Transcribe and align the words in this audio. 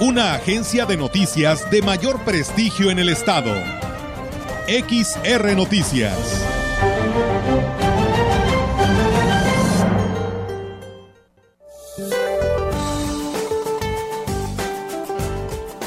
Una 0.00 0.34
agencia 0.34 0.86
de 0.86 0.96
noticias 0.96 1.70
de 1.70 1.80
mayor 1.80 2.24
prestigio 2.24 2.90
en 2.90 2.98
el 2.98 3.08
estado. 3.08 3.54
XR 4.66 5.54
Noticias. 5.54 6.18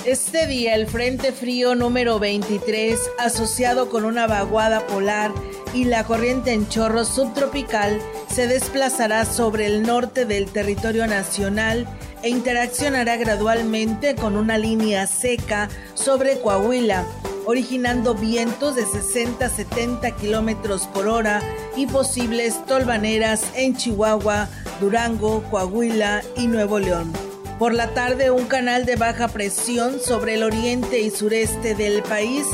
Este 0.05 0.47
día 0.47 0.73
el 0.75 0.87
Frente 0.87 1.33
Frío 1.33 1.75
número 1.75 2.17
23, 2.17 2.97
asociado 3.19 3.89
con 3.89 4.05
una 4.05 4.25
vaguada 4.25 4.87
polar 4.87 5.33
y 5.73 5.83
la 5.83 6.05
corriente 6.05 6.53
en 6.53 6.69
chorro 6.69 7.03
subtropical, 7.03 7.99
se 8.33 8.47
desplazará 8.47 9.25
sobre 9.25 9.65
el 9.65 9.83
norte 9.83 10.23
del 10.23 10.45
territorio 10.45 11.07
nacional 11.07 11.85
e 12.23 12.29
interaccionará 12.29 13.17
gradualmente 13.17 14.15
con 14.15 14.35
una 14.35 14.57
línea 14.57 15.07
seca 15.07 15.69
sobre 15.93 16.39
Coahuila, 16.39 17.05
originando 17.45 18.15
vientos 18.15 18.75
de 18.75 18.83
60-70 18.85 20.15
kilómetros 20.15 20.87
por 20.87 21.07
hora 21.07 21.41
y 21.75 21.87
posibles 21.87 22.65
tolvaneras 22.65 23.43
en 23.55 23.75
Chihuahua, 23.75 24.49
Durango, 24.79 25.43
Coahuila 25.49 26.23
y 26.35 26.47
Nuevo 26.47 26.79
León. 26.79 27.13
Por 27.59 27.73
la 27.73 27.93
tarde, 27.93 28.29
un 28.29 28.45
canal 28.45 28.85
de 28.85 28.95
baja 28.95 29.27
presión 29.27 29.99
sobre 29.99 30.35
el 30.35 30.43
oriente 30.43 30.99
y 30.99 31.09
sureste 31.09 31.73
del 31.73 32.03
país 32.03 32.45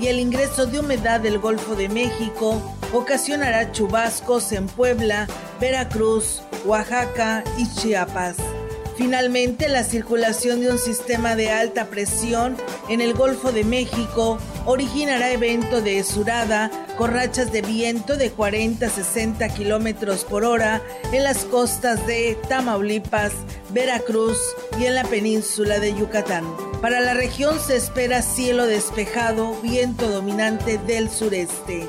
y 0.00 0.06
el 0.06 0.20
ingreso 0.20 0.66
de 0.66 0.80
humedad 0.80 1.20
del 1.20 1.38
Golfo 1.38 1.74
de 1.74 1.88
México 1.88 2.62
ocasionará 2.92 3.72
chubascos 3.72 4.52
en 4.52 4.66
Puebla, 4.66 5.26
Veracruz, 5.60 6.42
Oaxaca 6.64 7.42
y 7.56 7.68
Chiapas. 7.74 8.36
Finalmente, 8.96 9.68
la 9.68 9.84
circulación 9.84 10.60
de 10.60 10.70
un 10.70 10.78
sistema 10.78 11.34
de 11.34 11.50
alta 11.50 11.86
presión 11.86 12.56
en 12.88 13.00
el 13.00 13.14
Golfo 13.14 13.52
de 13.52 13.64
México 13.64 14.38
originará 14.66 15.30
evento 15.30 15.80
de 15.80 15.98
esurada 15.98 16.70
con 16.96 17.12
rachas 17.12 17.50
de 17.52 17.62
viento 17.62 18.16
de 18.16 18.30
40 18.30 18.86
a 18.86 18.90
60 18.90 19.48
kilómetros 19.50 20.24
por 20.24 20.44
hora 20.44 20.82
en 21.12 21.24
las 21.24 21.44
costas 21.44 22.06
de 22.06 22.36
Tamaulipas, 22.48 23.32
Veracruz 23.70 24.38
y 24.78 24.84
en 24.84 24.94
la 24.94 25.04
península 25.04 25.78
de 25.78 25.94
Yucatán. 25.94 26.44
Para 26.80 27.00
la 27.00 27.14
región 27.14 27.58
se 27.60 27.76
espera 27.76 28.22
cielo 28.22 28.66
despejado, 28.66 29.54
viento 29.62 30.08
dominante 30.08 30.78
del 30.78 31.10
sureste. 31.10 31.88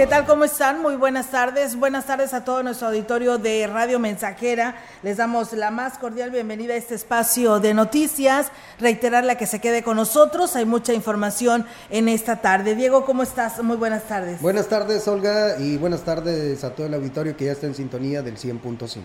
¿Qué 0.00 0.06
tal? 0.06 0.24
¿Cómo 0.24 0.44
están? 0.44 0.80
Muy 0.80 0.96
buenas 0.96 1.30
tardes. 1.30 1.76
Buenas 1.76 2.06
tardes 2.06 2.32
a 2.32 2.42
todo 2.42 2.62
nuestro 2.62 2.88
auditorio 2.88 3.36
de 3.36 3.66
Radio 3.66 3.98
Mensajera. 3.98 4.76
Les 5.02 5.18
damos 5.18 5.52
la 5.52 5.70
más 5.70 5.98
cordial 5.98 6.30
bienvenida 6.30 6.72
a 6.72 6.78
este 6.78 6.94
espacio 6.94 7.60
de 7.60 7.74
noticias. 7.74 8.50
Reiterarle 8.78 9.36
que 9.36 9.44
se 9.44 9.60
quede 9.60 9.82
con 9.82 9.98
nosotros. 9.98 10.56
Hay 10.56 10.64
mucha 10.64 10.94
información 10.94 11.66
en 11.90 12.08
esta 12.08 12.36
tarde. 12.36 12.76
Diego, 12.76 13.04
¿cómo 13.04 13.22
estás? 13.22 13.62
Muy 13.62 13.76
buenas 13.76 14.04
tardes. 14.04 14.40
Buenas 14.40 14.68
tardes, 14.68 15.06
Olga, 15.06 15.58
y 15.58 15.76
buenas 15.76 16.00
tardes 16.00 16.64
a 16.64 16.70
todo 16.70 16.86
el 16.86 16.94
auditorio 16.94 17.36
que 17.36 17.44
ya 17.44 17.52
está 17.52 17.66
en 17.66 17.74
sintonía 17.74 18.22
del 18.22 18.38
100.5. 18.38 19.02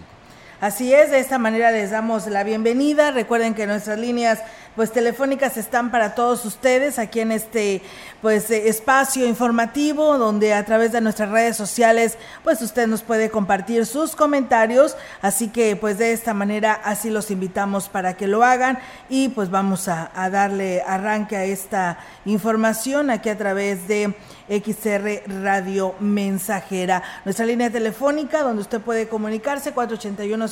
Así 0.61 0.93
es, 0.93 1.11
de 1.11 1.19
esta 1.19 1.37
manera 1.37 1.69
les 1.71 1.91
damos 1.91 2.27
la 2.27 2.45
bienvenida. 2.45 3.11
Recuerden 3.11 3.53
que 3.55 3.67
nuestras 3.67 3.99
líneas 3.99 4.39
pues 4.73 4.93
telefónicas 4.93 5.57
están 5.57 5.91
para 5.91 6.15
todos 6.15 6.45
ustedes 6.45 6.97
aquí 6.97 7.19
en 7.19 7.33
este 7.33 7.81
pues 8.21 8.49
eh, 8.49 8.69
espacio 8.69 9.25
informativo 9.25 10.17
donde 10.17 10.53
a 10.53 10.63
través 10.65 10.93
de 10.93 11.01
nuestras 11.01 11.29
redes 11.29 11.57
sociales 11.57 12.17
pues 12.43 12.61
usted 12.61 12.87
nos 12.87 13.01
puede 13.01 13.29
compartir 13.29 13.85
sus 13.85 14.15
comentarios, 14.15 14.95
así 15.21 15.49
que 15.49 15.75
pues 15.75 15.97
de 15.97 16.13
esta 16.13 16.33
manera 16.33 16.73
así 16.83 17.09
los 17.09 17.31
invitamos 17.31 17.89
para 17.89 18.15
que 18.15 18.27
lo 18.27 18.43
hagan 18.43 18.79
y 19.09 19.29
pues 19.29 19.49
vamos 19.49 19.89
a, 19.89 20.09
a 20.15 20.29
darle 20.29 20.81
arranque 20.87 21.35
a 21.35 21.43
esta 21.43 21.99
información 22.23 23.09
aquí 23.09 23.29
a 23.29 23.37
través 23.37 23.89
de 23.89 24.15
XR 24.49 25.23
Radio 25.43 25.95
Mensajera. 25.99 27.03
Nuestra 27.25 27.45
línea 27.45 27.69
telefónica 27.69 28.43
donde 28.43 28.61
usted 28.61 28.81
puede 28.81 29.07
comunicarse 29.07 29.71
481 29.71 30.45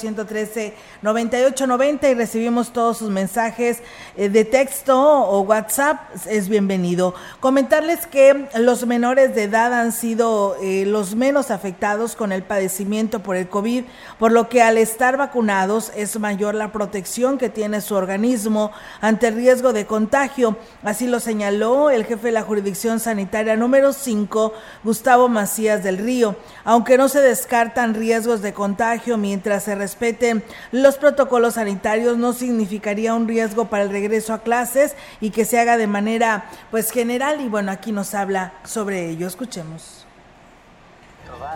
081-113-9890 1.04 2.12
y 2.12 2.14
recibimos 2.14 2.74
todos 2.74 2.98
sus 2.98 3.10
mensajes 3.10 3.82
eh, 4.18 4.30
de 4.30 4.46
texto 4.46 5.00
o 5.00 5.42
WhatsApp. 5.42 6.00
Es 6.28 6.50
bienvenido. 6.50 7.14
Comentarles 7.40 8.06
que 8.08 8.48
los 8.58 8.86
menores 8.86 9.36
de 9.36 9.44
edad 9.44 9.74
han 9.74 9.92
sido 9.92 10.56
eh, 10.62 10.86
los 10.86 11.16
menos 11.16 11.52
afectados 11.52 12.16
con 12.16 12.32
el 12.32 12.44
padecimiento 12.44 13.20
por 13.22 13.36
el 13.36 13.50
COVID, 13.50 13.84
por 14.20 14.32
lo 14.32 14.50
que 14.50 14.62
al 14.62 14.78
estar 14.78 15.18
vacunados 15.18 15.92
es 15.96 16.20
mayor 16.20 16.56
la 16.56 16.72
protección 16.72 17.38
que 17.38 17.50
tiene 17.50 17.82
su 17.82 17.96
organismo 17.96 18.72
ante 19.02 19.28
el 19.28 19.36
riesgo 19.36 19.74
de 19.74 19.86
contagio. 19.86 20.58
Así 20.84 21.08
lo 21.08 21.20
señaló 21.20 21.90
el 21.90 22.06
jefe 22.06 22.28
de 22.28 22.34
la 22.34 22.44
jurisdicción 22.44 23.00
sanitaria 23.00 23.56
número 23.56 23.83
5, 23.92 24.54
Gustavo 24.84 25.28
Macías 25.28 25.84
del 25.84 25.98
Río. 25.98 26.38
Aunque 26.64 26.98
no 26.98 27.10
se 27.10 27.20
descartan 27.20 27.96
riesgos 27.96 28.42
de 28.42 28.54
contagio 28.54 29.18
mientras 29.18 29.64
se 29.64 29.76
respeten 29.76 30.44
los 30.72 30.96
protocolos 30.96 31.56
sanitarios, 31.56 32.18
no 32.18 32.32
significaría 32.32 33.16
un 33.16 33.28
riesgo 33.28 33.66
para 33.66 33.84
el 33.84 33.90
regreso 33.90 34.34
a 34.34 34.44
clases 34.44 34.96
y 35.20 35.32
que 35.32 35.44
se 35.44 35.60
haga 35.60 35.76
de 35.76 35.88
manera 35.88 36.46
pues 36.72 36.92
general. 36.92 37.42
Y 37.42 37.50
bueno, 37.50 37.72
aquí 37.72 37.92
nos 37.92 38.14
habla 38.14 38.54
sobre 38.64 39.10
ello. 39.10 39.28
Escuchemos 39.28 40.03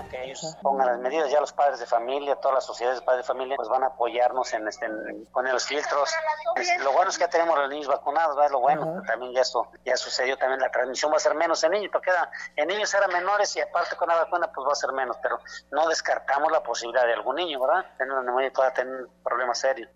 que 0.10 0.24
ellos 0.24 0.58
pongan 0.62 0.88
las 0.88 1.00
medidas, 1.00 1.30
ya 1.30 1.40
los 1.40 1.54
padres 1.54 1.80
de 1.80 1.86
familia, 1.86 2.36
todas 2.36 2.56
las 2.56 2.66
sociedades 2.66 3.00
de 3.00 3.06
padres 3.06 3.26
de 3.26 3.28
familia, 3.28 3.56
pues 3.56 3.70
van 3.70 3.84
a 3.84 3.88
apoyarnos 3.88 4.54
en, 4.54 4.68
este, 4.68 4.88
poner 5.32 5.54
los 5.54 5.66
filtros. 5.66 6.12
lo 6.80 6.92
bueno 6.92 7.10
es 7.10 7.18
que 7.18 7.26
ya 7.26 7.30
tenemos 7.30 7.58
los 7.58 7.70
niños 7.70 7.88
vacunados, 7.88 8.36
¿verdad? 8.36 8.52
Lo 8.52 8.60
bueno, 8.60 9.02
también 9.06 9.34
ya 9.34 9.42
esto 9.42 9.68
ya 9.86 9.96
sucedió, 9.98 10.38
también 10.38 10.60
la 10.62 10.70
transmisión 10.70 11.12
va 11.12 11.18
a 11.18 11.20
ser 11.20 11.36
menos 11.36 11.64
en 11.64 11.72
niños, 11.72 11.90
porque 11.92 12.12
en 12.56 12.68
niños 12.68 12.94
eran 12.94 13.12
menores 13.12 13.56
y 13.56 13.62
aparte 13.62 13.96
con 13.96 14.08
la 14.08 14.16
vacuna 14.16 14.52
pues 14.52 14.68
va 14.68 14.72
a 14.72 14.76
ser 14.76 14.92
menos, 14.92 15.18
pero 15.22 15.40
no 15.72 15.88
descartamos 15.88 16.52
la 16.52 16.62
posibilidad 16.62 17.06
de 17.06 17.14
algún 17.14 17.36
niño, 17.36 17.60
¿verdad? 17.60 17.86
Tener 17.98 18.14
una 18.14 18.24
neumonía 18.24 18.52
pueda 18.52 18.74
tener 18.74 19.08
problemas 19.24 19.60
serios. 19.60 19.90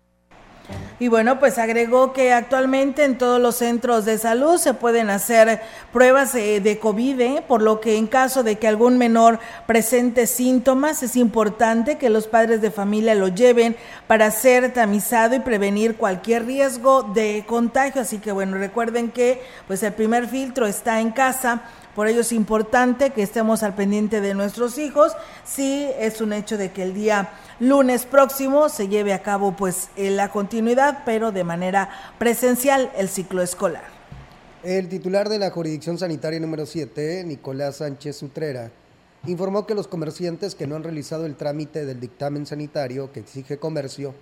Y 1.02 1.08
bueno, 1.08 1.40
pues 1.40 1.58
agregó 1.58 2.12
que 2.12 2.32
actualmente 2.32 3.02
en 3.02 3.18
todos 3.18 3.40
los 3.40 3.56
centros 3.56 4.04
de 4.04 4.18
salud 4.18 4.56
se 4.56 4.72
pueden 4.72 5.10
hacer 5.10 5.60
pruebas 5.92 6.32
de 6.32 6.78
COVID, 6.80 7.20
¿eh? 7.20 7.44
por 7.48 7.60
lo 7.60 7.80
que 7.80 7.96
en 7.96 8.06
caso 8.06 8.44
de 8.44 8.54
que 8.54 8.68
algún 8.68 8.98
menor 8.98 9.40
presente 9.66 10.28
síntomas, 10.28 11.02
es 11.02 11.16
importante 11.16 11.98
que 11.98 12.08
los 12.08 12.28
padres 12.28 12.60
de 12.60 12.70
familia 12.70 13.16
lo 13.16 13.26
lleven 13.26 13.74
para 14.06 14.30
ser 14.30 14.72
tamizado 14.72 15.34
y 15.34 15.40
prevenir 15.40 15.96
cualquier 15.96 16.46
riesgo 16.46 17.02
de 17.02 17.42
contagio. 17.48 18.00
Así 18.00 18.18
que 18.18 18.30
bueno, 18.30 18.56
recuerden 18.56 19.10
que 19.10 19.42
pues 19.66 19.82
el 19.82 19.94
primer 19.94 20.28
filtro 20.28 20.68
está 20.68 21.00
en 21.00 21.10
casa 21.10 21.62
por 21.94 22.08
ello 22.08 22.22
es 22.22 22.32
importante 22.32 23.10
que 23.10 23.22
estemos 23.22 23.62
al 23.62 23.74
pendiente 23.74 24.20
de 24.20 24.34
nuestros 24.34 24.78
hijos. 24.78 25.12
Sí, 25.44 25.88
es 25.98 26.20
un 26.20 26.32
hecho 26.32 26.56
de 26.56 26.72
que 26.72 26.82
el 26.82 26.94
día 26.94 27.30
lunes 27.60 28.06
próximo 28.06 28.68
se 28.68 28.88
lleve 28.88 29.12
a 29.12 29.22
cabo 29.22 29.54
pues 29.56 29.88
la 29.96 30.30
continuidad, 30.30 31.02
pero 31.04 31.32
de 31.32 31.44
manera 31.44 31.90
presencial 32.18 32.90
el 32.96 33.08
ciclo 33.08 33.42
escolar. 33.42 33.84
El 34.62 34.88
titular 34.88 35.28
de 35.28 35.38
la 35.38 35.50
jurisdicción 35.50 35.98
sanitaria 35.98 36.40
número 36.40 36.66
7, 36.66 37.24
Nicolás 37.26 37.76
Sánchez 37.76 38.22
Utrera, 38.22 38.70
informó 39.26 39.66
que 39.66 39.74
los 39.74 39.88
comerciantes 39.88 40.54
que 40.54 40.66
no 40.66 40.76
han 40.76 40.84
realizado 40.84 41.26
el 41.26 41.36
trámite 41.36 41.84
del 41.84 42.00
dictamen 42.00 42.46
sanitario 42.46 43.12
que 43.12 43.20
exige 43.20 43.58
comercio 43.58 44.14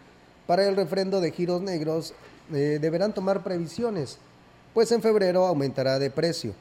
para 0.46 0.66
el 0.66 0.76
refrendo 0.76 1.20
de 1.20 1.30
giros 1.30 1.62
negros 1.62 2.14
eh, 2.52 2.78
deberán 2.80 3.14
tomar 3.14 3.44
previsiones, 3.44 4.18
pues 4.74 4.90
en 4.90 5.02
febrero 5.02 5.46
aumentará 5.46 5.98
de 5.98 6.10
precio. 6.10 6.54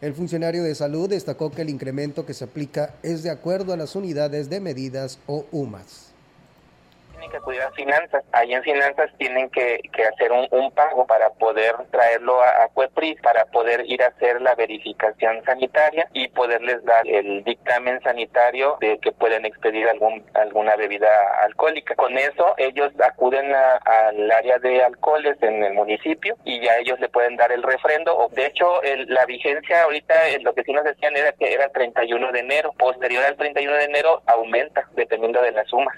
El 0.00 0.14
funcionario 0.14 0.62
de 0.62 0.74
salud 0.74 1.08
destacó 1.08 1.50
que 1.50 1.62
el 1.62 1.70
incremento 1.70 2.26
que 2.26 2.34
se 2.34 2.44
aplica 2.44 2.94
es 3.02 3.22
de 3.22 3.30
acuerdo 3.30 3.72
a 3.72 3.76
las 3.76 3.96
unidades 3.96 4.50
de 4.50 4.60
medidas 4.60 5.18
o 5.26 5.46
UMAS 5.52 6.05
tienen 7.26 7.30
que 7.30 7.36
acudir 7.36 7.62
a 7.62 7.70
finanzas. 7.72 8.24
Ahí 8.32 8.52
en 8.52 8.62
finanzas 8.62 9.10
tienen 9.18 9.50
que, 9.50 9.80
hacer 10.14 10.32
un, 10.32 10.70
pago 10.72 11.06
para 11.06 11.30
poder 11.30 11.74
traerlo 11.90 12.40
a, 12.42 12.64
a 12.64 12.68
para 13.22 13.44
poder 13.46 13.84
ir 13.86 14.02
a 14.02 14.08
hacer 14.08 14.40
la 14.42 14.54
verificación 14.54 15.42
sanitaria 15.44 16.08
y 16.12 16.28
poderles 16.28 16.84
dar 16.84 17.06
el 17.06 17.42
dictamen 17.44 18.00
sanitario 18.02 18.76
de 18.80 18.98
que 18.98 19.12
pueden 19.12 19.44
expedir 19.44 19.88
algún, 19.88 20.24
alguna 20.34 20.76
bebida 20.76 21.08
alcohólica. 21.42 21.94
Con 21.94 22.16
eso 22.18 22.54
ellos 22.58 22.92
acuden 23.00 23.52
al 23.54 24.30
área 24.30 24.58
de 24.58 24.82
alcoholes 24.82 25.40
en 25.42 25.64
el 25.64 25.74
municipio 25.74 26.36
y 26.44 26.60
ya 26.60 26.76
ellos 26.78 27.00
le 27.00 27.08
pueden 27.08 27.36
dar 27.36 27.52
el 27.52 27.62
refrendo. 27.62 28.28
De 28.32 28.46
hecho, 28.46 28.80
la 29.08 29.24
vigencia 29.26 29.82
ahorita, 29.82 30.14
lo 30.42 30.54
que 30.54 30.64
sí 30.64 30.72
nos 30.72 30.84
decían 30.84 31.16
era 31.16 31.32
que 31.32 31.52
era 31.52 31.64
el 31.64 31.72
31 31.72 32.32
de 32.32 32.40
enero. 32.40 32.72
Posterior 32.78 33.24
al 33.24 33.36
31 33.36 33.76
de 33.76 33.84
enero 33.84 34.22
aumenta 34.26 34.88
dependiendo 34.94 35.40
de 35.42 35.52
la 35.52 35.64
suma. 35.64 35.92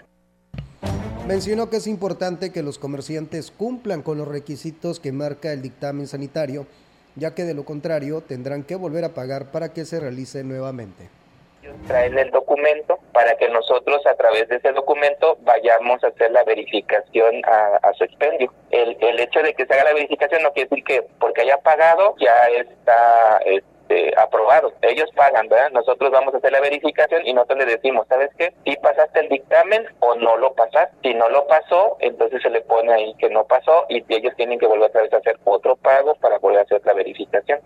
Mencionó 1.29 1.69
que 1.69 1.77
es 1.77 1.87
importante 1.87 2.51
que 2.51 2.63
los 2.63 2.79
comerciantes 2.79 3.51
cumplan 3.51 4.01
con 4.01 4.17
los 4.17 4.27
requisitos 4.27 4.99
que 4.99 5.13
marca 5.13 5.53
el 5.53 5.61
dictamen 5.61 6.07
sanitario, 6.07 6.67
ya 7.17 7.35
que 7.35 7.43
de 7.43 7.53
lo 7.53 7.67
contrario 7.67 8.23
tendrán 8.23 8.63
que 8.63 8.77
volver 8.77 9.05
a 9.05 9.11
pagar 9.11 9.53
para 9.53 9.75
que 9.75 9.85
se 9.85 10.01
realice 10.01 10.43
nuevamente. 10.43 11.11
Traen 11.87 12.19
el 12.19 12.31
documento 12.31 12.99
para 13.13 13.37
que 13.37 13.47
nosotros 13.51 14.07
a 14.07 14.15
través 14.15 14.49
de 14.49 14.57
ese 14.57 14.73
documento 14.73 15.37
vayamos 15.43 16.03
a 16.03 16.07
hacer 16.07 16.31
la 16.31 16.45
verificación 16.45 17.43
a, 17.45 17.93
su 17.93 18.05
expendio. 18.05 18.51
El, 18.71 18.97
el 18.99 19.21
hecho 19.21 19.43
de 19.43 19.53
que 19.53 19.67
se 19.67 19.75
haga 19.75 19.85
la 19.85 19.93
verificación 19.93 20.43
no 20.43 20.55
quiere 20.55 20.71
decir 20.71 20.83
que 20.83 21.03
porque 21.21 21.43
haya 21.43 21.59
pagado 21.59 22.15
ya 22.19 22.47
está 22.47 23.41
este, 23.45 24.19
aprobado. 24.19 24.68
Ellos 24.89 25.11
pagan, 25.15 25.49
¿verdad? 25.49 25.71
Nosotros 25.73 26.11
vamos 26.11 26.35
a 26.35 26.39
hacer 26.39 26.53
la 26.53 26.61
verificación 26.61 27.27
y 27.27 27.33
nosotros 27.33 27.59
le 27.59 27.67
decimos, 27.67 28.07
¿sabes 28.09 28.31
qué? 28.39 28.55
Si 28.65 28.77
pasaste 28.77 29.21
el 29.21 29.29
dictamen 29.29 29.87
o 30.01 30.15
no 30.15 30.37
lo 30.37 30.55
pasaste. 30.55 30.97
Si 31.03 31.15
no 31.15 31.29
lo 31.29 31.47
pasó, 31.47 31.97
entonces 32.01 32.43
se 32.43 32.51
le 32.51 32.63
pone 32.63 32.93
ahí 32.93 33.15
que 33.19 33.29
no 33.29 33.45
pasó 33.45 33.87
y 33.89 34.05
ellos 34.09 34.35
tienen 34.37 34.59
que 34.59 34.67
volver 34.67 34.89
otra 34.89 35.03
vez 35.03 35.13
a 35.13 35.19
hacer 35.19 35.39
otro 35.45 35.77
pago 35.77 36.15
para 36.17 36.39
volver 36.39 36.61
a 36.61 36.63
hacer 36.63 36.81
la 36.85 36.95
verificación. 36.95 37.61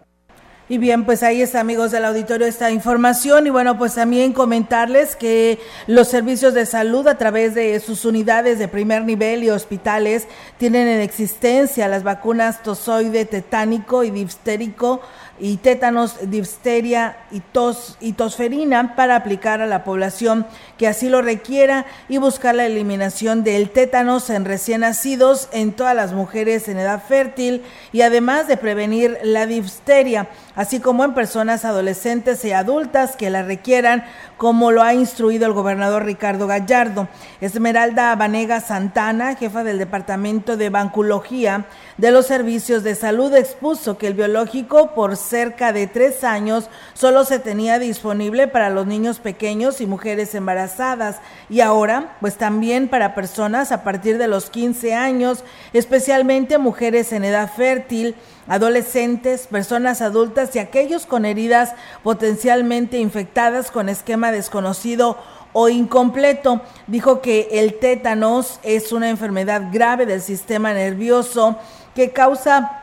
Y 0.68 0.78
bien, 0.78 1.04
pues 1.04 1.22
ahí 1.22 1.42
está, 1.42 1.60
amigos 1.60 1.90
del 1.90 2.04
auditorio, 2.04 2.46
esta 2.46 2.70
información. 2.70 3.46
Y 3.46 3.50
bueno, 3.50 3.76
pues 3.76 3.96
también 3.96 4.32
comentarles 4.32 5.16
que 5.16 5.58
los 5.86 6.08
servicios 6.08 6.54
de 6.54 6.64
salud 6.64 7.06
a 7.08 7.18
través 7.18 7.54
de 7.54 7.78
sus 7.80 8.06
unidades 8.06 8.58
de 8.58 8.68
primer 8.68 9.02
nivel 9.02 9.44
y 9.44 9.50
hospitales 9.50 10.28
tienen 10.56 10.88
en 10.88 11.00
existencia 11.00 11.88
las 11.88 12.04
vacunas 12.04 12.62
tozoide, 12.62 13.26
tetánico 13.26 14.02
y 14.02 14.10
difstérico 14.10 15.02
y 15.38 15.56
tétanos, 15.56 16.16
difteria 16.30 17.16
y, 17.30 17.40
tos, 17.40 17.96
y 18.00 18.12
tosferina 18.12 18.94
para 18.94 19.16
aplicar 19.16 19.60
a 19.60 19.66
la 19.66 19.82
población 19.82 20.46
que 20.78 20.86
así 20.86 21.08
lo 21.08 21.22
requiera 21.22 21.86
y 22.08 22.18
buscar 22.18 22.54
la 22.54 22.66
eliminación 22.66 23.42
del 23.42 23.70
tétanos 23.70 24.30
en 24.30 24.44
recién 24.44 24.82
nacidos 24.82 25.48
en 25.52 25.72
todas 25.72 25.96
las 25.96 26.12
mujeres 26.12 26.68
en 26.68 26.78
edad 26.78 27.02
fértil 27.02 27.62
y 27.92 28.02
además 28.02 28.46
de 28.46 28.56
prevenir 28.56 29.18
la 29.22 29.46
difteria, 29.46 30.28
así 30.54 30.80
como 30.80 31.04
en 31.04 31.14
personas 31.14 31.64
adolescentes 31.64 32.44
y 32.44 32.52
adultas 32.52 33.16
que 33.16 33.30
la 33.30 33.42
requieran, 33.42 34.04
como 34.36 34.72
lo 34.72 34.82
ha 34.82 34.94
instruido 34.94 35.46
el 35.46 35.52
gobernador 35.52 36.04
Ricardo 36.04 36.46
Gallardo. 36.46 37.08
Esmeralda 37.40 38.14
Vanega 38.16 38.60
Santana, 38.60 39.36
jefa 39.36 39.64
del 39.64 39.78
Departamento 39.78 40.56
de 40.56 40.68
Banculogía 40.68 41.66
de 41.96 42.10
los 42.10 42.26
Servicios 42.26 42.82
de 42.82 42.94
Salud, 42.94 43.34
expuso 43.34 43.98
que 43.98 44.08
el 44.08 44.14
biológico 44.14 44.94
por 44.94 45.16
cerca 45.22 45.72
de 45.72 45.86
tres 45.86 46.24
años 46.24 46.68
solo 46.94 47.24
se 47.24 47.38
tenía 47.38 47.78
disponible 47.78 48.48
para 48.48 48.70
los 48.70 48.86
niños 48.86 49.18
pequeños 49.18 49.80
y 49.80 49.86
mujeres 49.86 50.34
embarazadas 50.34 51.20
y 51.48 51.60
ahora 51.60 52.16
pues 52.20 52.36
también 52.36 52.88
para 52.88 53.14
personas 53.14 53.72
a 53.72 53.84
partir 53.84 54.18
de 54.18 54.28
los 54.28 54.50
15 54.50 54.94
años, 54.94 55.44
especialmente 55.72 56.58
mujeres 56.58 57.12
en 57.12 57.24
edad 57.24 57.50
fértil, 57.50 58.14
adolescentes, 58.46 59.46
personas 59.46 60.00
adultas 60.00 60.54
y 60.56 60.58
aquellos 60.58 61.06
con 61.06 61.24
heridas 61.24 61.74
potencialmente 62.02 62.98
infectadas 62.98 63.70
con 63.70 63.88
esquema 63.88 64.32
desconocido 64.32 65.18
o 65.52 65.68
incompleto. 65.68 66.60
Dijo 66.86 67.20
que 67.20 67.48
el 67.52 67.78
tétanos 67.78 68.58
es 68.62 68.92
una 68.92 69.10
enfermedad 69.10 69.68
grave 69.72 70.06
del 70.06 70.20
sistema 70.20 70.72
nervioso 70.72 71.58
que 71.94 72.10
causa 72.10 72.81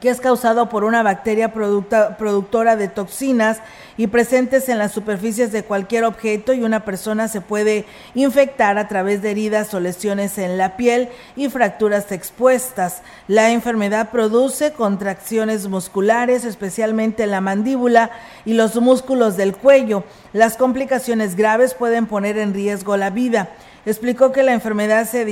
que 0.00 0.10
es 0.10 0.20
causado 0.20 0.68
por 0.68 0.84
una 0.84 1.02
bacteria 1.02 1.52
productora 1.52 2.76
de 2.76 2.88
toxinas 2.88 3.58
y 3.96 4.06
presentes 4.06 4.68
en 4.68 4.78
las 4.78 4.92
superficies 4.92 5.52
de 5.52 5.64
cualquier 5.64 6.04
objeto 6.04 6.52
y 6.52 6.62
una 6.62 6.84
persona 6.84 7.28
se 7.28 7.40
puede 7.40 7.84
infectar 8.14 8.78
a 8.78 8.88
través 8.88 9.20
de 9.20 9.30
heridas 9.30 9.74
o 9.74 9.80
lesiones 9.80 10.38
en 10.38 10.56
la 10.56 10.76
piel 10.76 11.08
y 11.36 11.48
fracturas 11.48 12.10
expuestas. 12.12 13.02
La 13.28 13.50
enfermedad 13.50 14.10
produce 14.10 14.72
contracciones 14.72 15.68
musculares, 15.68 16.44
especialmente 16.44 17.24
en 17.24 17.30
la 17.30 17.40
mandíbula 17.40 18.10
y 18.44 18.54
los 18.54 18.76
músculos 18.76 19.36
del 19.36 19.56
cuello. 19.56 20.04
Las 20.32 20.56
complicaciones 20.56 21.36
graves 21.36 21.74
pueden 21.74 22.06
poner 22.06 22.38
en 22.38 22.54
riesgo 22.54 22.96
la 22.96 23.10
vida. 23.10 23.50
Explicó 23.86 24.32
que 24.32 24.42
la 24.42 24.52
enfermedad 24.52 25.08
se 25.08 25.24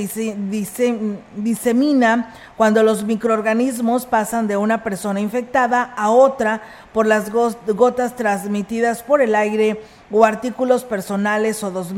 disemina 1.35 2.33
cuando 2.57 2.83
los 2.83 3.03
microorganismos 3.03 4.05
pasan 4.05 4.47
de 4.47 4.57
una 4.57 4.83
persona 4.83 5.19
infectada 5.19 5.83
a 5.95 6.09
otra 6.09 6.61
por 6.93 7.05
las 7.05 7.31
gotas 7.31 8.15
transmitidas 8.15 9.03
por 9.03 9.21
el 9.21 9.35
aire 9.35 9.81
o 10.11 10.25
artículos 10.25 10.83
personales 10.83 11.63
o 11.63 11.71
dos, 11.71 11.93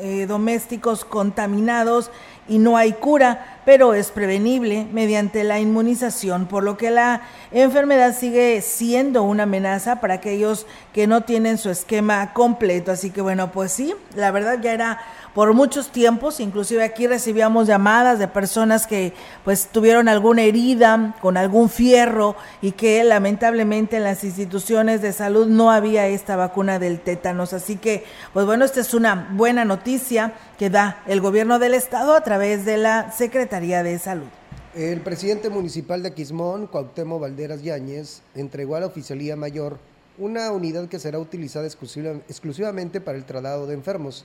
eh, 0.00 0.26
domésticos 0.26 1.04
contaminados 1.04 2.10
y 2.46 2.58
no 2.58 2.76
hay 2.76 2.92
cura, 2.92 3.60
pero 3.64 3.94
es 3.94 4.10
prevenible 4.10 4.86
mediante 4.92 5.44
la 5.44 5.58
inmunización, 5.60 6.46
por 6.46 6.62
lo 6.62 6.76
que 6.76 6.90
la 6.90 7.22
enfermedad 7.52 8.14
sigue 8.16 8.60
siendo 8.60 9.22
una 9.22 9.44
amenaza 9.44 10.00
para 10.00 10.14
aquellos 10.14 10.66
que 10.92 11.06
no 11.06 11.22
tienen 11.22 11.58
su 11.58 11.70
esquema 11.70 12.32
completo. 12.34 12.92
Así 12.92 13.10
que 13.10 13.22
bueno, 13.22 13.50
pues 13.50 13.72
sí, 13.72 13.94
la 14.14 14.30
verdad 14.30 14.58
ya 14.60 14.72
era 14.72 15.00
por 15.34 15.52
muchos 15.52 15.90
tiempos, 15.90 16.38
inclusive 16.38 16.84
aquí 16.84 17.08
recibíamos 17.08 17.66
llamadas 17.66 18.20
de 18.20 18.28
personas 18.28 18.86
que 18.86 19.12
pues 19.44 19.66
tuvieron 19.66 20.08
alguna 20.08 20.42
herida 20.42 21.16
con 21.20 21.36
algún 21.36 21.68
fierro 21.68 22.36
y 22.62 22.72
que 22.72 23.02
lamentablemente 23.02 23.96
en 23.96 24.04
las 24.04 24.22
instituciones 24.22 25.02
de 25.02 25.12
salud 25.12 25.48
no 25.48 25.72
había 25.72 26.06
esta 26.06 26.36
vacuna 26.36 26.78
del 26.78 27.00
tétanos. 27.00 27.52
Así 27.52 27.76
que 27.76 28.04
pues 28.32 28.46
bueno, 28.46 28.64
esta 28.64 28.80
es 28.80 28.94
una 28.94 29.28
buena 29.32 29.64
noticia 29.64 30.34
que 30.56 30.70
da 30.70 31.02
el 31.06 31.20
gobierno 31.20 31.58
del 31.58 31.74
estado 31.74 32.14
a 32.14 32.20
través 32.22 32.64
de 32.64 32.76
la 32.76 33.10
Secretaría 33.10 33.82
de 33.82 33.98
Salud. 33.98 34.28
El 34.76 35.00
presidente 35.00 35.50
municipal 35.50 36.02
de 36.02 36.10
Aquismón, 36.10 36.68
Cuauhtémoc 36.68 37.20
Valderas 37.20 37.62
Yáñez, 37.62 38.22
entregó 38.34 38.76
a 38.76 38.80
la 38.80 38.86
Oficialía 38.86 39.36
Mayor 39.36 39.78
una 40.16 40.52
unidad 40.52 40.88
que 40.88 41.00
será 41.00 41.18
utilizada 41.18 41.66
exclusivamente 41.66 43.00
para 43.00 43.18
el 43.18 43.24
traslado 43.24 43.66
de 43.66 43.74
enfermos. 43.74 44.24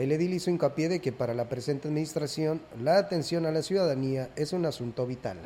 El 0.00 0.12
edil 0.12 0.32
hizo 0.32 0.50
hincapié 0.50 0.88
de 0.88 1.00
que 1.00 1.12
para 1.12 1.34
la 1.34 1.50
presente 1.50 1.88
administración 1.88 2.62
la 2.82 2.96
atención 2.96 3.44
a 3.44 3.50
la 3.50 3.60
ciudadanía 3.60 4.30
es 4.34 4.54
un 4.54 4.64
asunto 4.64 5.06
vital. 5.06 5.36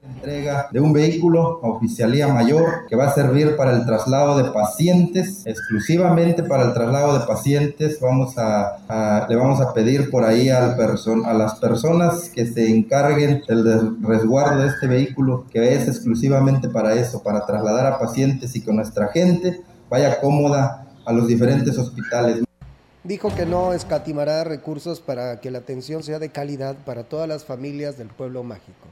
Entrega 0.00 0.68
de 0.70 0.78
un 0.78 0.92
vehículo 0.92 1.58
a 1.60 1.70
oficialía 1.70 2.28
mayor 2.28 2.86
que 2.88 2.94
va 2.94 3.08
a 3.08 3.14
servir 3.14 3.56
para 3.56 3.72
el 3.72 3.84
traslado 3.84 4.38
de 4.38 4.52
pacientes, 4.52 5.44
exclusivamente 5.44 6.44
para 6.44 6.62
el 6.62 6.72
traslado 6.72 7.18
de 7.18 7.26
pacientes. 7.26 7.98
Vamos 8.00 8.38
a, 8.38 9.26
le 9.28 9.34
vamos 9.34 9.60
a 9.60 9.74
pedir 9.74 10.08
por 10.08 10.22
ahí 10.22 10.50
a 10.50 10.76
las 11.32 11.54
personas 11.56 12.28
que 12.28 12.46
se 12.46 12.70
encarguen 12.70 13.42
del 13.48 14.00
resguardo 14.02 14.62
de 14.62 14.68
este 14.68 14.86
vehículo, 14.86 15.46
que 15.50 15.74
es 15.74 15.88
exclusivamente 15.88 16.68
para 16.68 16.94
eso, 16.94 17.24
para 17.24 17.44
trasladar 17.44 17.86
a 17.86 17.98
pacientes 17.98 18.54
y 18.54 18.62
que 18.62 18.72
nuestra 18.72 19.08
gente 19.08 19.62
vaya 19.90 20.20
cómoda 20.20 20.86
a 21.04 21.12
los 21.12 21.26
diferentes 21.26 21.76
hospitales 21.76 22.44
dijo 23.04 23.34
que 23.34 23.46
no 23.46 23.72
escatimará 23.72 24.44
recursos 24.44 25.00
para 25.00 25.40
que 25.40 25.50
la 25.50 25.58
atención 25.58 26.02
sea 26.02 26.18
de 26.18 26.30
calidad 26.30 26.76
para 26.84 27.04
todas 27.04 27.28
las 27.28 27.44
familias 27.44 27.98
del 27.98 28.08
pueblo 28.08 28.42
mágico. 28.42 28.88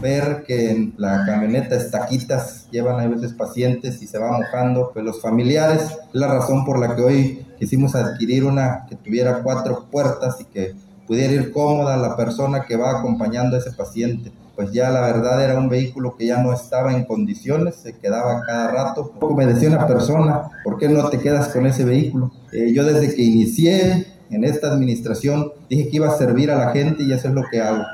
Ver 0.00 0.44
que 0.46 0.70
en 0.70 0.94
la 0.96 1.26
camioneta 1.26 1.76
estaquitas 1.76 2.68
llevan 2.70 3.00
a 3.00 3.06
veces 3.06 3.34
pacientes 3.34 4.00
y 4.00 4.06
se 4.06 4.18
va 4.18 4.32
mojando, 4.32 4.90
pues 4.92 5.04
los 5.04 5.20
familiares, 5.20 5.82
es 5.82 5.98
la 6.12 6.28
razón 6.28 6.64
por 6.64 6.78
la 6.78 6.96
que 6.96 7.02
hoy 7.02 7.46
quisimos 7.58 7.94
adquirir 7.94 8.44
una 8.44 8.86
que 8.88 8.96
tuviera 8.96 9.42
cuatro 9.42 9.88
puertas 9.90 10.40
y 10.40 10.44
que 10.44 10.74
pudiera 11.06 11.34
ir 11.34 11.52
cómoda 11.52 11.96
la 11.96 12.16
persona 12.16 12.64
que 12.64 12.76
va 12.76 12.98
acompañando 12.98 13.56
a 13.56 13.58
ese 13.58 13.72
paciente 13.72 14.32
pues 14.54 14.72
ya 14.72 14.90
la 14.90 15.00
verdad 15.00 15.42
era 15.42 15.58
un 15.58 15.68
vehículo 15.68 16.16
que 16.16 16.26
ya 16.26 16.42
no 16.42 16.52
estaba 16.52 16.92
en 16.92 17.04
condiciones, 17.04 17.76
se 17.76 17.94
quedaba 17.94 18.42
cada 18.46 18.70
rato. 18.70 19.12
Me 19.36 19.46
decía 19.46 19.68
una 19.68 19.86
persona, 19.86 20.50
¿por 20.64 20.78
qué 20.78 20.88
no 20.88 21.08
te 21.08 21.18
quedas 21.18 21.48
con 21.48 21.66
ese 21.66 21.84
vehículo? 21.84 22.32
Eh, 22.52 22.72
yo 22.72 22.84
desde 22.84 23.14
que 23.14 23.22
inicié 23.22 24.06
en 24.30 24.44
esta 24.44 24.72
administración 24.72 25.52
dije 25.68 25.88
que 25.88 25.96
iba 25.96 26.08
a 26.08 26.16
servir 26.16 26.50
a 26.50 26.56
la 26.56 26.70
gente 26.72 27.02
y 27.02 27.12
eso 27.12 27.28
es 27.28 27.34
lo 27.34 27.42
que 27.50 27.60
hago. 27.60 27.84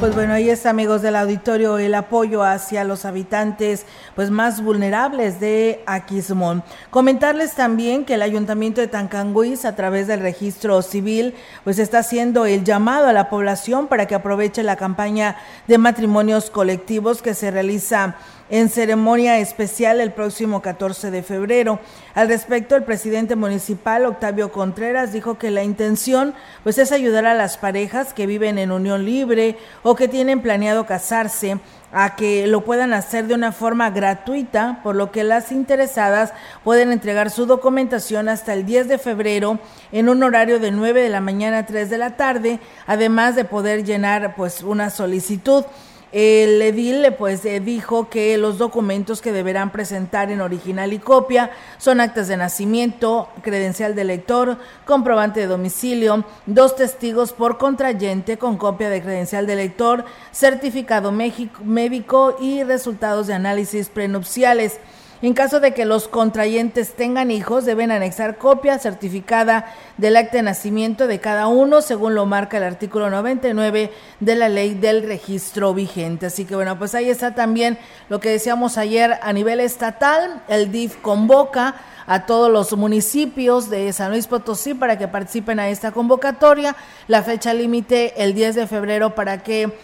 Pues 0.00 0.14
bueno, 0.14 0.34
ahí 0.34 0.48
está, 0.48 0.70
amigos 0.70 1.02
del 1.02 1.16
auditorio, 1.16 1.76
el 1.76 1.92
apoyo 1.92 2.44
hacia 2.44 2.84
los 2.84 3.04
habitantes 3.04 3.84
pues 4.14 4.30
más 4.30 4.62
vulnerables 4.62 5.40
de 5.40 5.82
Aquismón. 5.86 6.62
Comentarles 6.90 7.56
también 7.56 8.04
que 8.04 8.14
el 8.14 8.22
Ayuntamiento 8.22 8.80
de 8.80 8.86
Tancanguis, 8.86 9.64
a 9.64 9.74
través 9.74 10.06
del 10.06 10.20
registro 10.20 10.82
civil, 10.82 11.34
pues 11.64 11.80
está 11.80 11.98
haciendo 11.98 12.46
el 12.46 12.62
llamado 12.62 13.08
a 13.08 13.12
la 13.12 13.28
población 13.28 13.88
para 13.88 14.06
que 14.06 14.14
aproveche 14.14 14.62
la 14.62 14.76
campaña 14.76 15.36
de 15.66 15.78
matrimonios 15.78 16.48
colectivos 16.48 17.20
que 17.20 17.34
se 17.34 17.50
realiza 17.50 18.14
en 18.50 18.68
ceremonia 18.68 19.38
especial 19.38 20.00
el 20.00 20.12
próximo 20.12 20.62
14 20.62 21.10
de 21.10 21.22
febrero. 21.22 21.80
Al 22.14 22.28
respecto, 22.28 22.76
el 22.76 22.84
presidente 22.84 23.36
municipal, 23.36 24.06
Octavio 24.06 24.50
Contreras, 24.52 25.12
dijo 25.12 25.38
que 25.38 25.50
la 25.50 25.64
intención 25.64 26.34
pues 26.62 26.78
es 26.78 26.92
ayudar 26.92 27.26
a 27.26 27.34
las 27.34 27.58
parejas 27.58 28.14
que 28.14 28.26
viven 28.26 28.58
en 28.58 28.72
unión 28.72 29.04
libre 29.04 29.58
o 29.82 29.94
que 29.94 30.08
tienen 30.08 30.40
planeado 30.40 30.86
casarse 30.86 31.58
a 31.92 32.16
que 32.16 32.46
lo 32.46 32.64
puedan 32.64 32.92
hacer 32.92 33.26
de 33.26 33.34
una 33.34 33.52
forma 33.52 33.90
gratuita, 33.90 34.80
por 34.82 34.94
lo 34.94 35.10
que 35.10 35.24
las 35.24 35.52
interesadas 35.52 36.32
pueden 36.62 36.92
entregar 36.92 37.30
su 37.30 37.46
documentación 37.46 38.28
hasta 38.28 38.52
el 38.52 38.66
10 38.66 38.88
de 38.88 38.98
febrero 38.98 39.58
en 39.90 40.08
un 40.08 40.22
horario 40.22 40.58
de 40.58 40.70
9 40.70 41.02
de 41.02 41.08
la 41.08 41.20
mañana 41.20 41.58
a 41.58 41.66
3 41.66 41.88
de 41.88 41.98
la 41.98 42.16
tarde, 42.16 42.60
además 42.86 43.36
de 43.36 43.44
poder 43.44 43.84
llenar 43.84 44.34
pues 44.36 44.62
una 44.62 44.90
solicitud. 44.90 45.64
El 46.10 46.62
edil 46.62 47.06
pues 47.18 47.44
eh, 47.44 47.60
dijo 47.60 48.08
que 48.08 48.38
los 48.38 48.56
documentos 48.56 49.20
que 49.20 49.30
deberán 49.30 49.70
presentar 49.70 50.30
en 50.30 50.40
original 50.40 50.94
y 50.94 50.98
copia 50.98 51.50
son 51.76 52.00
actas 52.00 52.28
de 52.28 52.38
nacimiento, 52.38 53.28
credencial 53.42 53.94
de 53.94 54.04
lector, 54.04 54.56
comprobante 54.86 55.40
de 55.40 55.46
domicilio, 55.46 56.24
dos 56.46 56.76
testigos 56.76 57.34
por 57.34 57.58
contrayente 57.58 58.38
con 58.38 58.56
copia 58.56 58.88
de 58.88 59.02
credencial 59.02 59.46
de 59.46 59.56
lector, 59.56 60.06
certificado 60.32 61.12
médico 61.12 62.36
y 62.40 62.62
resultados 62.62 63.26
de 63.26 63.34
análisis 63.34 63.90
prenupciales. 63.90 64.78
En 65.20 65.34
caso 65.34 65.58
de 65.58 65.74
que 65.74 65.84
los 65.84 66.06
contrayentes 66.06 66.92
tengan 66.92 67.32
hijos, 67.32 67.64
deben 67.64 67.90
anexar 67.90 68.38
copia 68.38 68.78
certificada 68.78 69.66
del 69.96 70.16
acta 70.16 70.36
de 70.36 70.44
nacimiento 70.44 71.08
de 71.08 71.18
cada 71.18 71.48
uno, 71.48 71.82
según 71.82 72.14
lo 72.14 72.24
marca 72.24 72.58
el 72.58 72.62
artículo 72.62 73.10
99 73.10 73.90
de 74.20 74.36
la 74.36 74.48
ley 74.48 74.74
del 74.74 75.02
registro 75.02 75.74
vigente. 75.74 76.26
Así 76.26 76.44
que 76.44 76.54
bueno, 76.54 76.78
pues 76.78 76.94
ahí 76.94 77.10
está 77.10 77.34
también 77.34 77.78
lo 78.08 78.20
que 78.20 78.30
decíamos 78.30 78.78
ayer 78.78 79.18
a 79.20 79.32
nivel 79.32 79.58
estatal. 79.58 80.40
El 80.46 80.70
DIF 80.70 80.96
convoca 81.02 81.74
a 82.06 82.24
todos 82.24 82.50
los 82.50 82.72
municipios 82.76 83.68
de 83.70 83.92
San 83.92 84.12
Luis 84.12 84.28
Potosí 84.28 84.72
para 84.72 84.98
que 84.98 85.08
participen 85.08 85.58
a 85.58 85.68
esta 85.68 85.90
convocatoria. 85.90 86.76
La 87.08 87.24
fecha 87.24 87.52
límite 87.52 88.22
el 88.22 88.34
10 88.34 88.54
de 88.54 88.66
febrero 88.68 89.16
para 89.16 89.42
que 89.42 89.76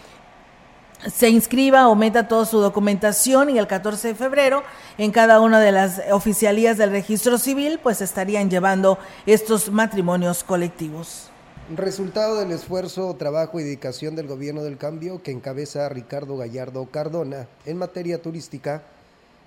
se 1.13 1.29
inscriba 1.29 1.87
o 1.87 1.95
meta 1.95 2.27
toda 2.27 2.45
su 2.45 2.59
documentación 2.59 3.49
y 3.49 3.57
el 3.57 3.67
14 3.67 4.09
de 4.09 4.15
febrero 4.15 4.63
en 4.97 5.11
cada 5.11 5.39
una 5.39 5.59
de 5.59 5.71
las 5.71 6.01
oficialías 6.11 6.77
del 6.77 6.91
registro 6.91 7.37
civil 7.37 7.79
pues 7.81 8.01
estarían 8.01 8.49
llevando 8.49 8.97
estos 9.25 9.71
matrimonios 9.71 10.43
colectivos. 10.43 11.29
Resultado 11.75 12.39
del 12.39 12.51
esfuerzo, 12.51 13.15
trabajo 13.15 13.59
y 13.59 13.63
dedicación 13.63 14.15
del 14.15 14.27
gobierno 14.27 14.63
del 14.63 14.77
cambio 14.77 15.23
que 15.23 15.31
encabeza 15.31 15.89
Ricardo 15.89 16.37
Gallardo 16.37 16.85
Cardona 16.85 17.47
en 17.65 17.77
materia 17.77 18.21
turística, 18.21 18.83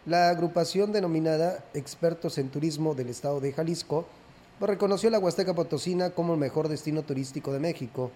la 0.05 0.29
agrupación 0.31 0.91
denominada 0.93 1.65
Expertos 1.75 2.39
en 2.39 2.49
Turismo 2.49 2.95
del 2.95 3.09
Estado 3.09 3.41
de 3.41 3.53
Jalisco 3.53 4.07
reconoció 4.61 5.11
la 5.11 5.21
Huasteca 5.21 5.55
Potosina 5.55 6.11
como 6.11 6.35
el 6.35 6.41
mejor 6.41 6.69
destino 6.69 7.03
turístico 7.03 7.53
de 7.53 7.61
México 7.61 8.11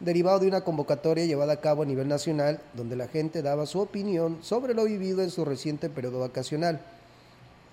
derivado 0.00 0.40
de 0.40 0.48
una 0.48 0.62
convocatoria 0.62 1.24
llevada 1.24 1.54
a 1.54 1.60
cabo 1.60 1.82
a 1.82 1.86
nivel 1.86 2.08
nacional, 2.08 2.60
donde 2.74 2.96
la 2.96 3.08
gente 3.08 3.42
daba 3.42 3.66
su 3.66 3.80
opinión 3.80 4.38
sobre 4.42 4.74
lo 4.74 4.84
vivido 4.84 5.22
en 5.22 5.30
su 5.30 5.44
reciente 5.44 5.88
periodo 5.88 6.20
vacacional. 6.20 6.80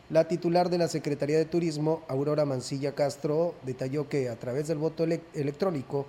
La 0.10 0.28
titular 0.28 0.70
de 0.70 0.78
la 0.78 0.88
Secretaría 0.88 1.38
de 1.38 1.46
Turismo, 1.46 2.02
Aurora 2.08 2.46
Mancilla 2.46 2.94
Castro, 2.94 3.56
detalló 3.64 4.08
que 4.08 4.30
a 4.30 4.36
través 4.36 4.68
del 4.68 4.78
voto 4.78 5.04
electrónico, 5.04 6.06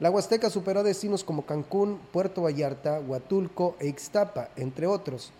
la 0.00 0.10
Huasteca 0.10 0.50
superó 0.50 0.82
destinos 0.82 1.24
como 1.24 1.46
Cancún, 1.46 1.98
Puerto 2.12 2.42
Vallarta, 2.42 3.00
Huatulco 3.00 3.76
e 3.80 3.86
Ixtapa, 3.86 4.50
entre 4.56 4.86
otros, 4.86 5.30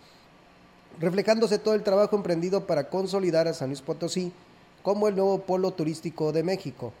reflejándose 0.99 1.59
todo 1.59 1.73
el 1.73 1.83
trabajo 1.83 2.15
emprendido 2.15 2.65
para 2.65 2.89
consolidar 2.89 3.47
a 3.47 3.53
San 3.53 3.69
Luis 3.69 3.81
Potosí 3.81 4.31
como 4.81 5.07
el 5.07 5.15
nuevo 5.15 5.39
polo 5.39 5.71
turístico 5.71 6.31
de 6.31 6.43
México. 6.43 6.93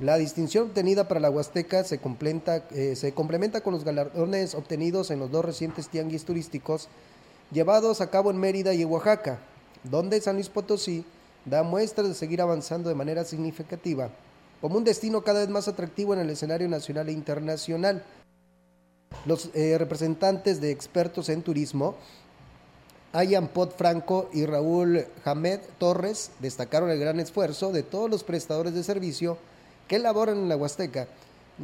La 0.00 0.18
distinción 0.18 0.68
obtenida 0.68 1.08
para 1.08 1.20
la 1.20 1.30
Huasteca 1.30 1.82
se, 1.84 1.98
eh, 2.72 2.96
se 2.96 3.12
complementa 3.12 3.62
con 3.62 3.72
los 3.72 3.84
galardones 3.84 4.54
obtenidos 4.54 5.10
en 5.10 5.18
los 5.18 5.30
dos 5.30 5.44
recientes 5.44 5.88
tianguis 5.88 6.24
turísticos 6.24 6.88
llevados 7.50 8.00
a 8.00 8.10
cabo 8.10 8.30
en 8.30 8.38
Mérida 8.38 8.74
y 8.74 8.84
Oaxaca, 8.84 9.38
donde 9.84 10.20
San 10.20 10.34
Luis 10.34 10.48
Potosí 10.48 11.04
da 11.44 11.62
muestras 11.62 12.08
de 12.08 12.14
seguir 12.14 12.42
avanzando 12.42 12.88
de 12.88 12.94
manera 12.94 13.24
significativa 13.24 14.10
como 14.60 14.76
un 14.76 14.84
destino 14.84 15.22
cada 15.22 15.40
vez 15.40 15.48
más 15.48 15.68
atractivo 15.68 16.12
en 16.14 16.20
el 16.20 16.30
escenario 16.30 16.68
nacional 16.68 17.08
e 17.08 17.12
internacional. 17.12 18.02
Los 19.24 19.50
eh, 19.54 19.76
representantes 19.78 20.60
de 20.60 20.70
expertos 20.70 21.28
en 21.28 21.42
turismo 21.42 21.94
Ayan 23.12 23.48
Pot 23.48 23.76
Franco 23.78 24.28
y 24.32 24.44
Raúl 24.44 25.06
Hamed 25.24 25.60
Torres 25.78 26.32
destacaron 26.40 26.90
el 26.90 26.98
gran 26.98 27.18
esfuerzo 27.18 27.72
de 27.72 27.82
todos 27.82 28.10
los 28.10 28.24
prestadores 28.24 28.74
de 28.74 28.82
servicio 28.82 29.38
que 29.88 29.98
laboran 29.98 30.38
en 30.38 30.48
la 30.48 30.56
Huasteca, 30.56 31.08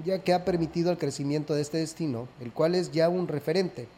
ya 0.04 0.18
que 0.20 0.32
ha 0.32 0.44
permitido 0.44 0.90
el 0.90 0.98
crecimiento 0.98 1.54
de 1.54 1.62
este 1.62 1.78
destino, 1.78 2.28
el 2.40 2.52
cual 2.52 2.74
es 2.74 2.92
ya 2.92 3.08
un 3.08 3.28
referente. 3.28 3.88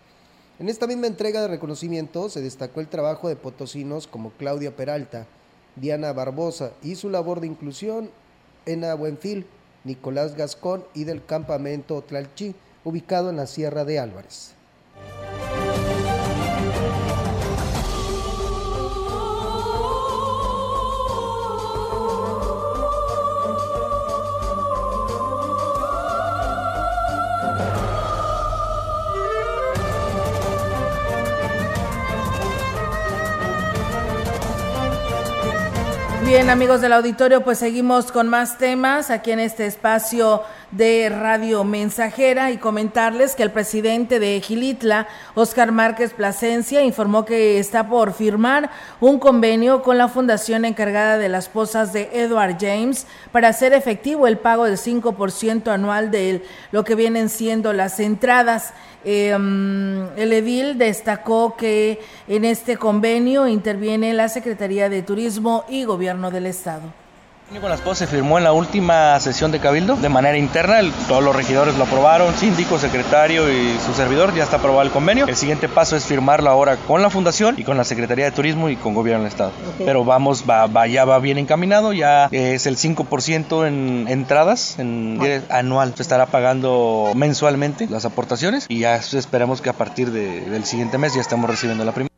En 0.58 0.68
esta 0.68 0.86
misma 0.86 1.06
entrega 1.06 1.40
de 1.42 1.48
reconocimiento 1.48 2.28
se 2.28 2.40
destacó 2.40 2.80
el 2.80 2.88
trabajo 2.88 3.28
de 3.28 3.36
potosinos 3.36 4.06
como 4.06 4.30
Claudia 4.30 4.76
Peralta, 4.76 5.26
Diana 5.76 6.12
Barbosa 6.12 6.72
y 6.82 6.94
su 6.94 7.10
labor 7.10 7.40
de 7.40 7.48
inclusión 7.48 8.10
en 8.66 8.82
Buenfil, 8.96 9.46
Nicolás 9.82 10.36
Gascón 10.36 10.84
y 10.94 11.04
del 11.04 11.24
campamento 11.24 12.00
Tlalchi, 12.02 12.54
ubicado 12.84 13.30
en 13.30 13.36
la 13.36 13.46
Sierra 13.46 13.84
de 13.84 13.98
Álvarez. 13.98 14.54
Bien, 36.34 36.50
amigos 36.50 36.80
del 36.80 36.92
auditorio, 36.92 37.44
pues 37.44 37.60
seguimos 37.60 38.10
con 38.10 38.26
más 38.26 38.58
temas 38.58 39.08
aquí 39.10 39.30
en 39.30 39.38
este 39.38 39.66
espacio 39.66 40.42
de 40.76 41.08
Radio 41.08 41.62
Mensajera 41.62 42.50
y 42.50 42.56
comentarles 42.56 43.36
que 43.36 43.44
el 43.44 43.52
presidente 43.52 44.18
de 44.18 44.40
Gilitla, 44.40 45.06
Oscar 45.34 45.70
Márquez 45.70 46.12
Plasencia, 46.12 46.82
informó 46.82 47.24
que 47.24 47.58
está 47.60 47.88
por 47.88 48.12
firmar 48.12 48.70
un 49.00 49.18
convenio 49.18 49.82
con 49.82 49.98
la 49.98 50.08
fundación 50.08 50.64
encargada 50.64 51.16
de 51.16 51.28
las 51.28 51.48
posas 51.48 51.92
de 51.92 52.10
Edward 52.12 52.56
James 52.60 53.06
para 53.30 53.48
hacer 53.48 53.72
efectivo 53.72 54.26
el 54.26 54.38
pago 54.38 54.64
del 54.64 54.76
5% 54.76 55.68
anual 55.68 56.10
de 56.10 56.42
lo 56.72 56.84
que 56.84 56.96
vienen 56.96 57.28
siendo 57.28 57.72
las 57.72 58.00
entradas. 58.00 58.72
Em, 59.04 60.08
el 60.16 60.32
edil 60.32 60.76
destacó 60.76 61.56
que 61.56 62.00
en 62.26 62.44
este 62.44 62.76
convenio 62.76 63.46
interviene 63.46 64.12
la 64.12 64.28
Secretaría 64.28 64.88
de 64.88 65.02
Turismo 65.02 65.64
y 65.68 65.84
Gobierno 65.84 66.30
del 66.32 66.46
Estado. 66.46 67.03
Las 67.52 67.80
posas 67.80 67.98
se 67.98 68.06
firmó 68.06 68.38
en 68.38 68.44
la 68.44 68.52
última 68.52 69.20
sesión 69.20 69.52
de 69.52 69.60
Cabildo 69.60 69.96
de 69.96 70.08
manera 70.08 70.36
interna, 70.36 70.80
todos 71.08 71.22
los 71.22 71.36
regidores 71.36 71.76
lo 71.76 71.84
aprobaron, 71.84 72.34
síndico, 72.34 72.78
secretario 72.78 73.52
y 73.52 73.78
su 73.84 73.92
servidor, 73.94 74.34
ya 74.34 74.44
está 74.44 74.56
aprobado 74.56 74.82
el 74.82 74.90
convenio. 74.90 75.26
El 75.26 75.36
siguiente 75.36 75.68
paso 75.68 75.94
es 75.94 76.04
firmarlo 76.04 76.48
ahora 76.48 76.76
con 76.76 77.02
la 77.02 77.10
fundación 77.10 77.54
y 77.58 77.64
con 77.64 77.76
la 77.76 77.84
Secretaría 77.84 78.24
de 78.24 78.30
Turismo 78.30 78.70
y 78.70 78.76
con 78.76 78.94
Gobierno 78.94 79.24
del 79.24 79.30
Estado. 79.30 79.52
Pero 79.78 80.04
vamos, 80.04 80.44
va, 80.48 80.86
ya 80.86 81.04
va 81.04 81.18
bien 81.18 81.38
encaminado, 81.38 81.92
ya 81.92 82.28
es 82.32 82.66
el 82.66 82.76
5% 82.76 83.66
en 83.68 84.06
entradas 84.08 84.78
en, 84.78 85.20
anual, 85.50 85.92
se 85.96 86.02
estará 86.02 86.26
pagando 86.26 87.12
mensualmente 87.14 87.86
las 87.88 88.04
aportaciones 88.04 88.66
y 88.68 88.80
ya 88.80 88.96
esperamos 88.96 89.60
que 89.60 89.68
a 89.68 89.74
partir 89.74 90.10
del 90.10 90.64
siguiente 90.64 90.96
mes 90.98 91.14
ya 91.14 91.20
estemos 91.20 91.48
recibiendo 91.48 91.84
la 91.84 91.92
primera. 91.92 92.13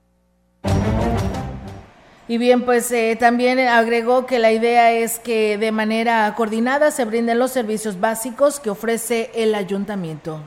Y 2.29 2.39
bien, 2.39 2.65
pues 2.65 2.91
eh, 2.91 3.17
también 3.19 3.61
agregó 3.61 4.27
que 4.27 4.41
la 4.41 4.51
idea 4.51 4.91
es 4.91 5.21
que 5.21 5.59
de 5.59 5.71
manera 5.71 6.35
coordinada 6.37 6.91
se 6.91 7.05
brinden 7.05 7.39
los 7.39 7.53
servicios 7.53 8.01
básicos 8.01 8.59
que 8.59 8.69
ofrece 8.69 9.31
el 9.35 9.55
ayuntamiento. 9.55 10.41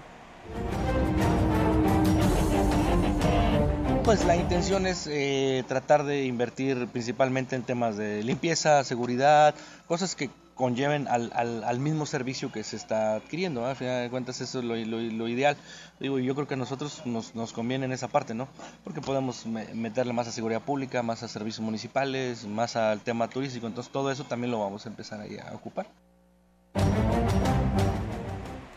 Pues 4.04 4.26
la 4.26 4.36
intención 4.36 4.88
es 4.88 5.08
eh, 5.08 5.64
tratar 5.68 6.04
de 6.04 6.26
invertir 6.26 6.88
principalmente 6.88 7.56
en 7.56 7.64
temas 7.64 7.96
de 7.96 8.24
limpieza, 8.24 8.84
seguridad, 8.84 9.56
cosas 9.88 10.16
que 10.16 10.30
conlleven 10.60 11.08
al, 11.08 11.32
al, 11.34 11.80
mismo 11.80 12.06
servicio 12.06 12.52
que 12.52 12.66
se 12.66 12.76
está 12.76 13.16
adquiriendo. 13.16 13.66
A 13.66 13.76
final 13.76 14.04
de 14.04 14.10
cuentas 14.10 14.42
eso 14.42 14.60
es 14.60 14.66
lo, 14.66 15.28
ideal. 15.30 15.56
Digo, 16.00 16.18
yo 16.18 16.34
creo 16.34 16.48
que 16.48 16.54
a 16.54 16.58
nosotros 16.58 17.06
nos, 17.06 17.36
nos 17.36 17.52
conviene 17.52 17.86
en 17.86 17.92
esa 17.92 18.08
parte, 18.08 18.34
¿no? 18.34 18.48
Porque 18.86 19.02
podemos 19.02 19.46
meterle 19.46 20.14
más 20.14 20.30
a 20.30 20.32
seguridad 20.32 20.62
pública, 20.62 21.04
más 21.04 21.24
a 21.24 21.28
servicios 21.28 21.60
municipales, 21.60 22.46
más 22.46 22.78
al 22.78 23.02
tema 23.02 23.28
turístico. 23.28 23.68
Entonces 23.68 23.92
todo 23.92 24.10
eso 24.10 24.24
también 24.24 24.52
lo 24.52 24.60
vamos 24.60 24.86
a 24.86 24.90
empezar 24.90 25.20
ahí 25.20 25.38
a 25.38 25.54
ocupar. 25.54 25.88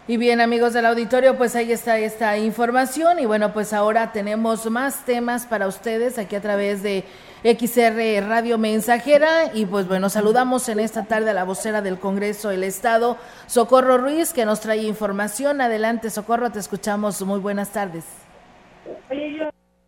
Y 0.09 0.17
bien 0.17 0.41
amigos 0.41 0.73
del 0.73 0.87
auditorio, 0.87 1.39
pues 1.39 1.55
ahí 1.55 1.71
está 1.71 1.97
esta 1.97 2.37
información 2.37 3.21
y 3.21 3.27
bueno, 3.27 3.53
pues 3.53 3.73
ahora 3.73 4.11
tenemos 4.11 4.69
más 4.69 5.05
temas 5.05 5.47
para 5.47 5.69
ustedes 5.69 6.19
aquí 6.19 6.35
a 6.35 6.43
través 6.43 6.83
de 6.83 7.05
XR 7.45 8.29
Radio 8.29 8.57
Mensajera 8.57 9.53
y 9.53 9.67
pues 9.67 9.89
bueno, 9.89 10.09
saludamos 10.09 10.69
en 10.69 10.79
esta 10.79 11.07
tarde 11.07 11.31
a 11.31 11.35
la 11.35 11.43
vocera 11.43 11.83
del 11.83 11.99
Congreso 11.99 12.51
del 12.51 12.63
Estado, 12.63 13.17
Socorro 13.47 13.99
Ruiz, 13.99 14.33
que 14.33 14.45
nos 14.45 14.61
trae 14.61 14.85
información. 14.85 15.61
Adelante 15.61 16.11
Socorro, 16.11 16.51
te 16.51 16.61
escuchamos. 16.61 17.21
Muy 17.23 17.41
buenas 17.41 17.73
tardes. 17.73 18.05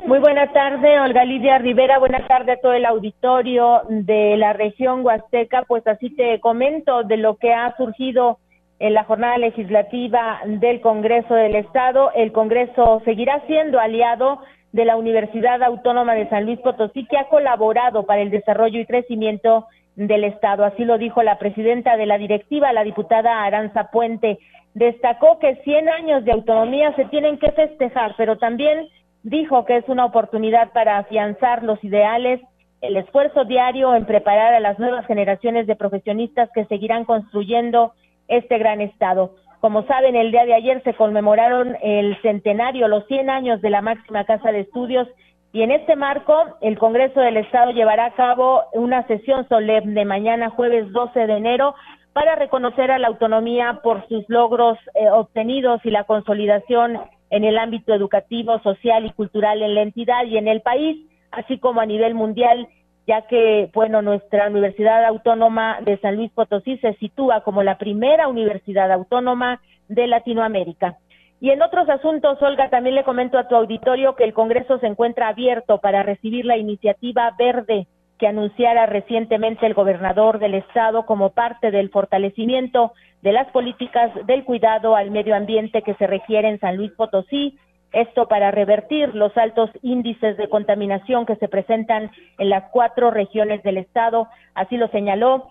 Muy 0.04 0.18
buena 0.18 0.52
tarde, 0.52 0.98
Olga 0.98 1.24
Lidia 1.24 1.58
Rivera. 1.58 1.98
Buenas 2.00 2.26
tardes 2.26 2.58
a 2.58 2.60
todo 2.60 2.72
el 2.72 2.84
auditorio 2.84 3.82
de 3.88 4.36
la 4.36 4.52
región 4.52 5.04
Huasteca. 5.04 5.62
Pues 5.68 5.86
así 5.86 6.10
te 6.10 6.40
comento 6.40 7.04
de 7.04 7.16
lo 7.18 7.36
que 7.36 7.54
ha 7.54 7.76
surgido 7.76 8.38
en 8.80 8.94
la 8.94 9.04
jornada 9.04 9.38
legislativa 9.38 10.40
del 10.44 10.80
Congreso 10.80 11.34
del 11.34 11.54
Estado. 11.54 12.10
El 12.16 12.32
Congreso 12.32 13.00
seguirá 13.04 13.40
siendo 13.46 13.78
aliado 13.78 14.40
de 14.74 14.84
la 14.84 14.96
Universidad 14.96 15.62
Autónoma 15.62 16.14
de 16.14 16.28
San 16.28 16.46
Luis 16.46 16.58
Potosí, 16.58 17.06
que 17.06 17.16
ha 17.16 17.28
colaborado 17.28 18.06
para 18.06 18.22
el 18.22 18.30
desarrollo 18.30 18.80
y 18.80 18.86
crecimiento 18.86 19.68
del 19.94 20.24
Estado. 20.24 20.64
Así 20.64 20.84
lo 20.84 20.98
dijo 20.98 21.22
la 21.22 21.38
presidenta 21.38 21.96
de 21.96 22.06
la 22.06 22.18
directiva, 22.18 22.72
la 22.72 22.82
diputada 22.82 23.44
Aranza 23.44 23.92
Puente. 23.92 24.40
Destacó 24.74 25.38
que 25.38 25.54
100 25.62 25.88
años 25.88 26.24
de 26.24 26.32
autonomía 26.32 26.92
se 26.96 27.04
tienen 27.04 27.38
que 27.38 27.52
festejar, 27.52 28.16
pero 28.16 28.36
también 28.36 28.88
dijo 29.22 29.64
que 29.64 29.76
es 29.76 29.88
una 29.88 30.06
oportunidad 30.06 30.72
para 30.72 30.98
afianzar 30.98 31.62
los 31.62 31.82
ideales, 31.84 32.40
el 32.80 32.96
esfuerzo 32.96 33.44
diario 33.44 33.94
en 33.94 34.06
preparar 34.06 34.54
a 34.54 34.60
las 34.60 34.80
nuevas 34.80 35.06
generaciones 35.06 35.68
de 35.68 35.76
profesionistas 35.76 36.50
que 36.52 36.64
seguirán 36.64 37.04
construyendo 37.04 37.92
este 38.26 38.58
gran 38.58 38.80
estado. 38.80 39.36
Como 39.64 39.82
saben, 39.84 40.14
el 40.14 40.30
día 40.30 40.44
de 40.44 40.52
ayer 40.52 40.82
se 40.82 40.92
conmemoraron 40.92 41.74
el 41.80 42.20
centenario, 42.20 42.86
los 42.86 43.06
100 43.06 43.30
años 43.30 43.62
de 43.62 43.70
la 43.70 43.80
máxima 43.80 44.26
casa 44.26 44.52
de 44.52 44.60
estudios 44.60 45.08
y 45.54 45.62
en 45.62 45.70
este 45.70 45.96
marco 45.96 46.34
el 46.60 46.76
Congreso 46.76 47.18
del 47.20 47.38
Estado 47.38 47.70
llevará 47.70 48.04
a 48.04 48.14
cabo 48.14 48.64
una 48.74 49.06
sesión 49.06 49.48
solemne 49.48 50.04
mañana 50.04 50.50
jueves 50.50 50.92
12 50.92 51.18
de 51.26 51.36
enero 51.38 51.74
para 52.12 52.34
reconocer 52.34 52.90
a 52.90 52.98
la 52.98 53.08
autonomía 53.08 53.80
por 53.82 54.06
sus 54.08 54.28
logros 54.28 54.76
eh, 54.92 55.08
obtenidos 55.08 55.80
y 55.84 55.90
la 55.90 56.04
consolidación 56.04 57.00
en 57.30 57.44
el 57.44 57.56
ámbito 57.56 57.94
educativo, 57.94 58.58
social 58.58 59.06
y 59.06 59.12
cultural 59.12 59.62
en 59.62 59.74
la 59.74 59.80
entidad 59.80 60.26
y 60.26 60.36
en 60.36 60.46
el 60.46 60.60
país, 60.60 61.08
así 61.30 61.58
como 61.58 61.80
a 61.80 61.86
nivel 61.86 62.14
mundial 62.14 62.68
ya 63.06 63.22
que, 63.22 63.70
bueno, 63.74 64.02
nuestra 64.02 64.48
Universidad 64.48 65.04
Autónoma 65.04 65.78
de 65.82 65.98
San 65.98 66.16
Luis 66.16 66.30
Potosí 66.32 66.78
se 66.78 66.94
sitúa 66.94 67.42
como 67.42 67.62
la 67.62 67.78
primera 67.78 68.28
universidad 68.28 68.90
autónoma 68.90 69.60
de 69.88 70.06
Latinoamérica. 70.06 70.96
Y 71.40 71.50
en 71.50 71.60
otros 71.60 71.88
asuntos, 71.90 72.40
Olga, 72.40 72.70
también 72.70 72.94
le 72.94 73.04
comento 73.04 73.36
a 73.36 73.48
tu 73.48 73.54
auditorio 73.54 74.14
que 74.16 74.24
el 74.24 74.32
Congreso 74.32 74.78
se 74.78 74.86
encuentra 74.86 75.28
abierto 75.28 75.78
para 75.78 76.02
recibir 76.02 76.46
la 76.46 76.56
iniciativa 76.56 77.34
verde 77.38 77.86
que 78.18 78.28
anunciara 78.28 78.86
recientemente 78.86 79.66
el 79.66 79.74
gobernador 79.74 80.38
del 80.38 80.54
estado 80.54 81.04
como 81.04 81.30
parte 81.30 81.70
del 81.70 81.90
fortalecimiento 81.90 82.92
de 83.22 83.32
las 83.32 83.48
políticas 83.48 84.12
del 84.26 84.44
cuidado 84.44 84.96
al 84.96 85.10
medio 85.10 85.34
ambiente 85.34 85.82
que 85.82 85.94
se 85.94 86.06
requiere 86.06 86.48
en 86.48 86.60
San 86.60 86.76
Luis 86.76 86.92
Potosí 86.92 87.58
esto 87.94 88.28
para 88.28 88.50
revertir 88.50 89.14
los 89.14 89.36
altos 89.36 89.70
índices 89.82 90.36
de 90.36 90.48
contaminación 90.48 91.26
que 91.26 91.36
se 91.36 91.48
presentan 91.48 92.10
en 92.38 92.50
las 92.50 92.64
cuatro 92.70 93.10
regiones 93.10 93.62
del 93.62 93.78
estado. 93.78 94.28
Así 94.54 94.76
lo 94.76 94.88
señaló 94.88 95.50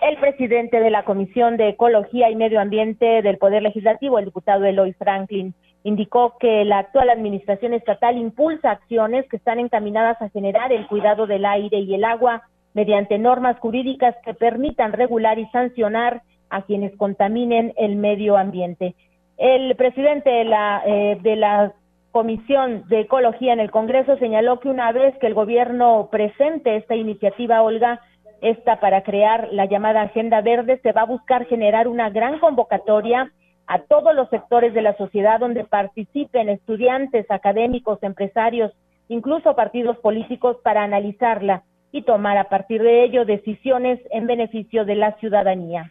el 0.00 0.16
presidente 0.18 0.80
de 0.80 0.90
la 0.90 1.04
Comisión 1.04 1.56
de 1.56 1.70
Ecología 1.70 2.30
y 2.30 2.36
Medio 2.36 2.60
Ambiente 2.60 3.22
del 3.22 3.38
Poder 3.38 3.62
Legislativo, 3.62 4.18
el 4.18 4.26
diputado 4.26 4.64
Eloy 4.64 4.92
Franklin. 4.94 5.54
Indicó 5.84 6.38
que 6.38 6.64
la 6.64 6.78
actual 6.78 7.10
administración 7.10 7.74
estatal 7.74 8.16
impulsa 8.16 8.70
acciones 8.70 9.28
que 9.28 9.36
están 9.36 9.58
encaminadas 9.58 10.20
a 10.22 10.28
generar 10.30 10.72
el 10.72 10.86
cuidado 10.86 11.26
del 11.26 11.44
aire 11.44 11.78
y 11.78 11.94
el 11.94 12.04
agua 12.04 12.42
mediante 12.74 13.18
normas 13.18 13.58
jurídicas 13.58 14.14
que 14.24 14.34
permitan 14.34 14.92
regular 14.92 15.38
y 15.38 15.46
sancionar 15.46 16.22
a 16.50 16.62
quienes 16.62 16.96
contaminen 16.96 17.72
el 17.76 17.96
medio 17.96 18.36
ambiente. 18.36 18.94
El 19.42 19.74
presidente 19.74 20.30
de 20.30 20.44
la, 20.44 20.84
eh, 20.86 21.18
de 21.20 21.34
la 21.34 21.72
Comisión 22.12 22.84
de 22.86 23.00
Ecología 23.00 23.52
en 23.52 23.58
el 23.58 23.72
Congreso 23.72 24.16
señaló 24.18 24.60
que 24.60 24.68
una 24.68 24.92
vez 24.92 25.18
que 25.18 25.26
el 25.26 25.34
gobierno 25.34 26.10
presente 26.12 26.76
esta 26.76 26.94
iniciativa, 26.94 27.60
Olga, 27.60 28.00
esta 28.40 28.78
para 28.78 29.02
crear 29.02 29.48
la 29.50 29.64
llamada 29.64 30.02
Agenda 30.02 30.42
Verde, 30.42 30.78
se 30.84 30.92
va 30.92 31.00
a 31.00 31.06
buscar 31.06 31.46
generar 31.46 31.88
una 31.88 32.08
gran 32.08 32.38
convocatoria 32.38 33.32
a 33.66 33.80
todos 33.80 34.14
los 34.14 34.30
sectores 34.30 34.74
de 34.74 34.82
la 34.82 34.96
sociedad 34.96 35.40
donde 35.40 35.64
participen 35.64 36.48
estudiantes, 36.48 37.28
académicos, 37.28 38.00
empresarios, 38.04 38.70
incluso 39.08 39.56
partidos 39.56 39.96
políticos, 39.96 40.56
para 40.62 40.84
analizarla 40.84 41.64
y 41.90 42.02
tomar 42.02 42.38
a 42.38 42.48
partir 42.48 42.80
de 42.80 43.02
ello 43.02 43.24
decisiones 43.24 43.98
en 44.12 44.28
beneficio 44.28 44.84
de 44.84 44.94
la 44.94 45.16
ciudadanía. 45.16 45.90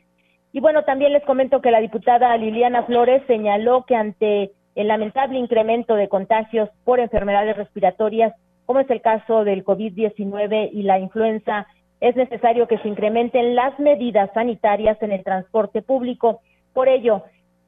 Y 0.54 0.60
bueno, 0.60 0.84
también 0.84 1.14
les 1.14 1.24
comento 1.24 1.62
que 1.62 1.72
la 1.72 1.80
diputada 1.80 2.36
Liliana 2.38 2.84
Flores 2.84 3.24
señaló 3.28 3.86
que 3.86 3.96
ante 3.96 4.52
el 4.76 4.88
lamentable 4.88 5.38
incremento 5.38 5.96
de 5.96 6.10
contagios 6.10 6.70
por 6.84 7.00
enfermedades 7.00 7.56
respiratorias, 7.56 8.34
como 8.66 8.80
es 8.80 8.90
el 8.90 9.02
caso 9.02 9.44
del 9.44 9.64
COVID-19 9.64 10.70
y 10.72 10.84
la 10.84 11.00
influenza, 11.00 11.68
es 12.00 12.16
necesario 12.16 12.68
que 12.68 12.80
se 12.80 12.88
incrementen 12.88 13.56
las 13.56 13.78
medidas 13.80 14.30
sanitarias 14.34 15.02
en 15.02 15.12
el 15.12 15.24
transporte 15.24 15.82
público. 15.82 16.42
Por 16.74 16.90
ello, 16.90 17.24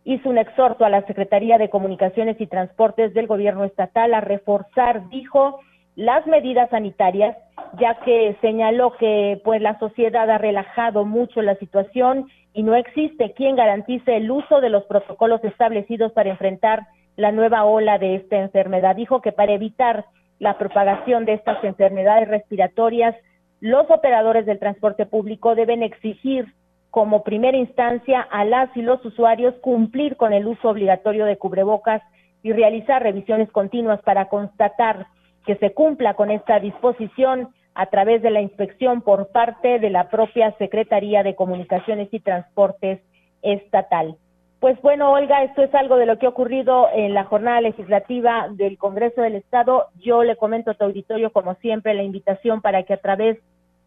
hizo 0.05 0.29
un 0.29 0.37
exhorto 0.37 0.85
a 0.85 0.89
la 0.89 1.05
Secretaría 1.05 1.57
de 1.57 1.69
Comunicaciones 1.69 2.39
y 2.39 2.47
Transportes 2.47 3.13
del 3.13 3.27
Gobierno 3.27 3.63
Estatal 3.63 4.13
a 4.13 4.21
reforzar, 4.21 5.07
dijo, 5.09 5.59
las 5.95 6.25
medidas 6.25 6.69
sanitarias, 6.71 7.37
ya 7.79 7.99
que 8.03 8.35
señaló 8.41 8.93
que 8.97 9.39
pues 9.43 9.61
la 9.61 9.77
sociedad 9.79 10.29
ha 10.29 10.37
relajado 10.37 11.05
mucho 11.05 11.41
la 11.41 11.55
situación 11.55 12.27
y 12.53 12.63
no 12.63 12.75
existe 12.75 13.33
quien 13.33 13.55
garantice 13.55 14.15
el 14.15 14.29
uso 14.29 14.61
de 14.61 14.69
los 14.69 14.83
protocolos 14.85 15.43
establecidos 15.43 16.11
para 16.11 16.29
enfrentar 16.29 16.87
la 17.15 17.31
nueva 17.31 17.65
ola 17.65 17.97
de 17.97 18.15
esta 18.15 18.37
enfermedad. 18.37 18.95
Dijo 18.95 19.21
que 19.21 19.31
para 19.31 19.53
evitar 19.53 20.05
la 20.39 20.57
propagación 20.57 21.25
de 21.25 21.33
estas 21.33 21.63
enfermedades 21.63 22.27
respiratorias, 22.27 23.15
los 23.59 23.89
operadores 23.89 24.45
del 24.45 24.59
transporte 24.59 25.05
público 25.05 25.55
deben 25.55 25.83
exigir 25.83 26.53
como 26.91 27.23
primera 27.23 27.57
instancia 27.57 28.21
a 28.21 28.45
las 28.45 28.75
y 28.77 28.81
los 28.81 29.03
usuarios 29.03 29.55
cumplir 29.61 30.15
con 30.15 30.31
el 30.31 30.45
uso 30.45 30.69
obligatorio 30.69 31.25
de 31.25 31.37
cubrebocas 31.37 32.03
y 32.43 32.51
realizar 32.51 33.01
revisiones 33.01 33.49
continuas 33.51 34.01
para 34.03 34.27
constatar 34.27 35.07
que 35.45 35.55
se 35.55 35.73
cumpla 35.73 36.13
con 36.13 36.29
esta 36.29 36.59
disposición 36.59 37.49
a 37.75 37.85
través 37.87 38.21
de 38.21 38.29
la 38.29 38.41
inspección 38.41 39.01
por 39.01 39.29
parte 39.29 39.79
de 39.79 39.89
la 39.89 40.09
propia 40.09 40.55
Secretaría 40.57 41.23
de 41.23 41.35
Comunicaciones 41.35 42.09
y 42.11 42.19
Transportes 42.19 42.99
Estatal. 43.41 44.15
Pues 44.59 44.81
bueno, 44.81 45.11
Olga, 45.11 45.43
esto 45.43 45.61
es 45.61 45.75
algo 45.75 45.97
de 45.97 46.05
lo 46.05 46.17
que 46.17 46.25
ha 46.25 46.29
ocurrido 46.29 46.87
en 46.93 47.13
la 47.13 47.25
jornada 47.25 47.59
legislativa 47.59 48.47
del 48.49 48.77
Congreso 48.77 49.21
del 49.21 49.35
Estado. 49.35 49.87
Yo 49.99 50.23
le 50.23 50.37
comento 50.37 50.71
a 50.71 50.73
tu 50.75 50.85
auditorio, 50.85 51.33
como 51.33 51.55
siempre, 51.55 51.93
la 51.93 52.03
invitación 52.03 52.61
para 52.61 52.83
que 52.83 52.93
a 52.93 53.01
través 53.01 53.37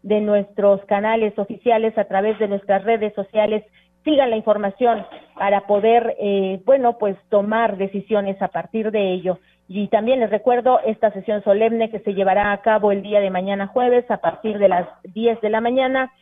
de 0.03 0.21
nuestros 0.21 0.85
canales 0.85 1.37
oficiales, 1.39 1.97
a 1.97 2.03
través 2.05 2.37
de 2.37 2.47
nuestras 2.47 2.83
redes 2.83 3.11
sociales, 3.15 3.63
sigan 4.03 4.29
la 4.29 4.37
información 4.37 5.03
para 5.35 5.61
poder, 5.61 6.15
eh, 6.19 6.61
bueno, 6.63 6.99
pues 6.99 7.17
tomar 7.29 7.77
decisiones 7.77 8.39
a 8.41 8.49
partir 8.49 8.91
de 8.91 9.13
ello. 9.13 9.39
Y 9.67 9.87
también 9.89 10.19
les 10.21 10.29
recuerdo 10.29 10.79
esta 10.85 11.11
sesión 11.11 11.43
solemne 11.43 11.89
que 11.89 11.99
se 11.99 12.13
llevará 12.13 12.53
a 12.53 12.61
cabo 12.61 12.91
el 12.91 13.01
día 13.01 13.19
de 13.19 13.29
mañana 13.29 13.67
jueves 13.67 14.09
a 14.09 14.17
partir 14.17 14.57
de 14.57 14.69
las 14.69 14.87
10 15.03 15.41
de 15.41 15.49
la 15.49 15.61
mañana. 15.61 16.13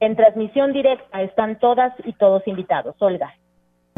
En 0.00 0.16
transmisión 0.16 0.72
directa 0.72 1.22
están 1.22 1.58
todas 1.58 1.94
y 2.04 2.12
todos 2.12 2.46
invitados. 2.46 2.94
Olga. 3.00 3.32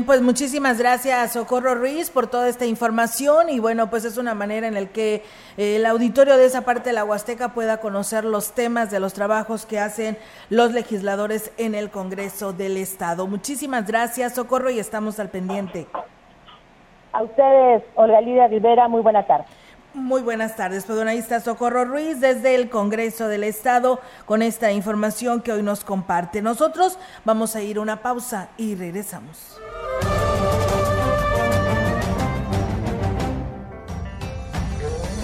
Pues 0.07 0.23
muchísimas 0.23 0.79
gracias, 0.79 1.35
Socorro 1.35 1.77
Ruiz, 1.77 2.11
por 2.11 2.27
toda 2.27 2.49
esta 2.49 2.67
información 2.67 3.49
y 3.49 3.61
bueno, 3.61 3.91
pues 3.91 4.05
es 4.05 4.19
una 4.19 4.35
manera 4.35 4.67
en 4.67 4.75
la 4.75 4.87
que 4.87 5.23
eh, 5.57 5.77
el 5.77 5.87
auditorio 5.87 6.37
de 6.37 6.47
esa 6.47 6.63
parte 6.63 6.91
de 6.91 6.95
la 6.95 7.05
Huasteca 7.05 7.55
pueda 7.55 7.77
conocer 7.79 8.25
los 8.25 8.53
temas 8.55 8.91
de 8.91 8.99
los 8.99 9.15
trabajos 9.15 9.67
que 9.67 9.79
hacen 9.79 10.19
los 10.51 10.73
legisladores 10.73 11.53
en 11.59 11.77
el 11.77 11.91
Congreso 11.91 12.53
del 12.53 12.77
Estado. 12.77 13.29
Muchísimas 13.29 13.87
gracias, 13.87 14.35
Socorro, 14.35 14.69
y 14.69 14.81
estamos 14.81 15.21
al 15.21 15.31
pendiente. 15.31 15.87
A 17.15 17.23
ustedes, 17.23 17.85
Olga 17.95 18.21
Lidia 18.21 18.49
Rivera, 18.49 18.89
muy 18.89 19.01
buena 19.01 19.25
tarde. 19.25 19.45
Muy 19.95 20.21
buenas 20.21 20.57
tardes, 20.57 20.85
pedonalista 20.85 21.39
Socorro 21.39 21.85
Ruiz 21.85 22.21
desde 22.21 22.57
el 22.57 22.69
Congreso 22.69 23.29
del 23.29 23.45
Estado 23.45 24.01
con 24.27 24.43
esta 24.43 24.73
información 24.73 25.41
que 25.41 25.53
hoy 25.53 25.63
nos 25.63 25.85
comparte. 25.85 26.43
Nosotros 26.43 26.99
vamos 27.25 27.55
a 27.55 27.63
ir 27.63 27.77
a 27.77 27.83
una 27.83 28.03
pausa 28.03 28.49
y 28.57 28.75
regresamos. 28.75 29.61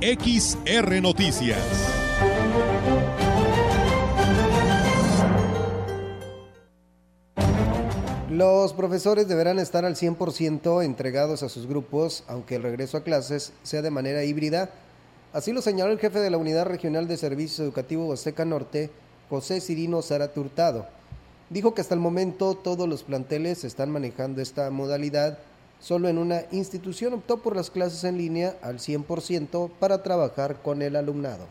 XR 0.00 1.02
Noticias. 1.02 1.58
Los 8.30 8.74
profesores 8.74 9.26
deberán 9.26 9.58
estar 9.58 9.84
al 9.84 9.96
100% 9.96 10.84
entregados 10.84 11.42
a 11.42 11.48
sus 11.48 11.66
grupos, 11.66 12.22
aunque 12.28 12.54
el 12.54 12.62
regreso 12.62 12.96
a 12.96 13.02
clases 13.02 13.52
sea 13.64 13.82
de 13.82 13.90
manera 13.90 14.22
híbrida. 14.22 14.70
Así 15.32 15.50
lo 15.52 15.62
señaló 15.62 15.90
el 15.90 15.98
jefe 15.98 16.20
de 16.20 16.30
la 16.30 16.38
Unidad 16.38 16.66
Regional 16.66 17.08
de 17.08 17.16
Servicios 17.16 17.58
Educativos 17.58 18.08
Huasteca 18.08 18.44
Norte, 18.44 18.92
José 19.28 19.60
Cirino 19.60 20.00
Zárate 20.02 20.38
Hurtado. 20.38 20.86
Dijo 21.50 21.74
que 21.74 21.80
hasta 21.80 21.94
el 21.94 22.00
momento 22.00 22.54
todos 22.54 22.88
los 22.88 23.02
planteles 23.02 23.64
están 23.64 23.90
manejando 23.90 24.42
esta 24.42 24.70
modalidad 24.70 25.38
Solo 25.80 26.08
en 26.08 26.18
una 26.18 26.42
institución 26.50 27.14
optó 27.14 27.38
por 27.38 27.54
las 27.54 27.70
clases 27.70 28.02
en 28.04 28.18
línea 28.18 28.54
al 28.62 28.78
100% 28.78 29.70
para 29.78 30.02
trabajar 30.02 30.56
con 30.56 30.82
el 30.82 30.96
alumnado. 30.96 31.46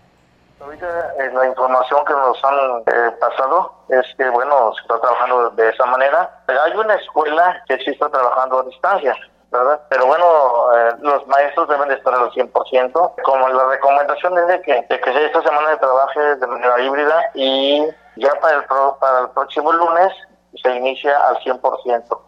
Ahorita 0.59 1.13
eh, 1.19 1.31
la 1.33 1.47
información 1.47 2.03
que 2.05 2.13
nos 2.13 2.43
han 2.43 2.55
eh, 2.87 3.11
pasado 3.19 3.71
es 3.89 4.05
que, 4.17 4.27
bueno, 4.29 4.73
se 4.73 4.81
está 4.81 4.99
trabajando 4.99 5.51
de 5.51 5.69
esa 5.69 5.85
manera. 5.85 6.43
Hay 6.47 6.73
una 6.75 6.95
escuela 6.95 7.63
que 7.67 7.77
sí 7.77 7.91
está 7.91 8.09
trabajando 8.09 8.59
a 8.59 8.63
distancia, 8.63 9.15
¿verdad? 9.51 9.79
Pero 9.89 10.07
bueno, 10.07 10.25
eh, 10.75 10.95
los 11.01 11.25
maestros 11.27 11.69
deben 11.69 11.87
de 11.89 11.95
estar 11.95 12.13
al 12.13 12.31
100%. 12.31 13.13
Como 13.23 13.49
la 13.49 13.69
recomendación 13.69 14.37
es 14.39 14.47
de 14.47 14.61
que, 14.61 14.73
de 14.73 15.25
esta 15.25 15.41
semana 15.43 15.71
se 15.71 15.77
trabaje 15.77 16.35
de 16.35 16.47
manera 16.47 16.81
híbrida 16.81 17.21
y 17.35 17.87
ya 18.15 18.33
para 18.41 18.57
el, 18.57 18.63
para 18.99 19.19
el 19.21 19.29
próximo 19.29 19.71
lunes 19.71 20.11
se 20.61 20.75
inicia 20.75 21.17
al 21.27 21.37
100%. 21.37 22.26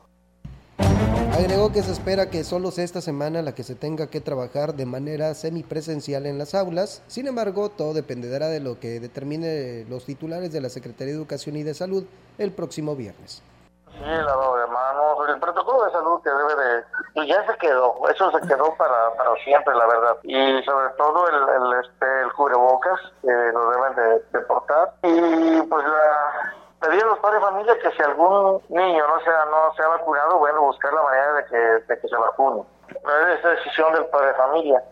Agregó 1.39 1.71
que 1.71 1.83
se 1.83 1.93
espera 1.93 2.29
que 2.29 2.43
solo 2.43 2.69
sea 2.69 2.83
esta 2.83 2.99
semana 2.99 3.41
la 3.41 3.55
que 3.55 3.63
se 3.63 3.73
tenga 3.73 4.07
que 4.07 4.19
trabajar 4.19 4.73
de 4.73 4.85
manera 4.85 5.33
semipresencial 5.33 6.25
en 6.25 6.37
las 6.37 6.53
aulas. 6.53 7.01
Sin 7.07 7.27
embargo, 7.27 7.69
todo 7.69 7.93
dependerá 7.93 8.47
de 8.47 8.59
lo 8.59 8.77
que 8.77 8.99
determine 8.99 9.85
los 9.87 10.03
titulares 10.03 10.51
de 10.51 10.59
la 10.59 10.67
Secretaría 10.67 11.13
de 11.13 11.17
Educación 11.17 11.55
y 11.55 11.63
de 11.63 11.73
Salud 11.73 12.03
el 12.37 12.51
próximo 12.51 12.93
viernes. 12.93 13.41
Sí, 13.85 14.03
lavado 14.03 14.57
de 14.57 14.67
manos, 14.67 15.29
el 15.29 15.39
protocolo 15.39 15.85
de 15.85 15.91
salud 15.91 16.21
que 16.21 16.29
debe 16.29 16.55
de... 16.55 16.83
Pues 17.13 17.27
ya 17.29 17.45
se 17.47 17.57
quedó, 17.57 17.95
eso 18.09 18.31
se 18.31 18.45
quedó 18.45 18.75
para, 18.75 19.13
para 19.15 19.33
siempre, 19.41 19.73
la 19.75 19.87
verdad. 19.87 20.17
Y 20.23 20.61
sobre 20.63 20.89
todo 20.97 21.25
el, 21.29 21.35
el, 21.35 21.79
este, 21.79 22.21
el 22.21 22.33
cubrebocas, 22.33 22.99
que 23.21 23.31
lo 23.31 23.71
deben 23.71 23.95
de, 23.95 24.39
de 24.39 24.45
portar. 24.45 24.93
Y 25.03 25.61
pues 25.61 25.85
la 25.85 26.53
pedir 26.79 27.03
a 27.03 27.07
los 27.07 27.19
padres 27.19 27.41
de 27.41 27.47
familia 27.47 27.79
que 27.79 27.91
si 27.91 28.01
algún 28.01 28.61
niño 28.69 29.07
no 29.07 29.19
sea 29.23 29.45
no 29.45 29.73
se 29.75 29.83
ha 29.83 29.87
vacunado, 29.87 30.39
bueno, 30.39 30.61
buscar 30.61 30.93
la 30.93 31.03
manera 31.03 31.33
de 31.33 31.45
que, 31.45 31.57
de 31.57 31.99
que 31.99 32.07
se 32.07 32.15
vacune. 32.15 32.63
Es 32.89 33.43
decisión 33.43 33.93
del 33.93 34.05
padre 34.05 34.27
de 34.27 34.33
familia. 34.33 34.83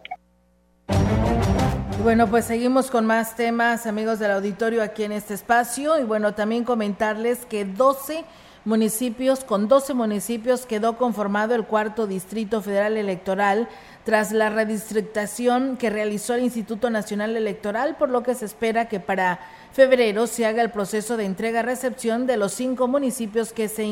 Bueno, 2.03 2.27
pues 2.27 2.45
seguimos 2.45 2.91
con 2.91 3.05
más 3.05 3.35
temas, 3.35 3.87
amigos 3.87 4.19
del 4.19 4.31
auditorio, 4.31 4.83
aquí 4.83 5.03
en 5.03 5.11
este 5.11 5.33
espacio. 5.33 5.97
Y 5.99 6.03
bueno, 6.03 6.35
también 6.35 6.63
comentarles 6.63 7.45
que 7.45 7.65
12 7.65 8.23
municipios, 8.65 9.43
con 9.43 9.67
12 9.67 9.93
municipios 9.93 10.65
quedó 10.65 10.97
conformado 10.97 11.55
el 11.55 11.65
cuarto 11.65 12.05
Distrito 12.05 12.61
Federal 12.61 12.97
Electoral 12.97 13.67
tras 14.03 14.31
la 14.31 14.49
redistrictación 14.49 15.75
que 15.77 15.89
realizó 15.89 16.33
el 16.33 16.43
Instituto 16.43 16.89
Nacional 16.89 17.35
Electoral, 17.35 17.95
por 17.97 18.09
lo 18.09 18.23
que 18.23 18.35
se 18.35 18.45
espera 18.45 18.87
que 18.87 18.99
para 18.99 19.39
febrero 19.77 20.25
se 20.25 20.47
haga 20.47 20.63
el 20.63 20.71
proceso 20.71 21.17
de 21.17 21.25
entrega-recepción 21.25 22.25
de 22.25 22.35
los 22.35 22.51
cinco 22.53 22.87
municipios 22.87 23.53
que 23.53 23.67
se, 23.67 23.83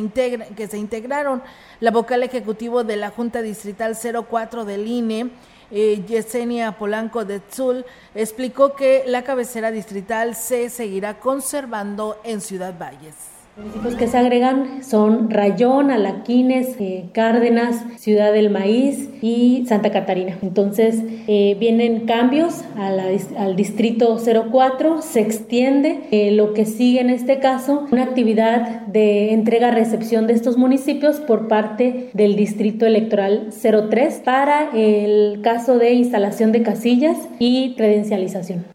que 0.56 0.68
se 0.68 0.80
integraron. 0.80 1.44
La 1.80 1.92
vocal 1.92 2.24
ejecutivo 2.24 2.84
de 2.84 2.96
la 2.98 3.12
Junta 3.12 3.44
Distrital 3.44 3.96
04 3.96 4.66
del 4.66 4.88
INE, 4.88 5.30
eh, 5.70 6.04
Yesenia 6.08 6.72
Polanco 6.72 7.24
de 7.24 7.40
Tzul, 7.40 7.86
explicó 8.16 8.76
que 8.76 9.04
la 9.06 9.24
cabecera 9.24 9.70
distrital 9.70 10.34
se 10.34 10.72
seguirá 10.72 11.20
conservando 11.20 12.20
en 12.24 12.42
Ciudad 12.42 12.74
Valles. 12.80 13.35
Municipios 13.58 13.96
que 13.96 14.08
se 14.08 14.18
agregan 14.18 14.84
son 14.84 15.30
Rayón, 15.30 15.90
Alaquines, 15.90 16.76
eh, 16.78 17.06
Cárdenas, 17.14 17.86
Ciudad 17.98 18.34
del 18.34 18.50
Maíz 18.50 19.10
y 19.22 19.64
Santa 19.66 19.92
Catarina. 19.92 20.38
Entonces 20.42 21.02
eh, 21.28 21.56
vienen 21.58 22.06
cambios 22.06 22.66
al 22.76 23.56
distrito 23.56 24.18
04, 24.20 25.02
se 25.02 25.22
extiende 25.22 26.02
eh, 26.12 26.32
lo 26.32 26.54
que 26.54 26.66
sigue 26.66 27.00
en 27.00 27.10
este 27.10 27.40
caso, 27.40 27.88
una 27.94 28.04
actividad 28.04 28.88
de 28.88 29.32
entrega-recepción 29.32 30.28
de 30.28 30.34
estos 30.34 30.58
municipios 30.58 31.22
por 31.22 31.48
parte 31.48 32.10
del 32.12 32.36
distrito 32.36 32.86
electoral 32.86 33.52
03 33.54 34.22
para 34.26 34.72
el 34.74 35.40
caso 35.42 35.78
de 35.78 35.94
instalación 35.94 36.52
de 36.52 36.62
casillas 36.62 37.18
y 37.40 37.74
credencialización. 37.76 38.75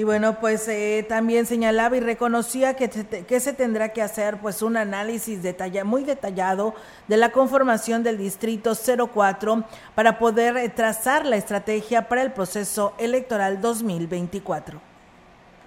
Y 0.00 0.02
bueno, 0.02 0.40
pues 0.40 0.66
eh, 0.66 1.04
también 1.06 1.44
señalaba 1.44 1.94
y 1.94 2.00
reconocía 2.00 2.72
que, 2.72 2.88
que 2.88 3.38
se 3.38 3.52
tendrá 3.52 3.90
que 3.90 4.00
hacer 4.00 4.40
pues 4.40 4.62
un 4.62 4.78
análisis 4.78 5.42
detalla, 5.42 5.84
muy 5.84 6.04
detallado 6.04 6.74
de 7.06 7.18
la 7.18 7.32
conformación 7.32 8.02
del 8.02 8.16
distrito 8.16 8.72
04 8.74 9.62
para 9.94 10.18
poder 10.18 10.56
eh, 10.56 10.70
trazar 10.70 11.26
la 11.26 11.36
estrategia 11.36 12.08
para 12.08 12.22
el 12.22 12.32
proceso 12.32 12.94
electoral 12.96 13.60
2024. 13.60 14.89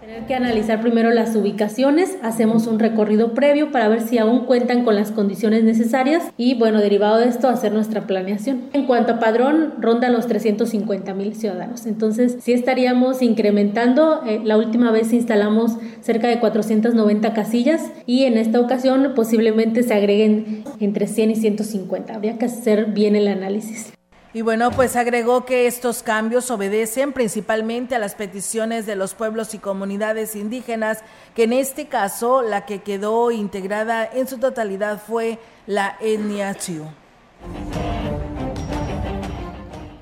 Tener 0.06 0.26
que 0.26 0.36
analizar 0.36 0.82
primero 0.82 1.12
las 1.12 1.34
ubicaciones, 1.34 2.18
hacemos 2.22 2.68
un 2.68 2.78
recorrido 2.78 3.34
previo 3.34 3.72
para 3.72 3.88
ver 3.88 4.02
si 4.02 4.18
aún 4.18 4.42
cuentan 4.46 4.84
con 4.84 4.96
las 4.96 5.12
condiciones 5.12 5.64
necesarias 5.64 6.24
y 6.36 6.56
bueno, 6.56 6.82
derivado 6.82 7.20
de 7.20 7.30
esto, 7.30 7.48
hacer 7.48 7.72
nuestra 7.72 8.06
planeación. 8.06 8.64
En 8.74 8.86
cuanto 8.86 9.14
a 9.14 9.20
padrón, 9.20 9.76
ronda 9.80 10.10
los 10.10 10.28
350 10.28 11.14
mil 11.14 11.36
ciudadanos. 11.36 11.86
Entonces, 11.86 12.36
sí 12.42 12.52
estaríamos 12.52 13.22
incrementando. 13.22 14.24
Eh, 14.26 14.42
la 14.44 14.58
última 14.58 14.92
vez 14.92 15.14
instalamos 15.14 15.78
cerca 16.02 16.28
de 16.28 16.42
490 16.42 17.34
casillas 17.34 17.90
y 18.06 18.26
en 18.26 18.38
esta 18.38 18.60
ocasión 18.60 19.14
posiblemente 19.16 19.84
se 19.84 19.94
agreguen 19.94 20.66
entre 20.82 21.08
100 21.08 21.32
y 21.32 21.36
150. 21.38 22.14
Habría 22.14 22.38
que 22.38 22.44
hacer 22.44 22.88
bien 22.88 23.16
el 23.16 23.30
análisis. 23.30 23.94
Y 24.36 24.42
bueno, 24.42 24.72
pues 24.72 24.96
agregó 24.96 25.46
que 25.46 25.68
estos 25.68 26.02
cambios 26.02 26.50
obedecen 26.50 27.14
principalmente 27.14 27.94
a 27.94 28.00
las 28.00 28.16
peticiones 28.16 28.88
de 28.88 28.96
los 28.96 29.14
pueblos 29.14 29.54
y 29.54 29.60
comunidades 29.60 30.36
indígenas, 30.36 31.04
que 31.36 31.44
en 31.44 31.54
este 31.54 31.88
caso 31.88 32.42
la 32.42 32.66
que 32.66 32.82
quedó 32.82 33.30
integrada 33.30 34.10
en 34.12 34.28
su 34.28 34.40
totalidad 34.40 35.00
fue 35.00 35.38
la 35.68 35.98
etnia. 36.02 36.58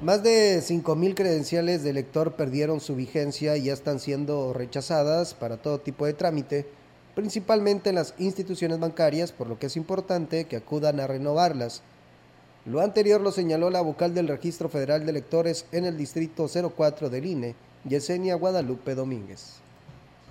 Más 0.02 0.24
de 0.24 0.60
5.000 0.60 1.14
credenciales 1.14 1.84
de 1.84 1.90
elector 1.90 2.32
perdieron 2.36 2.80
su 2.80 2.96
vigencia 2.96 3.58
y 3.58 3.64
ya 3.64 3.74
están 3.74 4.00
siendo 4.00 4.54
rechazadas 4.54 5.34
para 5.34 5.58
todo 5.58 5.82
tipo 5.82 6.06
de 6.06 6.14
trámite, 6.14 6.66
principalmente 7.16 7.90
en 7.90 7.96
las 7.96 8.14
instituciones 8.18 8.80
bancarias, 8.80 9.34
por 9.34 9.48
lo 9.48 9.60
que 9.60 9.68
es 9.68 9.76
importante 9.76 10.46
que 10.46 10.56
acudan 10.56 11.02
a 11.02 11.08
renovarlas. 11.08 11.84
Lo 12.66 12.82
anterior 12.82 13.22
lo 13.22 13.32
señaló 13.32 13.72
la 13.72 13.82
vocal 13.82 14.14
del 14.14 14.28
Registro 14.28 14.70
Federal 14.70 15.04
de 15.04 15.12
Electores 15.12 15.66
en 15.72 15.86
el 15.86 15.98
Distrito 15.98 16.48
04 16.48 17.10
del 17.10 17.26
INE, 17.26 17.56
Yesenia 17.86 18.36
Guadalupe 18.36 18.94
Domínguez 18.94 19.61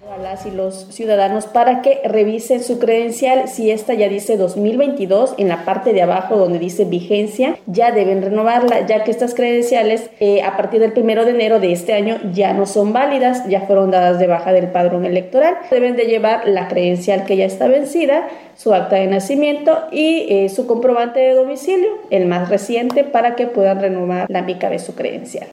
a 0.08 0.48
y 0.48 0.50
los 0.50 0.86
ciudadanos 0.90 1.46
para 1.46 1.82
que 1.82 2.00
revisen 2.04 2.62
su 2.62 2.78
credencial. 2.78 3.48
Si 3.48 3.70
esta 3.70 3.94
ya 3.94 4.08
dice 4.08 4.36
2022, 4.36 5.34
en 5.38 5.48
la 5.48 5.64
parte 5.64 5.92
de 5.92 6.02
abajo 6.02 6.36
donde 6.36 6.58
dice 6.58 6.84
vigencia, 6.84 7.58
ya 7.66 7.92
deben 7.92 8.22
renovarla, 8.22 8.86
ya 8.86 9.04
que 9.04 9.10
estas 9.10 9.34
credenciales 9.34 10.10
eh, 10.20 10.42
a 10.42 10.56
partir 10.56 10.80
del 10.80 10.92
primero 10.92 11.24
de 11.24 11.32
enero 11.32 11.60
de 11.60 11.72
este 11.72 11.92
año 11.92 12.18
ya 12.32 12.52
no 12.54 12.66
son 12.66 12.92
válidas, 12.92 13.46
ya 13.48 13.62
fueron 13.62 13.90
dadas 13.90 14.18
de 14.18 14.26
baja 14.26 14.52
del 14.52 14.68
padrón 14.68 15.04
electoral. 15.04 15.56
Deben 15.70 15.96
de 15.96 16.04
llevar 16.04 16.48
la 16.48 16.68
credencial 16.68 17.24
que 17.24 17.36
ya 17.36 17.44
está 17.44 17.68
vencida, 17.68 18.28
su 18.56 18.72
acta 18.72 18.96
de 18.96 19.06
nacimiento 19.06 19.86
y 19.92 20.26
eh, 20.28 20.48
su 20.48 20.66
comprobante 20.66 21.20
de 21.20 21.34
domicilio, 21.34 21.90
el 22.10 22.26
más 22.26 22.48
reciente, 22.48 23.04
para 23.04 23.36
que 23.36 23.46
puedan 23.46 23.80
renovar 23.80 24.26
la 24.30 24.42
mica 24.42 24.70
de 24.70 24.78
su 24.78 24.94
credencial. 24.94 25.48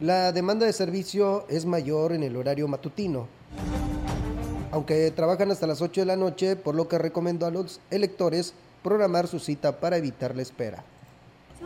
La 0.00 0.30
demanda 0.30 0.64
de 0.64 0.72
servicio 0.72 1.44
es 1.48 1.66
mayor 1.66 2.12
en 2.12 2.22
el 2.22 2.36
horario 2.36 2.68
matutino, 2.68 3.26
aunque 4.70 5.10
trabajan 5.10 5.50
hasta 5.50 5.66
las 5.66 5.82
8 5.82 6.02
de 6.02 6.06
la 6.06 6.14
noche, 6.14 6.54
por 6.54 6.76
lo 6.76 6.86
que 6.86 6.98
recomiendo 6.98 7.46
a 7.46 7.50
los 7.50 7.80
electores 7.90 8.54
programar 8.84 9.26
su 9.26 9.40
cita 9.40 9.80
para 9.80 9.96
evitar 9.96 10.36
la 10.36 10.42
espera. 10.42 10.84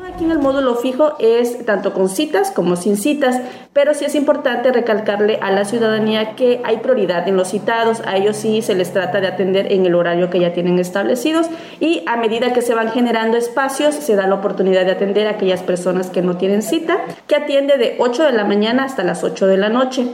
Aquí 0.01 0.25
en 0.25 0.31
el 0.31 0.39
módulo 0.39 0.75
fijo 0.77 1.15
es 1.19 1.67
tanto 1.67 1.93
con 1.93 2.09
citas 2.09 2.51
como 2.51 2.77
sin 2.77 2.97
citas, 2.97 3.41
pero 3.75 3.93
sí 3.93 4.07
es 4.07 4.15
importante 4.15 4.73
recalcarle 4.73 5.39
a 5.43 5.51
la 5.51 5.67
ciudadanía 5.67 6.35
que 6.35 6.63
hay 6.65 6.79
prioridad 6.79 7.29
en 7.29 7.37
los 7.37 7.49
citados, 7.49 8.01
a 8.07 8.17
ellos 8.17 8.37
sí 8.37 8.63
se 8.63 8.75
les 8.75 8.93
trata 8.93 9.21
de 9.21 9.27
atender 9.27 9.71
en 9.71 9.85
el 9.85 9.95
horario 9.95 10.31
que 10.31 10.41
ya 10.41 10.55
tienen 10.55 10.79
establecidos 10.79 11.47
y 11.79 12.03
a 12.07 12.17
medida 12.17 12.55
que 12.55 12.63
se 12.63 12.75
van 12.75 12.91
generando 12.91 13.37
espacios 13.37 13.95
se 13.95 14.17
da 14.17 14.27
la 14.27 14.37
oportunidad 14.37 14.87
de 14.87 14.93
atender 14.93 15.27
a 15.27 15.33
aquellas 15.33 15.63
personas 15.63 16.09
que 16.09 16.23
no 16.23 16.39
tienen 16.39 16.63
cita, 16.63 16.99
que 17.27 17.37
atiende 17.37 17.77
de 17.77 17.97
8 17.99 18.25
de 18.25 18.33
la 18.33 18.45
mañana 18.45 18.85
hasta 18.85 19.05
las 19.05 19.23
8 19.23 19.47
de 19.47 19.57
la 19.59 19.69
noche. 19.69 20.07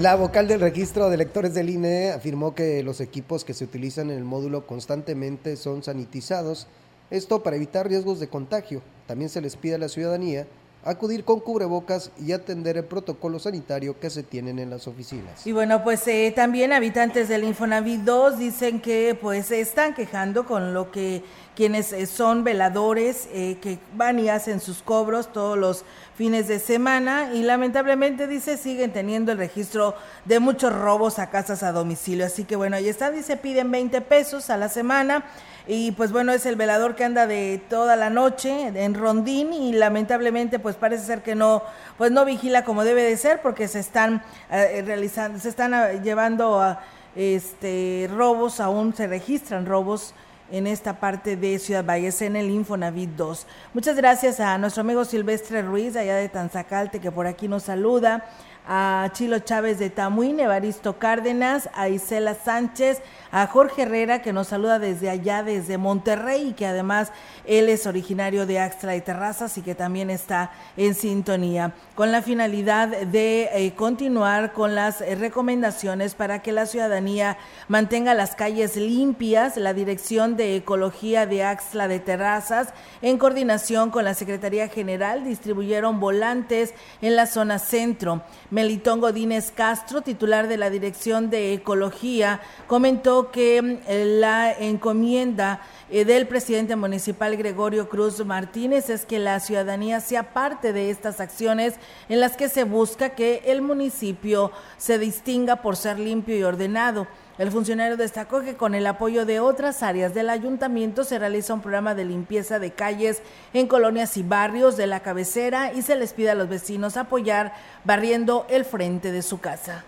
La 0.00 0.16
vocal 0.16 0.48
del 0.48 0.62
registro 0.62 1.10
de 1.10 1.14
electores 1.14 1.52
del 1.52 1.68
INE 1.68 2.12
afirmó 2.12 2.54
que 2.54 2.82
los 2.82 3.02
equipos 3.02 3.44
que 3.44 3.52
se 3.52 3.64
utilizan 3.64 4.10
en 4.10 4.16
el 4.16 4.24
módulo 4.24 4.66
constantemente 4.66 5.56
son 5.56 5.82
sanitizados, 5.82 6.68
esto 7.10 7.42
para 7.42 7.56
evitar 7.56 7.86
riesgos 7.86 8.18
de 8.18 8.28
contagio. 8.28 8.80
También 9.06 9.28
se 9.28 9.42
les 9.42 9.56
pide 9.56 9.74
a 9.74 9.78
la 9.78 9.90
ciudadanía 9.90 10.46
acudir 10.84 11.24
con 11.24 11.40
cubrebocas 11.40 12.10
y 12.18 12.32
atender 12.32 12.78
el 12.78 12.84
protocolo 12.84 13.38
sanitario 13.38 13.98
que 14.00 14.08
se 14.08 14.22
tienen 14.22 14.58
en 14.58 14.70
las 14.70 14.88
oficinas. 14.88 15.46
Y 15.46 15.52
bueno, 15.52 15.84
pues 15.84 16.06
eh, 16.08 16.32
también 16.34 16.72
habitantes 16.72 17.28
del 17.28 17.44
Infonavit 17.44 18.00
2 18.00 18.38
dicen 18.38 18.80
que 18.80 19.16
pues 19.20 19.46
se 19.46 19.60
están 19.60 19.94
quejando 19.94 20.46
con 20.46 20.72
lo 20.72 20.90
que 20.90 21.22
quienes 21.54 21.92
eh, 21.92 22.06
son 22.06 22.44
veladores 22.44 23.28
eh, 23.32 23.58
que 23.60 23.78
van 23.94 24.18
y 24.18 24.30
hacen 24.30 24.60
sus 24.60 24.82
cobros 24.82 25.32
todos 25.32 25.58
los 25.58 25.84
fines 26.14 26.48
de 26.48 26.58
semana 26.58 27.34
y 27.34 27.42
lamentablemente 27.42 28.26
dice 28.26 28.56
siguen 28.56 28.92
teniendo 28.92 29.32
el 29.32 29.38
registro 29.38 29.94
de 30.24 30.40
muchos 30.40 30.72
robos 30.72 31.18
a 31.18 31.28
casas 31.28 31.62
a 31.62 31.72
domicilio. 31.72 32.24
Así 32.24 32.44
que 32.44 32.56
bueno, 32.56 32.76
ahí 32.76 32.88
está, 32.88 33.10
dice 33.10 33.36
piden 33.36 33.70
20 33.70 34.00
pesos 34.00 34.48
a 34.48 34.56
la 34.56 34.70
semana 34.70 35.26
y 35.72 35.92
pues 35.92 36.10
bueno, 36.10 36.32
es 36.32 36.46
el 36.46 36.56
velador 36.56 36.96
que 36.96 37.04
anda 37.04 37.28
de 37.28 37.62
toda 37.68 37.94
la 37.94 38.10
noche 38.10 38.72
en 38.74 38.92
rondín 38.94 39.52
y 39.52 39.72
lamentablemente 39.72 40.58
pues 40.58 40.74
parece 40.74 41.04
ser 41.04 41.22
que 41.22 41.36
no 41.36 41.62
pues 41.96 42.10
no 42.10 42.24
vigila 42.24 42.64
como 42.64 42.82
debe 42.82 43.04
de 43.04 43.16
ser 43.16 43.40
porque 43.40 43.68
se 43.68 43.78
están 43.78 44.20
eh, 44.50 44.82
realizando 44.84 45.38
se 45.38 45.48
están 45.48 45.72
eh, 45.72 46.00
llevando 46.02 46.60
a 46.60 46.80
este 47.14 48.10
robos, 48.12 48.58
aún 48.58 48.96
se 48.96 49.06
registran 49.06 49.64
robos 49.64 50.12
en 50.50 50.66
esta 50.66 50.98
parte 50.98 51.36
de 51.36 51.60
Ciudad 51.60 51.84
Valles, 51.84 52.20
en 52.22 52.34
el 52.34 52.50
Infonavit 52.50 53.10
2. 53.10 53.46
Muchas 53.72 53.94
gracias 53.94 54.40
a 54.40 54.58
nuestro 54.58 54.80
amigo 54.80 55.04
Silvestre 55.04 55.62
Ruiz, 55.62 55.94
allá 55.94 56.16
de 56.16 56.28
Tanzacalte, 56.28 56.98
que 56.98 57.12
por 57.12 57.28
aquí 57.28 57.46
nos 57.46 57.62
saluda 57.62 58.24
a 58.72 59.10
Chilo 59.14 59.40
Chávez 59.40 59.80
de 59.80 59.90
Tamuín, 59.90 60.38
Evaristo 60.38 60.96
Cárdenas, 60.96 61.68
a 61.74 61.88
Isela 61.88 62.34
Sánchez, 62.34 63.02
a 63.32 63.48
Jorge 63.48 63.82
Herrera, 63.82 64.22
que 64.22 64.32
nos 64.32 64.46
saluda 64.46 64.78
desde 64.78 65.10
allá, 65.10 65.42
desde 65.42 65.76
Monterrey, 65.76 66.50
y 66.50 66.52
que 66.52 66.66
además 66.66 67.10
él 67.46 67.68
es 67.68 67.88
originario 67.88 68.46
de 68.46 68.60
Axtra 68.60 68.92
de 68.92 69.00
Terrazas 69.00 69.58
y 69.58 69.62
que 69.62 69.74
también 69.74 70.08
está 70.08 70.52
en 70.76 70.94
sintonía, 70.94 71.72
con 71.96 72.12
la 72.12 72.22
finalidad 72.22 72.86
de 72.88 73.50
eh, 73.52 73.74
continuar 73.74 74.52
con 74.52 74.76
las 74.76 75.00
eh, 75.00 75.16
recomendaciones 75.16 76.14
para 76.14 76.40
que 76.40 76.52
la 76.52 76.66
ciudadanía 76.66 77.38
mantenga 77.66 78.14
las 78.14 78.36
calles 78.36 78.76
limpias. 78.76 79.56
La 79.56 79.74
Dirección 79.74 80.36
de 80.36 80.54
Ecología 80.54 81.26
de 81.26 81.42
Axtra 81.42 81.88
de 81.88 81.98
Terrazas, 81.98 82.68
en 83.02 83.18
coordinación 83.18 83.90
con 83.90 84.04
la 84.04 84.14
Secretaría 84.14 84.68
General, 84.68 85.24
distribuyeron 85.24 85.98
volantes 85.98 86.72
en 87.02 87.16
la 87.16 87.26
zona 87.26 87.58
centro. 87.58 88.22
Melitón 88.60 89.00
Godínez 89.00 89.52
Castro, 89.52 90.02
titular 90.02 90.46
de 90.46 90.58
la 90.58 90.68
Dirección 90.68 91.30
de 91.30 91.54
Ecología, 91.54 92.42
comentó 92.66 93.30
que 93.30 93.62
mm, 93.62 94.20
la 94.20 94.52
encomienda 94.52 95.62
eh, 95.88 96.04
del 96.04 96.28
presidente 96.28 96.76
municipal 96.76 97.38
Gregorio 97.38 97.88
Cruz 97.88 98.22
Martínez 98.22 98.90
es 98.90 99.06
que 99.06 99.18
la 99.18 99.40
ciudadanía 99.40 100.00
sea 100.00 100.34
parte 100.34 100.74
de 100.74 100.90
estas 100.90 101.20
acciones 101.20 101.76
en 102.10 102.20
las 102.20 102.36
que 102.36 102.50
se 102.50 102.64
busca 102.64 103.14
que 103.14 103.40
el 103.46 103.62
municipio 103.62 104.52
se 104.76 104.98
distinga 104.98 105.56
por 105.62 105.76
ser 105.76 105.98
limpio 105.98 106.36
y 106.36 106.42
ordenado. 106.42 107.06
El 107.40 107.50
funcionario 107.50 107.96
destacó 107.96 108.42
que 108.42 108.54
con 108.54 108.74
el 108.74 108.86
apoyo 108.86 109.24
de 109.24 109.40
otras 109.40 109.82
áreas 109.82 110.12
del 110.12 110.28
ayuntamiento 110.28 111.04
se 111.04 111.18
realiza 111.18 111.54
un 111.54 111.62
programa 111.62 111.94
de 111.94 112.04
limpieza 112.04 112.58
de 112.58 112.72
calles 112.72 113.22
en 113.54 113.66
colonias 113.66 114.18
y 114.18 114.22
barrios 114.22 114.76
de 114.76 114.86
la 114.86 115.00
cabecera 115.00 115.72
y 115.72 115.80
se 115.80 115.96
les 115.96 116.12
pide 116.12 116.28
a 116.28 116.34
los 116.34 116.50
vecinos 116.50 116.98
apoyar 116.98 117.54
barriendo 117.82 118.44
el 118.50 118.66
frente 118.66 119.10
de 119.10 119.22
su 119.22 119.40
casa. 119.40 119.84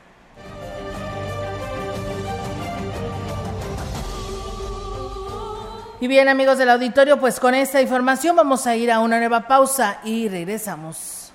Y 6.01 6.07
bien 6.07 6.31
amigos 6.31 6.57
del 6.57 6.71
auditorio, 6.71 7.21
pues 7.21 7.39
con 7.39 7.55
esta 7.55 7.83
información 7.83 8.35
vamos 8.35 8.67
a 8.67 8.77
ir 8.77 8.91
a 8.91 9.01
una 9.01 9.19
nueva 9.19 9.47
pausa 9.47 9.99
y 10.05 10.27
regresamos. 10.31 11.35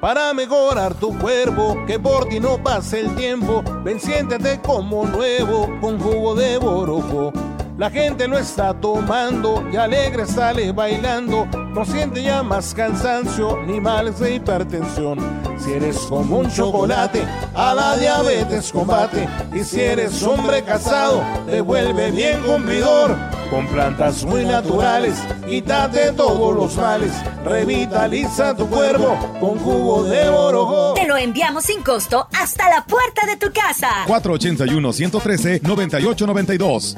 Para 0.00 0.32
mejorar 0.32 0.94
tu 0.94 1.16
cuerpo, 1.18 1.76
que 1.86 1.98
por 1.98 2.28
ti 2.28 2.40
no 2.40 2.62
pase 2.62 3.00
el 3.00 3.14
tiempo. 3.14 3.62
Ven, 3.84 4.00
siéntete 4.00 4.60
como 4.60 5.06
nuevo 5.06 5.68
con 5.80 5.98
jugo 5.98 6.34
de 6.34 6.58
borojo. 6.58 7.32
La 7.78 7.90
gente 7.90 8.26
lo 8.26 8.36
está 8.36 8.74
tomando 8.74 9.64
y 9.72 9.76
alegre 9.76 10.26
sale 10.26 10.72
bailando. 10.72 11.46
No 11.46 11.84
siente 11.84 12.24
ya 12.24 12.42
más 12.42 12.74
cansancio 12.74 13.62
ni 13.66 13.80
males 13.80 14.18
de 14.18 14.34
hipertensión. 14.34 15.18
Si 15.58 15.72
eres 15.72 15.98
como 15.98 16.38
un 16.38 16.50
chocolate, 16.50 17.22
a 17.54 17.74
la 17.74 17.96
diabetes 17.96 18.72
combate. 18.72 19.28
Y 19.54 19.62
si 19.62 19.80
eres 19.80 20.20
hombre 20.24 20.64
casado, 20.64 21.22
te 21.46 21.60
vuelve 21.60 22.10
bien 22.10 22.42
cumplidor. 22.42 23.14
Con 23.50 23.66
plantas 23.66 24.24
muy 24.24 24.44
naturales, 24.44 25.16
quítate 25.48 26.12
todos 26.12 26.54
los 26.54 26.76
males. 26.76 27.12
Revitaliza 27.44 28.54
tu 28.54 28.68
cuerpo 28.68 29.16
con 29.40 29.58
jugo 29.58 30.04
de 30.04 30.28
borojo. 30.28 30.92
Te 30.94 31.06
lo 31.06 31.16
enviamos 31.16 31.64
sin 31.64 31.82
costo 31.82 32.28
hasta 32.38 32.68
la 32.68 32.84
puerta 32.84 33.24
de 33.26 33.36
tu 33.36 33.50
casa. 33.50 33.88
481-113-9892. 34.06 36.94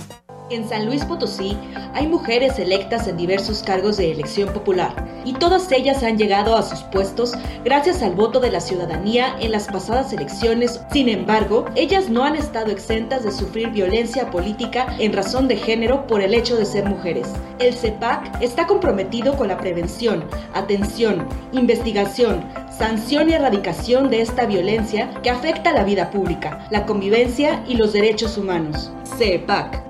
En 0.50 0.68
San 0.68 0.86
Luis 0.86 1.04
Potosí 1.04 1.56
hay 1.94 2.08
mujeres 2.08 2.58
electas 2.58 3.06
en 3.06 3.16
diversos 3.16 3.62
cargos 3.62 3.96
de 3.96 4.10
elección 4.10 4.52
popular 4.52 4.92
y 5.24 5.32
todas 5.34 5.70
ellas 5.70 6.02
han 6.02 6.18
llegado 6.18 6.56
a 6.56 6.64
sus 6.64 6.80
puestos 6.80 7.34
gracias 7.64 8.02
al 8.02 8.16
voto 8.16 8.40
de 8.40 8.50
la 8.50 8.60
ciudadanía 8.60 9.36
en 9.38 9.52
las 9.52 9.68
pasadas 9.68 10.12
elecciones. 10.12 10.80
Sin 10.92 11.08
embargo, 11.08 11.66
ellas 11.76 12.08
no 12.08 12.24
han 12.24 12.34
estado 12.34 12.72
exentas 12.72 13.22
de 13.22 13.30
sufrir 13.30 13.70
violencia 13.70 14.28
política 14.32 14.88
en 14.98 15.12
razón 15.12 15.46
de 15.46 15.56
género 15.56 16.04
por 16.08 16.20
el 16.20 16.34
hecho 16.34 16.56
de 16.56 16.66
ser 16.66 16.84
mujeres. 16.84 17.28
El 17.60 17.72
CEPAC 17.72 18.42
está 18.42 18.66
comprometido 18.66 19.36
con 19.36 19.46
la 19.46 19.56
prevención, 19.56 20.24
atención, 20.52 21.28
investigación, 21.52 22.44
sanción 22.76 23.30
y 23.30 23.34
erradicación 23.34 24.10
de 24.10 24.22
esta 24.22 24.46
violencia 24.46 25.10
que 25.22 25.30
afecta 25.30 25.72
la 25.72 25.84
vida 25.84 26.10
pública, 26.10 26.66
la 26.70 26.86
convivencia 26.86 27.62
y 27.68 27.74
los 27.74 27.92
derechos 27.92 28.36
humanos. 28.36 28.90
CEPAC 29.16 29.89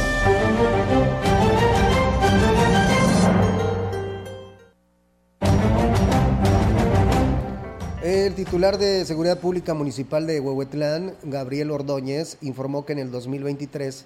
El 8.11 8.35
titular 8.35 8.77
de 8.77 9.05
Seguridad 9.05 9.39
Pública 9.39 9.73
Municipal 9.73 10.27
de 10.27 10.41
Huehuetlán, 10.41 11.15
Gabriel 11.23 11.71
Ordóñez, 11.71 12.37
informó 12.41 12.85
que 12.85 12.91
en 12.91 12.99
el 12.99 13.09
2023 13.09 14.03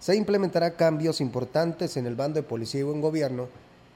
se 0.00 0.16
implementará 0.16 0.74
cambios 0.74 1.20
importantes 1.20 1.98
en 1.98 2.06
el 2.06 2.14
bando 2.14 2.40
de 2.40 2.48
policía 2.48 2.80
y 2.80 2.84
buen 2.84 3.02
gobierno 3.02 3.48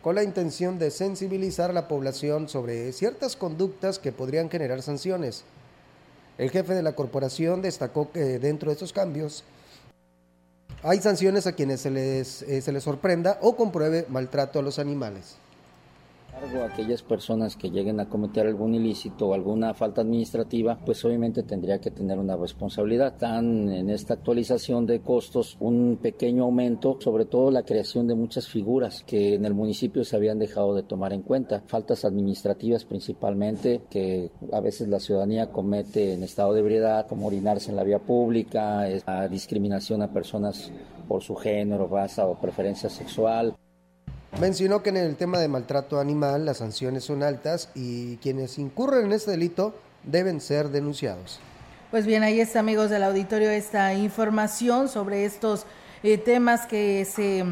con 0.02 0.14
la 0.14 0.22
intención 0.22 0.78
de 0.78 0.90
sensibilizar 0.90 1.70
a 1.70 1.72
la 1.72 1.88
población 1.88 2.50
sobre 2.50 2.92
ciertas 2.92 3.34
conductas 3.34 3.98
que 3.98 4.12
podrían 4.12 4.50
generar 4.50 4.82
sanciones. 4.82 5.44
El 6.36 6.50
jefe 6.50 6.74
de 6.74 6.82
la 6.82 6.94
corporación 6.94 7.62
destacó 7.62 8.12
que 8.12 8.38
dentro 8.38 8.68
de 8.68 8.74
estos 8.74 8.92
cambios 8.92 9.42
hay 10.82 11.00
sanciones 11.00 11.46
a 11.46 11.52
quienes 11.52 11.80
se 11.80 11.90
les, 11.90 12.42
eh, 12.42 12.61
se 12.61 12.72
les 12.72 12.82
sorprenda 12.82 13.38
o 13.40 13.57
compruebe 13.57 14.04
maltrato 14.11 14.59
a 14.59 14.62
los 14.62 14.78
animales 14.78 15.38
a 16.37 16.66
aquellas 16.66 17.03
personas 17.03 17.57
que 17.57 17.70
lleguen 17.70 17.99
a 17.99 18.09
cometer 18.09 18.47
algún 18.47 18.74
ilícito 18.74 19.28
o 19.28 19.34
alguna 19.34 19.74
falta 19.74 20.03
administrativa, 20.03 20.78
pues 20.84 21.05
obviamente 21.05 21.43
tendría 21.43 21.80
que 21.80 21.91
tener 21.91 22.18
una 22.18 22.37
responsabilidad. 22.37 23.14
Están 23.14 23.70
en 23.70 23.91
esta 23.91 24.14
actualización 24.14 24.87
de 24.87 25.01
costos 25.01 25.57
un 25.61 25.99
pequeño 26.01 26.45
aumento, 26.45 26.99
sobre 27.01 27.24
todo 27.24 27.51
la 27.51 27.62
creación 27.62 28.07
de 28.07 28.14
muchas 28.14 28.49
figuras 28.49 29.03
que 29.07 29.34
en 29.34 29.45
el 29.45 29.55
municipio 29.55 30.05
se 30.05 30.16
habían 30.16 30.39
dejado 30.39 30.74
de 30.74 30.82
tomar 30.82 31.12
en 31.12 31.22
cuenta. 31.22 31.62
Faltas 31.66 32.05
administrativas 32.05 32.84
principalmente 32.84 33.82
que 33.91 34.30
a 34.53 34.61
veces 34.61 34.89
la 34.89 35.01
ciudadanía 35.01 35.51
comete 35.51 36.14
en 36.14 36.22
estado 36.22 36.53
de 36.53 36.61
ebriedad, 36.61 37.07
como 37.07 37.26
orinarse 37.26 37.70
en 37.70 37.76
la 37.76 37.84
vía 37.84 37.99
pública, 37.99 38.87
la 39.07 39.28
discriminación 39.28 40.03
a 40.03 40.12
personas 40.12 40.70
por 41.09 41.22
su 41.22 41.34
género, 41.34 41.89
raza 41.89 42.26
o 42.26 42.39
preferencia 42.39 42.91
sexual. 42.91 43.57
Mencionó 44.40 44.82
que 44.82 44.90
en 44.90 44.98
el 44.98 45.16
tema 45.16 45.38
de 45.38 45.48
maltrato 45.48 45.98
animal 45.98 46.44
las 46.44 46.58
sanciones 46.58 47.04
son 47.04 47.22
altas 47.22 47.70
y 47.74 48.18
quienes 48.18 48.58
incurren 48.58 49.06
en 49.06 49.12
este 49.12 49.30
delito 49.30 49.74
deben 50.02 50.40
ser 50.40 50.68
denunciados. 50.68 51.40
Pues 51.90 52.04
bien, 52.04 52.22
ahí 52.22 52.40
está, 52.40 52.60
amigos 52.60 52.90
del 52.90 53.02
auditorio, 53.02 53.48
esta 53.48 53.94
información 53.94 54.88
sobre 54.88 55.24
estos 55.24 55.64
eh, 56.02 56.18
temas 56.18 56.66
que 56.66 57.04
se 57.04 57.44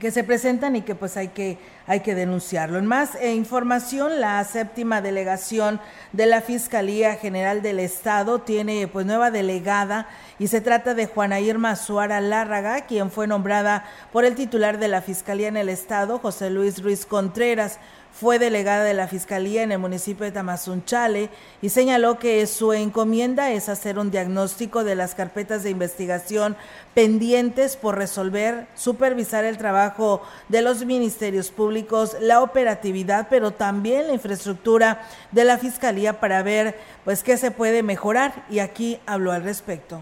que 0.00 0.10
se 0.10 0.24
presentan 0.24 0.76
y 0.76 0.82
que 0.82 0.94
pues 0.94 1.16
hay 1.16 1.28
que 1.28 1.58
hay 1.86 2.00
que 2.00 2.14
denunciarlo. 2.14 2.78
En 2.78 2.86
más 2.86 3.14
eh, 3.14 3.34
información, 3.34 4.20
la 4.20 4.42
séptima 4.44 5.00
delegación 5.00 5.80
de 6.12 6.26
la 6.26 6.40
Fiscalía 6.40 7.14
General 7.14 7.62
del 7.62 7.78
Estado 7.78 8.40
tiene 8.40 8.88
pues 8.88 9.06
nueva 9.06 9.30
delegada 9.30 10.08
y 10.38 10.48
se 10.48 10.60
trata 10.60 10.94
de 10.94 11.06
Juana 11.06 11.40
Irma 11.40 11.76
Suara 11.76 12.20
Lárraga, 12.20 12.86
quien 12.86 13.10
fue 13.10 13.28
nombrada 13.28 13.84
por 14.12 14.24
el 14.24 14.34
titular 14.34 14.78
de 14.78 14.88
la 14.88 15.00
Fiscalía 15.00 15.48
en 15.48 15.56
el 15.56 15.68
Estado, 15.68 16.18
José 16.18 16.50
Luis 16.50 16.82
Ruiz 16.82 17.06
Contreras 17.06 17.78
fue 18.18 18.38
delegada 18.38 18.82
de 18.82 18.94
la 18.94 19.08
Fiscalía 19.08 19.62
en 19.62 19.72
el 19.72 19.78
municipio 19.78 20.24
de 20.24 20.32
Tamazunchale 20.32 21.28
y 21.60 21.68
señaló 21.68 22.18
que 22.18 22.46
su 22.46 22.72
encomienda 22.72 23.50
es 23.52 23.68
hacer 23.68 23.98
un 23.98 24.10
diagnóstico 24.10 24.84
de 24.84 24.94
las 24.94 25.14
carpetas 25.14 25.62
de 25.62 25.70
investigación 25.70 26.56
pendientes 26.94 27.76
por 27.76 27.98
resolver, 27.98 28.68
supervisar 28.74 29.44
el 29.44 29.58
trabajo 29.58 30.22
de 30.48 30.62
los 30.62 30.86
ministerios 30.86 31.50
públicos, 31.50 32.16
la 32.18 32.40
operatividad, 32.40 33.26
pero 33.28 33.50
también 33.50 34.06
la 34.06 34.14
infraestructura 34.14 35.02
de 35.32 35.44
la 35.44 35.58
Fiscalía 35.58 36.18
para 36.18 36.42
ver 36.42 36.78
pues 37.04 37.22
qué 37.22 37.36
se 37.36 37.50
puede 37.50 37.82
mejorar 37.82 38.46
y 38.48 38.60
aquí 38.60 38.98
habló 39.04 39.32
al 39.32 39.44
respecto. 39.44 40.00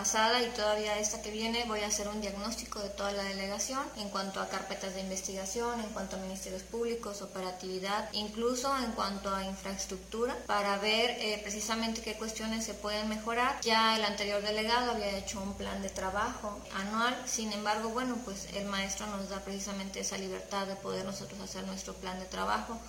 Pasada 0.00 0.42
y 0.42 0.48
todavía 0.52 0.98
esta 0.98 1.20
que 1.20 1.30
viene 1.30 1.66
voy 1.68 1.80
a 1.80 1.88
hacer 1.88 2.08
un 2.08 2.22
diagnóstico 2.22 2.80
de 2.80 2.88
toda 2.88 3.12
la 3.12 3.22
delegación 3.22 3.82
en 3.98 4.08
cuanto 4.08 4.40
a 4.40 4.48
carpetas 4.48 4.94
de 4.94 5.02
investigación, 5.02 5.78
en 5.78 5.90
cuanto 5.90 6.16
a 6.16 6.20
ministerios 6.20 6.62
públicos, 6.62 7.20
operatividad, 7.20 8.08
incluso 8.12 8.74
en 8.78 8.92
cuanto 8.92 9.28
a 9.28 9.44
infraestructura, 9.44 10.34
para 10.46 10.78
ver 10.78 11.10
eh, 11.18 11.38
precisamente 11.42 12.00
qué 12.00 12.14
cuestiones 12.14 12.64
se 12.64 12.72
pueden 12.72 13.10
mejorar. 13.10 13.60
Ya 13.60 13.94
el 13.94 14.04
anterior 14.06 14.40
delegado 14.40 14.92
había 14.92 15.18
hecho 15.18 15.38
un 15.42 15.52
plan 15.52 15.82
de 15.82 15.90
trabajo 15.90 16.58
anual, 16.76 17.14
sin 17.26 17.52
embargo, 17.52 17.90
bueno, 17.90 18.16
pues 18.24 18.48
el 18.54 18.64
maestro 18.64 19.06
nos 19.06 19.28
da 19.28 19.40
precisamente 19.40 20.00
esa 20.00 20.16
libertad 20.16 20.66
de 20.66 20.76
poder 20.76 21.04
nosotros 21.04 21.38
hacer 21.42 21.64
nuestro 21.66 21.92
plan 21.92 22.18
de 22.18 22.24
trabajo 22.24 22.80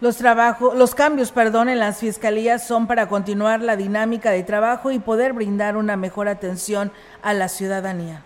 los, 0.00 0.16
trabajo, 0.16 0.74
los 0.74 0.94
cambios 0.94 1.32
perdón, 1.32 1.68
en 1.68 1.78
las 1.78 1.98
fiscalías 1.98 2.66
son 2.66 2.86
para 2.86 3.08
continuar 3.08 3.60
la 3.60 3.76
dinámica 3.76 4.30
de 4.30 4.42
trabajo 4.42 4.90
y 4.90 4.98
poder 4.98 5.32
brindar 5.32 5.76
una 5.76 5.96
mejor 5.96 6.28
atención 6.28 6.92
a 7.22 7.34
la 7.34 7.48
ciudadanía. 7.48 8.24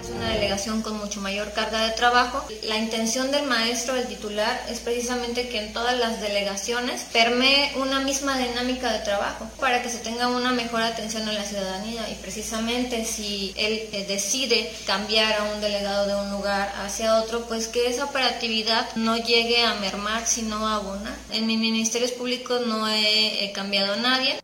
Es 0.00 0.08
una 0.08 0.30
delegación 0.30 0.82
con 0.82 0.96
mucho 0.98 1.20
mayor 1.20 1.52
carga 1.52 1.86
de 1.86 1.92
trabajo. 1.92 2.46
La 2.64 2.78
intención 2.78 3.30
del 3.30 3.46
maestro, 3.46 3.96
el 3.96 4.06
titular, 4.06 4.60
es 4.68 4.80
precisamente 4.80 5.48
que 5.48 5.58
en 5.58 5.72
todas 5.72 5.98
las 5.98 6.20
delegaciones 6.20 7.02
permee 7.12 7.72
una 7.76 8.00
misma 8.00 8.38
dinámica 8.38 8.92
de 8.92 9.00
trabajo 9.00 9.46
para 9.60 9.82
que 9.82 9.90
se 9.90 9.98
tenga 9.98 10.28
una 10.28 10.52
mejor 10.52 10.82
atención 10.82 11.28
a 11.28 11.32
la 11.32 11.44
ciudadanía 11.44 12.08
y 12.10 12.14
precisamente 12.14 13.04
si 13.04 13.52
él 13.56 13.88
eh, 13.92 14.06
decide 14.08 14.72
cambiar 14.86 15.34
a 15.34 15.44
un 15.54 15.60
delegado 15.60 16.06
de 16.06 16.16
un 16.16 16.30
lugar 16.30 16.72
hacia 16.82 17.16
otro, 17.16 17.46
pues 17.46 17.68
que 17.68 17.88
esa 17.88 18.06
operatividad 18.06 18.88
no 18.96 19.16
llegue 19.18 19.64
a 19.64 19.74
mermar, 19.74 20.26
sino 20.26 20.66
a 20.66 20.76
abonar. 20.76 21.16
En 21.30 21.46
mis 21.46 21.58
ministerios 21.58 22.12
públicos 22.12 22.66
no 22.66 22.88
he 22.88 23.52
cambiado 23.54 23.92
a 23.92 23.96
nadie. 23.96 24.40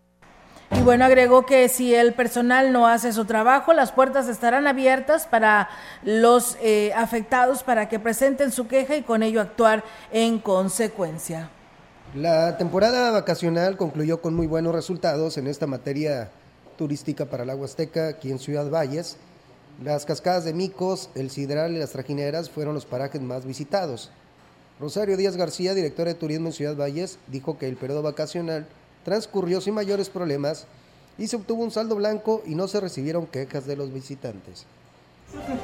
Y 0.72 0.80
bueno, 0.80 1.04
agregó 1.04 1.46
que 1.46 1.68
si 1.68 1.94
el 1.94 2.12
personal 2.12 2.72
no 2.72 2.88
hace 2.88 3.12
su 3.12 3.24
trabajo, 3.24 3.72
las 3.72 3.92
puertas 3.92 4.28
estarán 4.28 4.66
abiertas 4.66 5.26
para 5.26 5.68
los 6.02 6.56
eh, 6.60 6.92
afectados 6.94 7.62
para 7.62 7.88
que 7.88 8.00
presenten 8.00 8.50
su 8.50 8.66
queja 8.66 8.96
y 8.96 9.02
con 9.02 9.22
ello 9.22 9.40
actuar 9.40 9.84
en 10.10 10.40
consecuencia. 10.40 11.50
La 12.14 12.56
temporada 12.56 13.10
vacacional 13.12 13.76
concluyó 13.76 14.20
con 14.20 14.34
muy 14.34 14.46
buenos 14.46 14.74
resultados 14.74 15.38
en 15.38 15.46
esta 15.46 15.66
materia 15.66 16.30
turística 16.76 17.26
para 17.26 17.44
la 17.44 17.54
Huasteca 17.54 18.08
aquí 18.08 18.30
en 18.30 18.38
Ciudad 18.38 18.68
Valles. 18.68 19.18
Las 19.82 20.04
cascadas 20.04 20.44
de 20.44 20.52
Micos, 20.54 21.10
el 21.14 21.30
Sidral 21.30 21.74
y 21.74 21.78
las 21.78 21.90
Trajineras 21.90 22.50
fueron 22.50 22.74
los 22.74 22.86
parajes 22.86 23.20
más 23.20 23.44
visitados. 23.44 24.10
Rosario 24.80 25.16
Díaz 25.16 25.36
García, 25.36 25.74
directora 25.74 26.12
de 26.12 26.18
turismo 26.18 26.48
en 26.48 26.52
Ciudad 26.52 26.76
Valles, 26.76 27.18
dijo 27.28 27.56
que 27.56 27.68
el 27.68 27.76
periodo 27.76 28.02
vacacional 28.02 28.66
transcurrió 29.06 29.60
sin 29.60 29.72
mayores 29.72 30.08
problemas 30.08 30.66
y 31.16 31.28
se 31.28 31.36
obtuvo 31.36 31.62
un 31.62 31.70
saldo 31.70 31.94
blanco 31.94 32.42
y 32.44 32.56
no 32.56 32.66
se 32.66 32.80
recibieron 32.80 33.28
quejas 33.28 33.64
de 33.64 33.76
los 33.76 33.92
visitantes. 33.92 34.66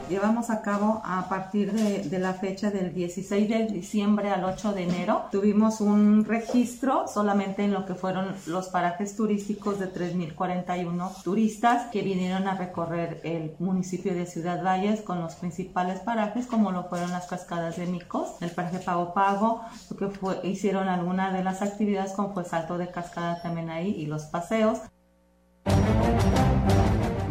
Llevamos 0.09 0.51
a 0.51 0.61
cabo 0.63 1.01
a 1.05 1.29
partir 1.29 1.73
de, 1.73 2.19
la 2.19 2.35
fecha 2.35 2.71
del 2.71 2.93
16 2.93 3.49
de 3.49 3.67
diciembre 3.67 4.31
al 4.31 4.45
8 4.45 4.73
de 4.73 4.83
enero. 4.83 5.23
Tuvimos 5.31 5.81
un 5.81 6.25
registro 6.25 7.09
solamente 7.09 7.65
en 7.65 7.73
lo 7.73 7.87
que 7.87 7.95
fueron 7.95 8.35
los 8.47 8.69
parajes 8.69 9.17
turísticos 9.17 9.79
de 9.79 9.93
3.041 9.93 11.23
turistas 11.23 11.91
que 11.91 12.03
vinieron 12.03 12.47
a 12.49 12.57
recorrer 12.57 13.21
el 13.25 13.55
municipio 13.59 14.15
de 14.15 14.27
Ciudad 14.27 14.63
Valles 14.63 15.01
con 15.01 15.21
los 15.21 15.35
principales 15.37 16.01
parajes 16.01 16.47
como 16.47 16.73
lo 16.73 16.85
fueron 16.85 17.11
las 17.11 17.27
cascadas 17.27 17.77
de 17.77 17.87
Micos, 17.87 18.37
el 18.41 18.51
paraje 18.51 18.79
Pago 18.79 19.15
Pago, 19.15 19.63
que 19.99 20.09
fue, 20.09 20.41
hicieron 20.45 20.89
algunas 20.89 21.33
de 21.33 21.45
las 21.45 21.63
actividades 21.63 22.13
como 22.13 22.35
fue 22.35 22.45
salto 22.45 22.79
de 22.79 22.91
cascada 22.91 23.41
también 23.43 23.71
ahí 23.71 23.91
y 23.91 24.07
los 24.07 24.25
paseos. 24.25 24.81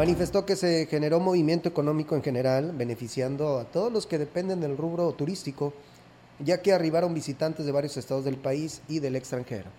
Manifestó 0.01 0.47
que 0.47 0.55
se 0.55 0.87
generó 0.87 1.19
movimiento 1.19 1.69
económico 1.69 2.15
en 2.15 2.23
general, 2.23 2.71
beneficiando 2.75 3.59
a 3.59 3.65
todos 3.65 3.93
los 3.93 4.07
que 4.07 4.17
dependen 4.17 4.59
del 4.59 4.75
rubro 4.75 5.11
turístico, 5.11 5.73
ya 6.39 6.59
que 6.63 6.73
arribaron 6.73 7.13
visitantes 7.13 7.67
de 7.67 7.71
varios 7.71 7.95
estados 7.97 8.25
del 8.25 8.37
país 8.37 8.81
y 8.87 8.97
del 8.97 9.15
extranjero. 9.15 9.69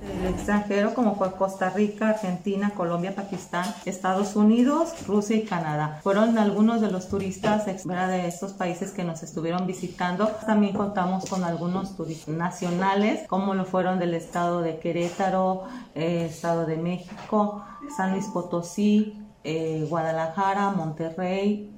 El 0.00 0.26
extranjero 0.26 0.94
como 0.94 1.16
fue 1.16 1.32
Costa 1.32 1.70
Rica, 1.70 2.10
Argentina, 2.10 2.70
Colombia, 2.70 3.16
Pakistán, 3.16 3.64
Estados 3.84 4.36
Unidos, 4.36 4.94
Rusia 5.06 5.36
y 5.36 5.42
Canadá. 5.42 5.98
Fueron 6.04 6.38
algunos 6.38 6.80
de 6.80 6.90
los 6.90 7.08
turistas 7.08 7.66
de 7.66 8.26
estos 8.28 8.52
países 8.52 8.92
que 8.92 9.02
nos 9.02 9.24
estuvieron 9.24 9.66
visitando. 9.66 10.28
También 10.46 10.74
contamos 10.74 11.26
con 11.26 11.42
algunos 11.42 11.96
turistas 11.96 12.34
nacionales 12.34 13.26
como 13.26 13.54
lo 13.54 13.64
fueron 13.64 13.98
del 13.98 14.14
estado 14.14 14.62
de 14.62 14.78
Querétaro, 14.78 15.64
eh, 15.96 16.26
estado 16.30 16.64
de 16.64 16.76
México, 16.76 17.64
San 17.96 18.12
Luis 18.12 18.26
Potosí, 18.26 19.20
eh, 19.42 19.84
Guadalajara, 19.88 20.70
Monterrey, 20.70 21.74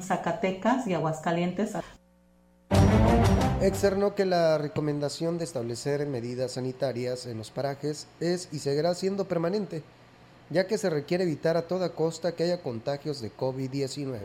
Zacatecas 0.00 0.86
y 0.86 0.94
Aguascalientes. 0.94 1.76
Externó 3.64 4.14
que 4.14 4.26
la 4.26 4.58
recomendación 4.58 5.38
de 5.38 5.44
establecer 5.44 6.06
medidas 6.06 6.52
sanitarias 6.52 7.24
en 7.24 7.38
los 7.38 7.50
parajes 7.50 8.06
es 8.20 8.50
y 8.52 8.58
seguirá 8.58 8.94
siendo 8.94 9.24
permanente, 9.26 9.82
ya 10.50 10.66
que 10.66 10.76
se 10.76 10.90
requiere 10.90 11.24
evitar 11.24 11.56
a 11.56 11.62
toda 11.62 11.88
costa 11.88 12.34
que 12.34 12.42
haya 12.44 12.60
contagios 12.60 13.22
de 13.22 13.32
COVID-19. 13.34 14.18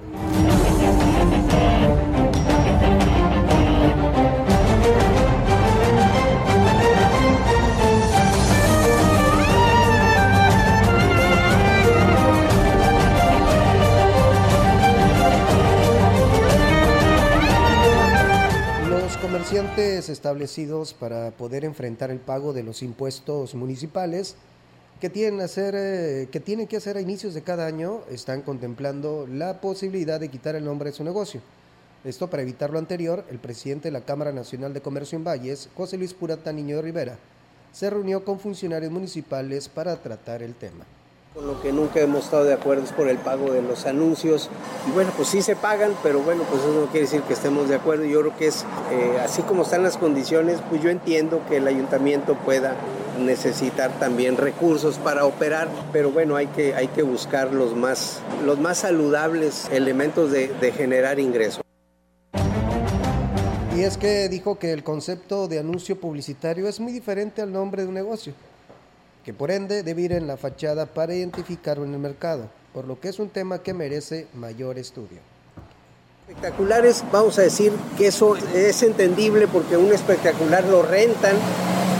Comerciantes 19.40 20.10
establecidos 20.10 20.94
para 20.94 21.32
poder 21.32 21.64
enfrentar 21.64 22.12
el 22.12 22.20
pago 22.20 22.52
de 22.52 22.62
los 22.62 22.84
impuestos 22.84 23.56
municipales 23.56 24.36
que 25.00 25.10
tienen, 25.10 25.40
hacer, 25.40 25.76
eh, 25.78 26.28
que 26.30 26.42
tienen 26.42 26.68
que 26.68 26.76
hacer 26.76 26.98
a 26.98 27.02
inicios 27.02 27.34
de 27.34 27.42
cada 27.42 27.66
año 27.66 28.02
están 28.12 28.42
contemplando 28.42 29.28
la 29.32 29.62
posibilidad 29.62 30.20
de 30.20 30.28
quitar 30.28 30.58
el 30.58 30.66
nombre 30.66 30.90
de 30.90 30.98
su 30.98 31.06
negocio. 31.06 31.40
Esto 32.04 32.30
para 32.30 32.44
evitar 32.44 32.70
lo 32.72 32.80
anterior, 32.80 33.24
el 33.30 33.40
presidente 33.40 33.88
de 33.88 33.94
la 33.94 34.02
Cámara 34.04 34.34
Nacional 34.34 34.74
de 34.74 34.82
Comercio 34.82 35.18
en 35.18 35.24
Valles, 35.24 35.70
José 35.74 35.96
Luis 35.96 36.14
Purata 36.14 36.52
Niño 36.52 36.76
de 36.76 36.82
Rivera, 36.82 37.18
se 37.72 37.90
reunió 37.90 38.26
con 38.26 38.42
funcionarios 38.42 38.92
municipales 38.92 39.70
para 39.70 39.96
tratar 39.96 40.44
el 40.44 40.54
tema. 40.54 40.84
Con 41.40 41.48
lo 41.48 41.62
que 41.62 41.72
nunca 41.72 42.02
hemos 42.02 42.26
estado 42.26 42.44
de 42.44 42.54
acuerdo 42.54 42.84
es 42.84 42.92
por 42.92 43.08
el 43.08 43.18
pago 43.18 43.54
de 43.54 43.62
los 43.62 43.86
anuncios. 43.86 44.50
Y 44.86 44.92
bueno, 44.92 45.10
pues 45.16 45.30
sí 45.30 45.42
se 45.42 45.56
pagan, 45.56 45.94
pero 46.04 46.20
bueno, 46.20 46.44
pues 46.44 46.62
eso 46.64 46.74
no 46.74 46.88
quiere 46.88 47.06
decir 47.06 47.22
que 47.22 47.32
estemos 47.32 47.70
de 47.70 47.76
acuerdo. 47.76 48.04
Yo 48.04 48.20
creo 48.20 48.36
que 48.36 48.48
es 48.48 48.66
eh, 48.92 49.18
así 49.24 49.42
como 49.44 49.62
están 49.62 49.82
las 49.82 49.96
condiciones, 49.96 50.60
pues 50.70 50.84
yo 50.84 50.90
entiendo 50.90 51.42
que 51.48 51.56
el 51.56 51.68
ayuntamiento 51.70 52.36
pueda 52.36 52.76
necesitar 53.18 53.90
también 54.00 54.36
recursos 54.36 54.98
para 54.98 55.24
operar, 55.24 55.70
pero 55.94 56.12
bueno, 56.12 56.36
hay 56.36 56.48
que, 56.48 56.76
hay 56.76 56.90
que 56.90 57.04
buscar 57.04 57.54
los 57.54 57.74
más, 57.74 58.20
los 58.44 58.60
más 58.60 58.80
saludables 58.80 59.70
elementos 59.72 60.32
de, 60.32 60.50
de 60.50 60.74
generar 60.74 61.22
ingresos. 61.22 61.62
Y 63.78 63.84
es 63.84 63.98
que 63.98 64.28
dijo 64.28 64.60
que 64.60 64.74
el 64.74 64.84
concepto 64.84 65.48
de 65.48 65.60
anuncio 65.60 65.98
publicitario 65.98 66.68
es 66.68 66.82
muy 66.82 66.92
diferente 66.92 67.42
al 67.42 67.54
nombre 67.54 67.84
de 67.84 67.88
un 67.88 67.94
negocio 67.94 68.34
que 69.30 69.34
por 69.36 69.52
ende 69.52 69.84
debe 69.84 70.02
ir 70.02 70.14
en 70.14 70.26
la 70.26 70.38
fachada 70.38 70.88
para 70.88 71.14
identificarlo 71.14 71.86
en 71.86 71.94
el 71.94 72.00
mercado, 72.00 72.50
por 72.74 72.88
lo 72.88 73.00
que 73.00 73.10
es 73.10 73.20
un 73.20 73.30
tema 73.30 73.60
que 73.60 73.76
merece 73.76 74.26
mayor 74.34 74.80
estudio. 74.80 75.20
Espectaculares, 76.28 77.04
vamos 77.12 77.38
a 77.38 77.44
decir 77.44 77.72
que 77.96 78.08
eso 78.08 78.36
es 78.56 78.82
entendible 78.82 79.48
porque 79.48 79.78
un 79.78 79.94
espectacular 79.94 80.64
lo 80.64 80.82
rentan 80.82 81.36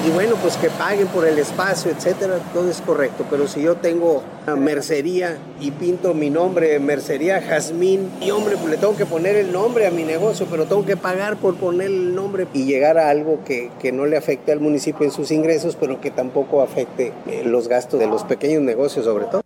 y 0.10 0.12
bueno, 0.12 0.36
pues 0.42 0.58
que 0.58 0.72
paguen 0.72 1.08
por 1.08 1.28
el 1.28 1.38
espacio, 1.38 1.92
etcétera, 1.92 2.40
todo 2.52 2.70
es 2.70 2.82
correcto. 2.82 3.26
Pero 3.30 3.48
si 3.48 3.62
yo 3.62 3.76
tengo 3.76 4.24
una 4.44 4.56
mercería 4.56 5.38
y 5.60 5.70
pinto 5.70 6.16
mi 6.16 6.32
nombre, 6.32 6.80
mercería 6.80 7.42
Jazmín, 7.42 8.10
y 8.20 8.32
hombre, 8.32 8.58
pues 8.58 8.72
le 8.72 8.78
tengo 8.78 8.96
que 8.96 9.06
poner 9.06 9.36
el 9.36 9.52
nombre 9.52 9.86
a 9.86 9.92
mi 9.92 10.04
negocio, 10.04 10.48
pero 10.50 10.66
tengo 10.66 10.84
que 10.84 10.98
pagar 10.98 11.38
por 11.38 11.56
poner 11.58 11.88
el 11.88 12.16
nombre 12.16 12.48
y 12.54 12.66
llegar 12.66 12.98
a 12.98 13.10
algo 13.10 13.44
que, 13.44 13.70
que 13.80 13.92
no 13.92 14.08
le 14.08 14.18
afecte 14.18 14.52
al 14.52 14.60
municipio 14.60 15.06
en 15.06 15.12
sus 15.12 15.30
ingresos, 15.30 15.78
pero 15.80 16.02
que 16.02 16.10
tampoco 16.10 16.64
afecte 16.64 17.14
eh, 17.28 17.44
los 17.46 17.68
gastos 17.68 18.00
de 18.00 18.08
los 18.08 18.24
pequeños 18.24 18.64
negocios, 18.64 19.06
sobre 19.06 19.26
todo. 19.26 19.44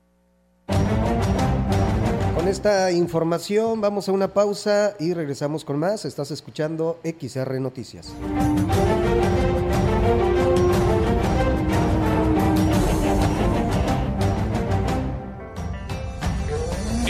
Con 2.36 2.48
esta 2.48 2.90
información 2.92 3.82
vamos 3.82 4.08
a 4.08 4.14
una 4.14 4.34
pausa 4.34 4.94
y 4.98 5.14
regresamos 5.14 5.66
con 5.66 5.78
más. 5.78 6.06
Estás 6.06 6.32
escuchando 6.32 7.00
XR 7.04 7.60
Noticias. 7.60 8.14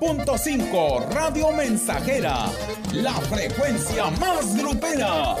100.5 0.00 1.08
Radio 1.10 1.50
Mensajera, 1.50 2.46
la 2.92 3.14
frecuencia 3.14 4.10
más 4.10 4.56
grupera. 4.56 5.34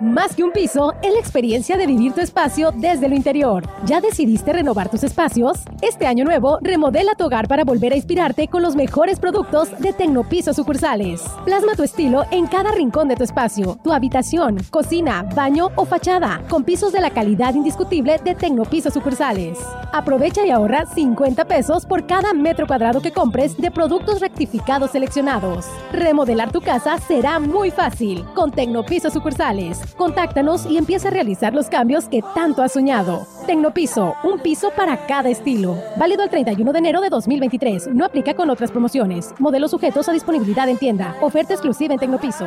Más 0.00 0.34
que 0.34 0.42
un 0.42 0.50
piso, 0.50 0.94
es 1.02 1.12
la 1.12 1.20
experiencia 1.20 1.76
de 1.76 1.86
vivir 1.86 2.14
tu 2.14 2.22
espacio 2.22 2.72
desde 2.74 3.06
lo 3.06 3.14
interior. 3.14 3.68
¿Ya 3.84 4.00
decidiste 4.00 4.50
renovar 4.50 4.88
tus 4.88 5.04
espacios? 5.04 5.58
Este 5.82 6.06
año 6.06 6.24
nuevo, 6.24 6.58
remodela 6.62 7.14
tu 7.14 7.26
hogar 7.26 7.48
para 7.48 7.64
volver 7.64 7.92
a 7.92 7.96
inspirarte 7.96 8.48
con 8.48 8.62
los 8.62 8.76
mejores 8.76 9.20
productos 9.20 9.78
de 9.78 9.92
Tecnopiso 9.92 10.54
sucursales. 10.54 11.22
Plasma 11.44 11.74
tu 11.74 11.82
estilo 11.82 12.24
en 12.30 12.46
cada 12.46 12.72
rincón 12.72 13.08
de 13.08 13.16
tu 13.16 13.24
espacio, 13.24 13.78
tu 13.84 13.92
habitación, 13.92 14.56
cocina, 14.70 15.22
baño 15.34 15.68
o 15.76 15.84
fachada, 15.84 16.40
con 16.48 16.64
pisos 16.64 16.92
de 16.92 17.02
la 17.02 17.10
calidad 17.10 17.54
indiscutible 17.54 18.16
de 18.24 18.34
Tecnopiso 18.34 18.90
sucursales. 18.90 19.58
Aprovecha 19.92 20.46
y 20.46 20.50
ahorra 20.50 20.86
50 20.86 21.44
pesos 21.44 21.84
por 21.84 22.06
cada 22.06 22.32
metro 22.32 22.66
cuadrado 22.66 23.02
que 23.02 23.12
compres 23.12 23.54
de 23.58 23.70
productos 23.70 24.20
rectificados 24.20 24.92
seleccionados. 24.92 25.66
Remodelar 25.92 26.52
tu 26.52 26.62
casa 26.62 26.96
será 27.06 27.38
muy 27.38 27.70
fácil 27.70 28.24
con 28.34 28.50
Tecnopiso 28.50 29.10
sucursales. 29.10 29.89
Contáctanos 29.96 30.66
y 30.66 30.76
empieza 30.76 31.08
a 31.08 31.10
realizar 31.10 31.54
los 31.54 31.68
cambios 31.68 32.08
que 32.08 32.22
tanto 32.34 32.62
has 32.62 32.72
soñado. 32.72 33.26
Tecnopiso, 33.46 34.14
un 34.24 34.38
piso 34.40 34.70
para 34.76 35.06
cada 35.06 35.28
estilo. 35.28 35.76
Válido 35.96 36.22
el 36.22 36.30
31 36.30 36.72
de 36.72 36.78
enero 36.78 37.00
de 37.00 37.08
2023. 37.10 37.88
No 37.88 38.04
aplica 38.04 38.34
con 38.34 38.50
otras 38.50 38.70
promociones. 38.70 39.34
Modelos 39.38 39.70
sujetos 39.70 40.08
a 40.08 40.12
disponibilidad 40.12 40.68
en 40.68 40.78
tienda. 40.78 41.16
Oferta 41.20 41.54
exclusiva 41.54 41.94
en 41.94 42.00
Tecnopiso. 42.00 42.46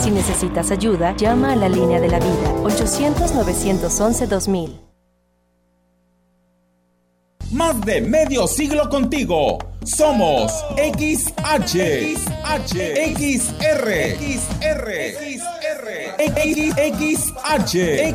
Si 0.00 0.10
necesitas 0.10 0.70
ayuda, 0.70 1.14
llama 1.16 1.52
a 1.52 1.56
la 1.56 1.68
línea 1.68 2.00
de 2.00 2.08
la 2.08 2.18
vida 2.18 2.54
800-911-2000. 2.62 4.70
Más 7.52 7.78
de 7.82 8.00
medio 8.00 8.46
siglo 8.46 8.88
contigo. 8.88 9.58
Somos 9.84 10.64
XH, 10.76 12.14
XH, 12.16 12.76
XR, 13.12 14.16
XR, 14.16 14.88
XR, 15.36 15.86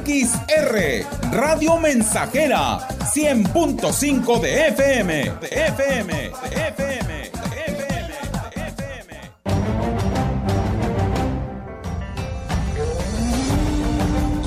XR, 0.03 1.05
Radio 1.31 1.77
Mensajera, 1.77 2.87
100.5 3.13 4.41
de 4.41 4.67
FM, 4.69 5.31
de 5.41 5.47
FM, 5.47 6.13
de 6.13 6.31
FM, 6.47 6.49
de 6.49 6.67
FM, 6.69 7.29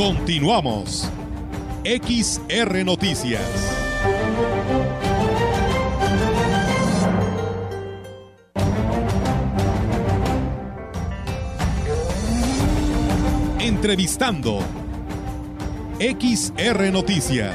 Continuamos. 0.01 1.11
XR 1.85 2.87
Noticias. 2.87 3.43
Entrevistando. 13.59 14.61
XR 15.99 16.91
Noticias. 16.91 17.55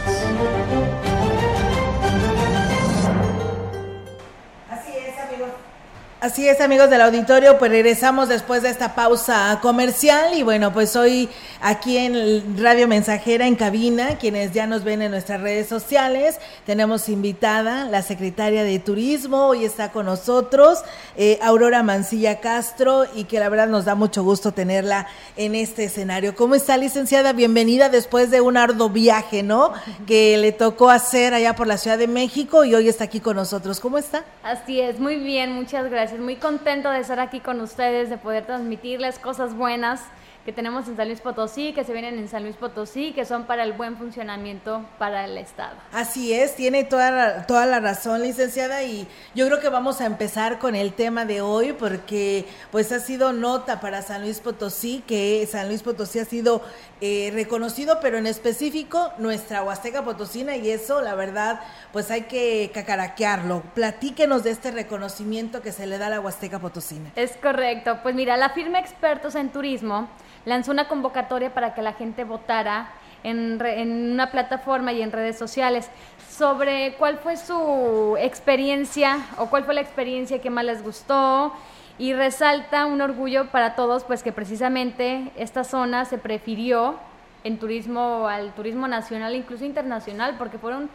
Así 6.26 6.50
es, 6.50 6.60
amigos 6.60 6.90
del 6.90 7.02
auditorio, 7.02 7.60
pues 7.60 7.70
regresamos 7.70 8.30
después 8.30 8.64
de 8.64 8.72
esta 8.72 8.96
pausa 8.96 9.60
comercial 9.62 10.34
y 10.34 10.42
bueno, 10.42 10.74
pues 10.74 10.96
hoy 10.96 11.30
aquí 11.66 11.98
en 11.98 12.62
Radio 12.62 12.88
Mensajera 12.88 13.48
en 13.48 13.56
cabina, 13.56 14.20
quienes 14.20 14.52
ya 14.52 14.68
nos 14.68 14.84
ven 14.84 15.02
en 15.02 15.10
nuestras 15.10 15.42
redes 15.42 15.68
sociales, 15.68 16.40
tenemos 16.64 17.10
invitada 17.10 17.86
la 17.86 18.04
secretaria 18.04 18.64
de 18.64 18.78
Turismo, 18.78 19.48
hoy 19.48 19.66
está 19.66 19.92
con 19.92 20.06
nosotros, 20.06 20.84
eh, 21.18 21.40
Aurora 21.42 21.82
Mancilla 21.82 22.40
Castro, 22.40 23.06
y 23.16 23.24
que 23.24 23.40
la 23.40 23.50
verdad 23.50 23.68
nos 23.68 23.86
da 23.86 23.96
mucho 23.96 24.24
gusto 24.24 24.52
tenerla 24.52 25.08
en 25.38 25.56
este 25.56 25.86
escenario. 25.86 26.36
¿Cómo 26.36 26.54
está, 26.54 26.78
licenciada? 26.78 27.34
Bienvenida 27.34 27.90
después 27.90 28.30
de 28.30 28.42
un 28.42 28.58
arduo 28.58 28.90
viaje, 28.90 29.42
¿no? 29.42 29.74
Que 30.06 30.38
le 30.38 30.52
tocó 30.52 30.92
hacer 30.92 31.34
allá 31.34 31.56
por 31.56 31.66
la 31.66 31.80
Ciudad 31.80 31.98
de 31.98 32.08
México 32.08 32.64
y 32.64 32.76
hoy 32.76 32.90
está 32.90 33.06
aquí 33.06 33.20
con 33.20 33.38
nosotros. 33.38 33.80
¿Cómo 33.80 33.98
está? 33.98 34.24
Así 34.44 34.80
es, 34.80 35.00
muy 35.00 35.16
bien, 35.16 35.54
muchas 35.54 35.90
gracias. 35.90 36.20
Muy 36.20 36.36
contento 36.36 36.92
de 36.92 37.00
estar 37.00 37.20
aquí 37.20 37.40
con 37.40 37.60
ustedes, 37.60 38.12
de 38.12 38.20
poder 38.20 38.46
transmitirles 38.46 39.18
cosas 39.18 39.56
buenas 39.56 40.02
que 40.46 40.54
tenemos 40.54 40.88
en 40.88 40.96
San 40.96 41.08
Luis 41.08 41.22
Potosí, 41.22 41.74
que 41.74 41.84
se 41.84 41.92
vienen 41.92 42.20
en 42.20 42.28
San 42.30 42.44
Luis 42.44 42.56
Potosí, 42.56 43.14
que 43.14 43.26
son 43.26 43.46
para 43.46 43.64
el 43.64 43.74
buen 43.74 43.98
funcionamiento 43.98 44.86
para 45.00 45.26
el 45.26 45.40
Estado. 45.40 45.76
Así 45.92 46.34
es, 46.34 46.56
tiene 46.56 46.84
toda 46.84 47.10
la, 47.10 47.48
toda 47.48 47.66
la 47.66 47.80
razón, 47.80 48.22
licenciada, 48.22 48.84
y 48.84 49.08
yo 49.34 49.48
creo 49.48 49.60
que 49.60 49.70
vamos 49.70 50.02
a 50.02 50.06
empezar 50.06 50.60
con 50.60 50.76
el 50.76 50.94
tema 50.94 51.26
de 51.26 51.42
hoy, 51.42 51.74
porque 51.74 52.46
pues 52.72 52.92
ha 52.92 53.00
sido 53.00 53.34
nota 53.34 53.80
para 53.80 54.04
San 54.04 54.22
Luis 54.22 54.40
Potosí, 54.40 55.04
que 55.08 55.48
San 55.52 55.68
Luis 55.68 55.82
Potosí 55.82 56.20
ha 56.20 56.26
sido 56.26 56.62
eh, 57.02 57.32
reconocido, 57.34 57.98
pero 58.00 58.20
en 58.20 58.28
específico 58.28 59.14
nuestra 59.18 59.64
Huasteca 59.64 60.04
Potosina, 60.04 60.56
y 60.56 60.70
eso, 60.70 61.02
la 61.02 61.16
verdad, 61.16 61.60
pues 61.92 62.12
hay 62.12 62.24
que 62.24 62.70
cacaraquearlo. 62.72 63.64
Platíquenos 63.74 64.44
de 64.44 64.52
este 64.52 64.70
reconocimiento 64.70 65.64
que 65.64 65.72
se 65.72 65.88
le 65.88 65.98
da 65.98 66.06
a 66.06 66.12
la 66.12 66.20
Huasteca 66.20 66.60
Potosina. 66.60 67.10
Es 67.16 67.32
correcto, 67.38 67.98
pues 68.04 68.14
mira, 68.14 68.38
la 68.38 68.52
firma 68.52 68.78
Expertos 68.78 69.34
en 69.34 69.50
Turismo 69.50 70.08
lanzó 70.46 70.72
una 70.72 70.88
convocatoria 70.88 71.54
para 71.54 71.74
que 71.74 71.82
la 71.82 71.94
gente 71.94 72.24
votara 72.24 72.90
en, 73.24 73.60
en, 73.66 74.12
una 74.12 74.32
plataforma 74.32 74.94
y 74.94 75.02
en 75.02 75.12
redes 75.12 75.38
sociales. 75.38 75.90
Sobre 76.30 76.96
cuál 76.98 77.18
fue 77.18 77.38
su 77.38 78.16
experiencia 78.20 79.20
o 79.38 79.48
cuál 79.48 79.64
fue 79.64 79.74
la 79.74 79.82
experiencia 79.82 80.40
que 80.42 80.50
más 80.50 80.66
les 80.66 80.84
gustó 80.84 81.54
y 81.98 82.14
resalta 82.14 82.86
un 82.86 83.02
orgullo 83.02 83.48
para 83.48 83.76
todos 83.76 84.04
pues 84.04 84.22
que 84.22 84.32
precisamente 84.32 85.32
esta 85.38 85.64
zona 85.64 86.06
se 86.06 86.18
prefirió 86.18 86.96
en 87.44 87.58
turismo 87.58 88.28
al 88.28 88.54
turismo 88.54 88.88
nacional 88.88 89.34
incluso 89.34 89.64
internacional 89.66 90.36
porque 90.38 90.58
fueron 90.58 90.90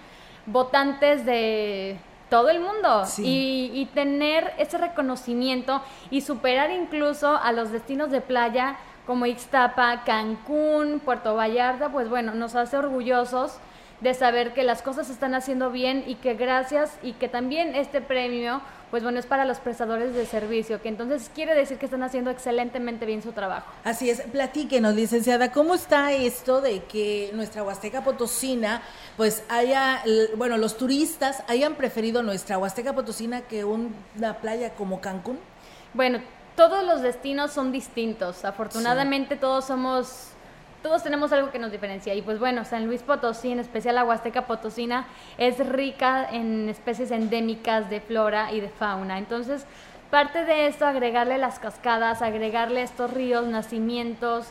votantes 0.47 1.25
de 1.25 1.99
todo 2.29 2.49
el 2.49 2.61
mundo. 2.61 3.05
Y, 3.19 3.71
y 3.75 3.87
tener 3.87 4.53
ese 4.59 4.79
reconocimiento 4.79 5.83
y 6.11 6.21
superar 6.21 6.71
incluso 6.71 7.37
a 7.37 7.53
los 7.53 7.73
destinos 7.73 8.11
de 8.11 8.21
playa 8.21 8.77
como 9.07 9.27
Ixtapa, 9.27 10.05
Cancún, 10.05 11.01
Puerto 11.01 11.35
Vallarta, 11.35 11.91
pues 11.91 12.09
bueno, 12.09 12.35
nos 12.35 12.55
hace 12.55 12.77
orgullosos 12.77 13.59
de 14.01 14.15
saber 14.15 14.55
que 14.55 14.63
las 14.63 14.83
cosas 14.83 15.07
se 15.07 15.13
están 15.13 15.35
haciendo 15.35 15.71
bien 15.71 16.05
y 16.07 16.15
que 16.17 16.35
gracias 16.35 16.93
y 17.03 17.13
que 17.13 17.29
también 17.29 17.75
este 17.75 18.01
premio, 18.01 18.63
pues 18.91 19.03
bueno, 19.03 19.19
es 19.19 19.27
para 19.27 19.45
los 19.45 19.59
prestadores 19.59 20.15
de 20.15 20.25
servicio, 20.25 20.81
que 20.81 20.89
entonces 20.89 21.31
quiere 21.35 21.55
decir 21.55 21.77
que 21.77 21.85
están 21.85 22.03
haciendo 22.03 22.31
excelentemente 22.31 23.05
bien 23.05 23.23
su 23.23 23.33
trabajo. 23.33 23.71
Así 23.85 24.09
es, 24.09 24.23
platíquenos, 24.23 24.95
licenciada, 24.95 25.53
¿cómo 25.53 25.75
está 25.75 26.13
esto 26.13 26.61
de 26.63 26.83
que 26.85 27.31
nuestra 27.35 27.63
Huasteca 27.63 28.03
Potosina, 28.03 28.81
pues 29.17 29.45
haya, 29.51 30.03
bueno, 30.37 30.57
los 30.57 30.79
turistas 30.79 31.43
hayan 31.47 31.75
preferido 31.75 32.23
nuestra 32.23 32.57
Huasteca 32.57 32.95
Potosina 32.95 33.43
que 33.43 33.65
una 33.65 34.39
playa 34.39 34.71
como 34.71 35.01
Cancún? 35.01 35.39
Bueno, 35.93 36.21
todos 36.61 36.85
los 36.85 37.01
destinos 37.01 37.53
son 37.53 37.73
distintos. 37.73 38.45
Afortunadamente 38.45 39.37
todos 39.37 39.65
somos, 39.65 40.29
todos 40.83 41.03
tenemos 41.03 41.33
algo 41.33 41.51
que 41.51 41.59
nos 41.59 41.73
diferencia. 41.73 42.15
Y 42.15 42.21
pues 42.21 42.39
bueno, 42.39 42.67
San 42.67 42.85
Luis 42.85 43.01
Potosí, 43.01 43.51
en 43.51 43.61
especial 43.61 43.95
la 43.95 44.05
Huasteca 44.05 44.47
Potosina, 44.47 45.07
es 45.39 45.67
rica 45.67 46.29
en 46.31 46.69
especies 46.69 47.13
endémicas 47.13 47.89
de 47.89 48.03
flora 48.03 48.53
y 48.53 48.61
de 48.61 48.69
fauna. 48.69 49.17
Entonces, 49.17 49.65
parte 50.11 50.45
de 50.45 50.67
esto, 50.67 50.85
agregarle 50.85 51.39
las 51.39 51.59
cascadas, 51.59 52.21
agregarle 52.21 52.83
estos 52.83 53.11
ríos, 53.11 53.47
nacimientos, 53.47 54.49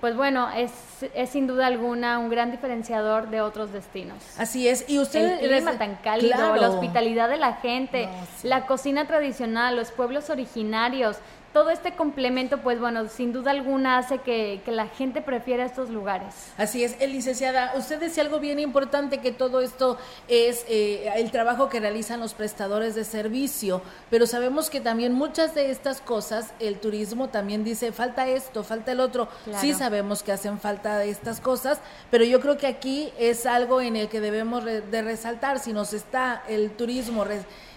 pues 0.00 0.16
bueno, 0.16 0.48
es, 0.50 0.70
es, 1.14 1.30
sin 1.30 1.46
duda 1.46 1.66
alguna 1.66 2.18
un 2.18 2.28
gran 2.28 2.50
diferenciador 2.50 3.30
de 3.30 3.40
otros 3.40 3.72
destinos. 3.72 4.16
Así 4.38 4.68
es, 4.68 4.88
y 4.88 4.98
usted... 4.98 5.40
El 5.40 5.48
clima 5.48 5.76
tan 5.78 5.96
cálido, 5.96 6.54
la 6.56 6.70
hospitalidad 6.70 7.28
de 7.28 7.36
la 7.36 7.54
gente, 7.54 8.08
la 8.42 8.66
cocina 8.66 9.06
tradicional, 9.06 9.76
los 9.76 9.90
pueblos 9.90 10.30
originarios, 10.30 11.16
todo 11.52 11.70
este 11.70 11.94
complemento, 11.94 12.58
pues 12.58 12.78
bueno, 12.78 13.08
sin 13.08 13.32
duda 13.32 13.52
alguna 13.52 13.98
hace 13.98 14.18
que, 14.18 14.60
la 14.68 14.86
gente 14.86 15.22
prefiera 15.22 15.64
estos 15.64 15.88
lugares. 15.88 16.34
Así 16.58 16.84
es, 16.84 16.96
el 17.00 17.12
licenciada, 17.12 17.72
usted 17.76 17.98
decía 17.98 18.22
algo 18.22 18.38
bien 18.38 18.58
importante, 18.58 19.18
que 19.18 19.32
todo 19.32 19.60
esto 19.60 19.96
es 20.28 20.64
eh, 20.68 21.10
el 21.16 21.30
trabajo 21.30 21.68
que 21.70 21.80
realizan 21.80 22.20
los 22.20 22.34
prestadores 22.34 22.94
de 22.94 23.04
servicio, 23.04 23.80
pero 24.10 24.26
sabemos 24.26 24.68
que 24.68 24.80
también 24.80 25.14
muchas 25.14 25.54
de 25.54 25.70
estas 25.70 26.02
cosas, 26.02 26.52
el 26.60 26.78
turismo 26.78 27.28
también 27.28 27.64
dice, 27.64 27.92
falta 27.92 28.28
esto, 28.28 28.62
falta 28.62 28.92
el 28.92 29.00
otro. 29.00 29.28
Sí 29.58 29.72
sabemos 29.72 30.22
que 30.22 30.32
hacen 30.32 30.60
falta 30.60 31.02
estas 31.04 31.40
cosas, 31.40 31.80
pero 32.10 32.24
yo 32.24 32.40
creo 32.40 32.58
que 32.58 32.66
aquí 32.66 33.10
es 33.18 33.46
algo 33.46 33.80
en 33.80 33.96
el 33.96 34.08
que 34.08 34.20
debemos 34.20 34.64
de 34.64 35.02
resaltar, 35.02 35.58
si 35.58 35.72
nos 35.72 35.94
está 35.94 36.42
el 36.46 36.72
turismo 36.72 37.24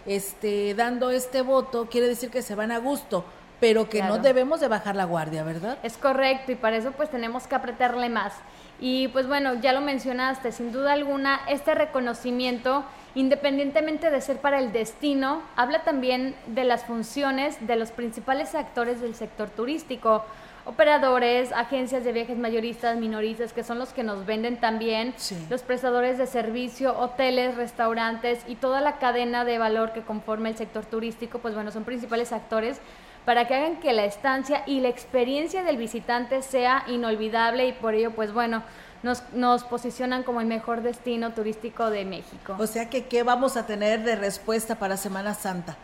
este, 0.05 0.73
dando 0.73 1.09
este 1.09 1.41
voto, 1.41 1.87
quiere 1.89 2.07
decir 2.07 2.29
que 2.29 2.41
se 2.41 2.55
van 2.55 2.71
a 2.71 2.79
gusto 2.79 3.23
pero 3.61 3.87
que 3.87 4.01
no 4.01 4.17
debemos 4.17 4.59
de 4.59 4.67
bajar 4.67 4.95
la 4.95 5.05
guardia, 5.05 5.43
¿verdad? 5.43 5.77
Es 5.83 5.95
correcto 5.95 6.51
y 6.51 6.55
para 6.55 6.75
eso 6.77 6.91
pues 6.93 7.11
tenemos 7.11 7.45
que 7.47 7.53
apretarle 7.53 8.09
más. 8.09 8.33
Y 8.79 9.09
pues 9.09 9.27
bueno, 9.27 9.53
ya 9.61 9.71
lo 9.71 9.81
mencionaste, 9.81 10.51
sin 10.51 10.71
duda 10.71 10.93
alguna, 10.93 11.41
este 11.47 11.75
reconocimiento, 11.75 12.83
independientemente 13.13 14.09
de 14.09 14.19
ser 14.19 14.37
para 14.37 14.57
el 14.57 14.71
destino, 14.71 15.43
habla 15.55 15.83
también 15.83 16.35
de 16.47 16.63
las 16.63 16.85
funciones 16.85 17.55
de 17.67 17.75
los 17.75 17.91
principales 17.91 18.55
actores 18.55 18.99
del 18.99 19.13
sector 19.13 19.51
turístico, 19.51 20.25
operadores, 20.65 21.51
agencias 21.51 22.03
de 22.03 22.13
viajes 22.13 22.39
mayoristas, 22.39 22.97
minoristas, 22.97 23.53
que 23.53 23.63
son 23.63 23.77
los 23.77 23.93
que 23.93 24.03
nos 24.03 24.25
venden 24.25 24.59
también, 24.59 25.13
los 25.51 25.61
prestadores 25.61 26.17
de 26.17 26.25
servicio, 26.25 26.97
hoteles, 26.97 27.55
restaurantes 27.55 28.43
y 28.47 28.55
toda 28.55 28.81
la 28.81 28.97
cadena 28.97 29.45
de 29.45 29.59
valor 29.59 29.93
que 29.93 30.01
conforma 30.01 30.49
el 30.49 30.57
sector 30.57 30.85
turístico, 30.85 31.37
pues 31.37 31.53
bueno, 31.53 31.69
son 31.69 31.83
principales 31.83 32.31
actores 32.31 32.81
para 33.25 33.47
que 33.47 33.55
hagan 33.55 33.79
que 33.79 33.93
la 33.93 34.05
estancia 34.05 34.63
y 34.65 34.79
la 34.79 34.89
experiencia 34.89 35.63
del 35.63 35.77
visitante 35.77 36.41
sea 36.41 36.83
inolvidable 36.87 37.67
y 37.67 37.73
por 37.73 37.93
ello, 37.93 38.11
pues 38.11 38.33
bueno, 38.33 38.63
nos, 39.03 39.23
nos 39.33 39.63
posicionan 39.63 40.23
como 40.23 40.41
el 40.41 40.47
mejor 40.47 40.81
destino 40.81 41.31
turístico 41.31 41.89
de 41.89 42.05
México. 42.05 42.55
O 42.59 42.67
sea 42.67 42.89
que, 42.89 43.05
¿qué 43.05 43.23
vamos 43.23 43.57
a 43.57 43.65
tener 43.65 44.03
de 44.03 44.15
respuesta 44.15 44.75
para 44.75 44.97
Semana 44.97 45.33
Santa? 45.33 45.77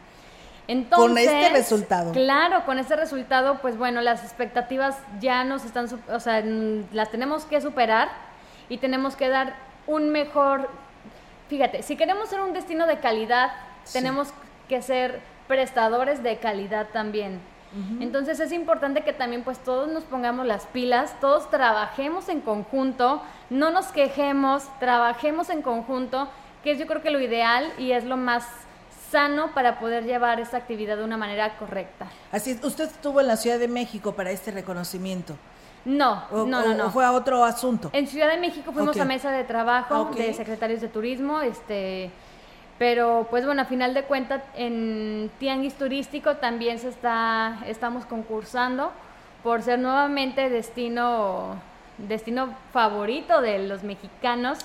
Entonces, 0.67 1.07
con 1.07 1.17
este 1.17 1.49
resultado. 1.49 2.11
Claro, 2.11 2.65
con 2.65 2.77
este 2.77 2.95
resultado, 2.95 3.59
pues 3.61 3.77
bueno, 3.77 4.01
las 4.01 4.23
expectativas 4.23 4.97
ya 5.19 5.43
nos 5.43 5.63
están, 5.63 5.87
o 6.09 6.19
sea, 6.19 6.43
las 6.91 7.09
tenemos 7.09 7.45
que 7.45 7.61
superar 7.61 8.09
y 8.67 8.77
tenemos 8.77 9.15
que 9.15 9.29
dar 9.29 9.55
un 9.85 10.09
mejor, 10.09 10.69
fíjate, 11.47 11.83
si 11.83 11.95
queremos 11.95 12.27
ser 12.29 12.41
un 12.41 12.51
destino 12.51 12.85
de 12.85 12.99
calidad, 12.99 13.51
tenemos 13.93 14.29
que 14.67 14.81
ser 14.81 15.21
prestadores 15.47 16.23
de 16.23 16.37
calidad 16.37 16.87
también. 16.91 17.39
Entonces 17.99 18.39
es 18.39 18.51
importante 18.53 19.03
que 19.03 19.13
también 19.13 19.43
pues 19.43 19.59
todos 19.59 19.87
nos 19.89 20.03
pongamos 20.03 20.47
las 20.47 20.65
pilas, 20.67 21.13
todos 21.19 21.49
trabajemos 21.51 22.27
en 22.29 22.41
conjunto, 22.41 23.21
no 23.49 23.69
nos 23.69 23.87
quejemos, 23.87 24.63
trabajemos 24.79 25.49
en 25.49 25.61
conjunto, 25.61 26.27
que 26.63 26.71
es 26.71 26.79
yo 26.79 26.87
creo 26.87 27.03
que 27.03 27.11
lo 27.11 27.19
ideal 27.19 27.71
y 27.77 27.91
es 27.91 28.03
lo 28.05 28.17
más 28.17 28.47
sano 29.11 29.53
para 29.53 29.79
poder 29.79 30.05
llevar 30.05 30.39
esta 30.39 30.57
actividad 30.57 30.97
de 30.97 31.03
una 31.03 31.17
manera 31.17 31.57
correcta. 31.57 32.07
Así 32.31 32.51
es, 32.51 32.63
usted 32.63 32.85
estuvo 32.85 33.21
en 33.21 33.27
la 33.27 33.37
Ciudad 33.37 33.59
de 33.59 33.67
México 33.67 34.13
para 34.13 34.31
este 34.31 34.51
reconocimiento. 34.51 35.35
No, 35.85 36.23
no, 36.31 36.45
no, 36.45 36.73
no. 36.73 36.89
fue 36.89 37.05
a 37.05 37.13
otro 37.13 37.45
asunto. 37.45 37.89
En 37.93 38.07
Ciudad 38.07 38.29
de 38.29 38.37
México 38.37 38.71
fuimos 38.73 38.97
a 38.97 39.05
mesa 39.05 39.31
de 39.31 39.43
trabajo 39.43 40.11
de 40.15 40.33
secretarios 40.33 40.81
de 40.81 40.89
turismo, 40.89 41.41
este 41.41 42.11
pero 42.77 43.27
pues 43.29 43.45
bueno, 43.45 43.61
a 43.61 43.65
final 43.65 43.93
de 43.93 44.03
cuentas 44.03 44.41
en 44.55 45.31
Tianguis 45.39 45.75
Turístico 45.75 46.37
también 46.37 46.79
se 46.79 46.89
está, 46.89 47.59
estamos 47.65 48.05
concursando 48.05 48.91
por 49.43 49.61
ser 49.61 49.79
nuevamente 49.79 50.49
destino 50.49 51.59
destino 51.97 52.55
favorito 52.73 53.41
de 53.41 53.59
los 53.59 53.83
mexicanos. 53.83 54.59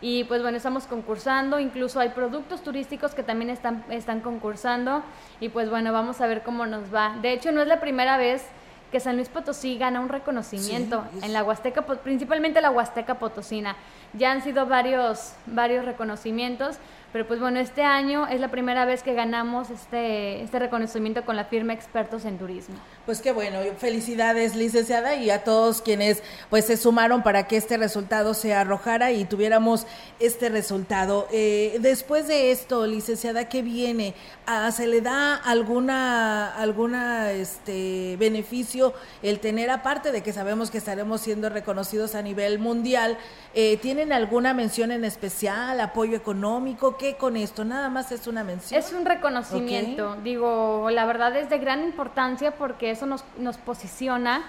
Y 0.00 0.24
pues 0.24 0.42
bueno 0.42 0.56
estamos 0.56 0.86
concursando. 0.86 1.60
Incluso 1.60 2.00
hay 2.00 2.10
productos 2.10 2.62
turísticos 2.62 3.14
que 3.14 3.22
también 3.22 3.50
están 3.50 3.84
están 3.90 4.20
concursando. 4.20 5.02
Y 5.40 5.50
pues 5.50 5.68
bueno 5.70 5.92
vamos 5.92 6.20
a 6.20 6.26
ver 6.26 6.42
cómo 6.42 6.66
nos 6.66 6.94
va. 6.94 7.16
De 7.20 7.32
hecho 7.32 7.52
no 7.52 7.60
es 7.60 7.68
la 7.68 7.80
primera 7.80 8.16
vez 8.16 8.46
que 8.90 8.98
San 8.98 9.16
Luis 9.16 9.28
Potosí 9.28 9.78
gana 9.78 10.00
un 10.00 10.08
reconocimiento 10.08 11.04
en 11.22 11.32
la 11.32 11.44
Huasteca 11.44 11.82
principalmente 11.82 12.60
la 12.60 12.70
Huasteca 12.70 13.18
Potosina. 13.18 13.76
Ya 14.14 14.32
han 14.32 14.42
sido 14.42 14.66
varios 14.66 15.34
varios 15.46 15.84
reconocimientos 15.84 16.78
pero 17.12 17.26
pues 17.26 17.40
bueno, 17.40 17.58
este 17.58 17.82
año 17.82 18.26
es 18.26 18.40
la 18.40 18.48
primera 18.48 18.84
vez 18.84 19.02
que 19.02 19.14
ganamos 19.14 19.70
este, 19.70 20.42
este 20.42 20.58
reconocimiento 20.58 21.24
con 21.24 21.36
la 21.36 21.44
firma 21.44 21.72
Expertos 21.72 22.24
en 22.24 22.38
Turismo. 22.38 22.76
Pues 23.06 23.20
qué 23.22 23.32
bueno, 23.32 23.58
felicidades 23.78 24.54
licenciada 24.54 25.14
y 25.14 25.30
a 25.30 25.42
todos 25.42 25.80
quienes 25.80 26.22
pues 26.50 26.66
se 26.66 26.76
sumaron 26.76 27.22
para 27.22 27.48
que 27.48 27.56
este 27.56 27.76
resultado 27.76 28.34
se 28.34 28.54
arrojara 28.54 29.10
y 29.10 29.24
tuviéramos 29.24 29.86
este 30.20 30.48
resultado. 30.48 31.26
Eh, 31.32 31.78
después 31.80 32.28
de 32.28 32.52
esto, 32.52 32.86
licenciada, 32.86 33.48
¿qué 33.48 33.62
viene? 33.62 34.14
Ah, 34.46 34.70
¿Se 34.70 34.86
le 34.86 35.00
da 35.00 35.34
alguna, 35.34 36.54
alguna 36.54 37.32
este, 37.32 38.16
beneficio 38.18 38.92
el 39.22 39.40
tener, 39.40 39.70
aparte 39.70 40.12
de 40.12 40.22
que 40.22 40.32
sabemos 40.32 40.70
que 40.70 40.78
estaremos 40.78 41.20
siendo 41.20 41.48
reconocidos 41.48 42.14
a 42.14 42.22
nivel 42.22 42.58
mundial, 42.58 43.16
eh, 43.54 43.78
¿tienen 43.78 44.12
alguna 44.12 44.54
mención 44.54 44.92
en 44.92 45.04
especial, 45.04 45.80
apoyo 45.80 46.16
económico? 46.16 46.96
qué 46.96 47.16
con 47.16 47.36
esto? 47.36 47.64
Nada 47.64 47.88
más 47.88 48.12
es 48.12 48.26
una 48.26 48.44
mención. 48.44 48.78
Es 48.78 48.92
un 48.92 49.04
reconocimiento. 49.04 50.16
Digo, 50.22 50.88
la 50.90 51.06
verdad 51.06 51.34
es 51.36 51.48
de 51.48 51.58
gran 51.58 51.82
importancia 51.82 52.52
porque 52.52 52.89
eso 52.90 53.06
nos, 53.06 53.24
nos 53.38 53.56
posiciona 53.56 54.42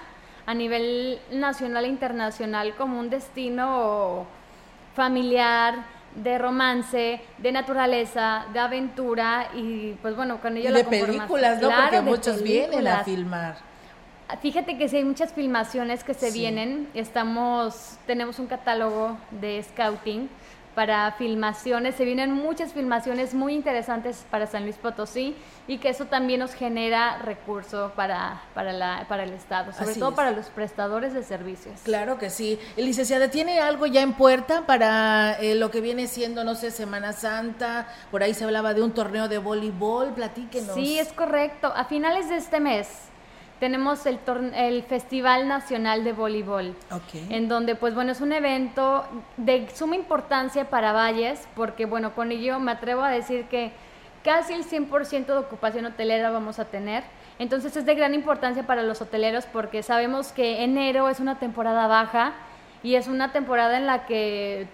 a 0.46 0.54
nivel 0.54 1.20
nacional 1.30 1.84
e 1.84 1.88
internacional 1.88 2.74
como 2.74 2.98
un 2.98 3.10
destino 3.10 4.26
familiar, 4.94 5.84
de 6.14 6.38
romance, 6.38 7.20
de 7.38 7.52
naturaleza, 7.52 8.44
de 8.52 8.58
aventura 8.58 9.48
y 9.54 9.92
pues 10.02 10.14
bueno, 10.14 10.40
con 10.40 10.56
ello 10.56 10.70
y 10.70 10.72
de 10.72 10.84
películas, 10.84 11.60
¿no? 11.60 11.70
Porque 11.70 12.00
muchos 12.00 12.42
vienen 12.42 12.86
a 12.86 13.04
filmar. 13.04 13.56
Fíjate 14.40 14.78
que 14.78 14.88
sí 14.88 14.96
hay 14.96 15.04
muchas 15.04 15.32
filmaciones 15.32 16.04
que 16.04 16.14
se 16.14 16.30
vienen. 16.30 16.88
Estamos, 16.94 17.98
tenemos 18.06 18.38
un 18.38 18.46
catálogo 18.46 19.18
de 19.30 19.62
scouting 19.62 20.28
para 20.74 21.12
filmaciones. 21.12 21.94
Se 21.94 22.04
vienen 22.04 22.32
muchas 22.32 22.72
filmaciones 22.72 23.34
muy 23.34 23.54
interesantes 23.54 24.24
para 24.30 24.46
San 24.46 24.64
Luis 24.64 24.76
Potosí 24.76 25.36
y 25.68 25.78
que 25.78 25.90
eso 25.90 26.06
también 26.06 26.40
nos 26.40 26.54
genera 26.54 27.18
recurso 27.18 27.92
para, 27.94 28.42
para, 28.54 28.72
la, 28.72 29.06
para 29.08 29.24
el 29.24 29.32
Estado, 29.32 29.72
sobre 29.72 29.94
todo 29.94 30.14
para 30.14 30.30
los 30.30 30.46
prestadores 30.46 31.14
de 31.14 31.22
servicios. 31.22 31.80
Claro 31.84 32.18
que 32.18 32.30
sí. 32.30 32.58
Licenciada, 32.76 33.28
¿tiene 33.28 33.60
algo 33.60 33.86
ya 33.86 34.02
en 34.02 34.14
puerta 34.14 34.66
para 34.66 35.38
eh, 35.40 35.54
lo 35.54 35.70
que 35.70 35.80
viene 35.80 36.06
siendo, 36.06 36.44
no 36.44 36.54
sé, 36.54 36.70
Semana 36.70 37.12
Santa? 37.12 37.88
Por 38.10 38.22
ahí 38.22 38.34
se 38.34 38.44
hablaba 38.44 38.74
de 38.74 38.82
un 38.82 38.92
torneo 38.92 39.28
de 39.28 39.38
voleibol, 39.38 40.12
platíquenos. 40.14 40.74
Sí, 40.74 40.98
es 40.98 41.12
correcto. 41.12 41.72
A 41.74 41.84
finales 41.84 42.28
de 42.28 42.36
este 42.36 42.60
mes 42.60 42.88
tenemos 43.62 44.06
el, 44.06 44.18
el 44.56 44.82
Festival 44.82 45.46
Nacional 45.46 46.02
de 46.02 46.12
Voleibol, 46.12 46.74
en 47.30 47.46
donde, 47.46 47.76
pues 47.76 47.94
bueno, 47.94 48.10
es 48.10 48.20
un 48.20 48.32
evento 48.32 49.04
de 49.36 49.68
suma 49.72 49.94
importancia 49.94 50.68
para 50.68 50.92
Valles, 50.92 51.46
porque 51.54 51.86
bueno, 51.86 52.12
con 52.12 52.32
ello 52.32 52.58
me 52.58 52.72
atrevo 52.72 53.02
a 53.02 53.10
decir 53.10 53.44
que 53.44 53.70
casi 54.24 54.52
el 54.52 54.64
100% 54.64 55.26
de 55.26 55.36
ocupación 55.36 55.86
hotelera 55.86 56.32
vamos 56.32 56.58
a 56.58 56.64
tener. 56.64 57.04
Entonces 57.38 57.76
es 57.76 57.86
de 57.86 57.94
gran 57.94 58.14
importancia 58.14 58.66
para 58.66 58.82
los 58.82 59.00
hoteleros 59.00 59.46
porque 59.46 59.84
sabemos 59.84 60.32
que 60.32 60.64
enero 60.64 61.08
es 61.08 61.20
una 61.20 61.38
temporada 61.38 61.86
baja 61.86 62.32
y 62.82 62.96
es 62.96 63.06
una 63.06 63.30
temporada 63.30 63.76
en 63.76 63.86
la 63.86 64.06
que 64.06 64.66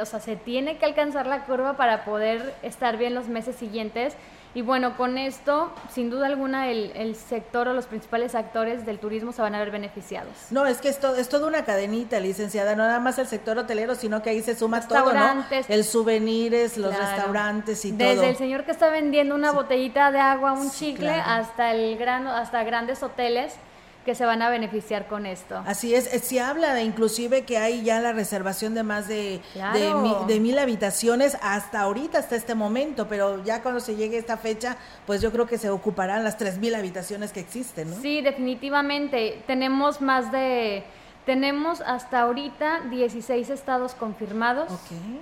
o 0.00 0.04
sea, 0.04 0.20
se 0.20 0.36
tiene 0.36 0.76
que 0.76 0.84
alcanzar 0.84 1.26
la 1.26 1.46
curva 1.46 1.76
para 1.76 2.04
poder 2.04 2.54
estar 2.62 2.96
bien 2.96 3.12
los 3.12 3.26
meses 3.26 3.56
siguientes 3.56 4.16
y 4.56 4.62
bueno, 4.62 4.96
con 4.96 5.18
esto, 5.18 5.70
sin 5.92 6.08
duda 6.08 6.24
alguna, 6.24 6.70
el, 6.70 7.14
sector 7.14 7.68
o 7.68 7.74
los 7.74 7.84
principales 7.84 8.34
actores 8.34 8.86
del 8.86 8.98
turismo 8.98 9.30
se 9.32 9.42
van 9.42 9.54
a 9.54 9.58
ver 9.58 9.70
beneficiados. 9.70 10.32
No, 10.50 10.64
es 10.64 10.78
que 10.78 10.88
esto 10.88 11.14
es 11.14 11.28
toda 11.28 11.46
una 11.46 11.66
cadenita, 11.66 12.20
licenciada, 12.20 12.74
no 12.74 12.84
nada 12.84 12.98
más 12.98 13.18
el 13.18 13.26
sector 13.26 13.58
hotelero, 13.58 13.94
sino 13.96 14.22
que 14.22 14.30
ahí 14.30 14.40
se 14.40 14.56
suma 14.56 14.80
todo, 14.88 15.12
¿no? 15.12 15.44
El 15.68 15.84
souvenirs, 15.84 16.78
los 16.78 16.96
restaurantes 16.96 17.84
y 17.84 17.92
todo. 17.92 18.08
Desde 18.08 18.30
el 18.30 18.36
señor 18.36 18.64
que 18.64 18.70
está 18.70 18.88
vendiendo 18.88 19.34
una 19.34 19.52
botellita 19.52 20.10
de 20.10 20.20
agua, 20.20 20.54
un 20.54 20.70
chicle, 20.70 21.10
hasta 21.10 21.72
el 21.72 21.98
grano, 21.98 22.32
hasta 22.32 22.64
grandes 22.64 23.02
hoteles 23.02 23.52
que 24.06 24.14
se 24.14 24.24
van 24.24 24.40
a 24.40 24.48
beneficiar 24.48 25.08
con 25.08 25.26
esto. 25.26 25.62
Así 25.66 25.92
es, 25.92 26.06
eh, 26.14 26.20
se 26.20 26.40
habla 26.40 26.72
de 26.74 26.82
inclusive 26.82 27.44
que 27.44 27.58
hay 27.58 27.82
ya 27.82 28.00
la 28.00 28.12
reservación 28.12 28.72
de 28.72 28.84
más 28.84 29.08
de, 29.08 29.42
de, 29.74 30.40
mil 30.40 30.58
habitaciones 30.58 31.36
hasta 31.42 31.80
ahorita, 31.80 32.20
hasta 32.20 32.36
este 32.36 32.54
momento, 32.54 33.08
pero 33.08 33.42
ya 33.42 33.62
cuando 33.62 33.80
se 33.80 33.96
llegue 33.96 34.16
esta 34.16 34.36
fecha, 34.36 34.76
pues 35.06 35.20
yo 35.20 35.32
creo 35.32 35.46
que 35.46 35.58
se 35.58 35.70
ocuparán 35.70 36.22
las 36.22 36.38
tres 36.38 36.56
mil 36.58 36.76
habitaciones 36.76 37.32
que 37.32 37.40
existen, 37.40 37.90
¿no? 37.90 37.96
Sí, 38.00 38.22
definitivamente. 38.22 39.42
Tenemos 39.48 40.00
más 40.00 40.30
de, 40.30 40.84
tenemos 41.24 41.80
hasta 41.80 42.20
ahorita 42.20 42.82
16 42.88 43.50
estados 43.50 43.94
confirmados. 43.94 44.70
Okay 44.70 45.20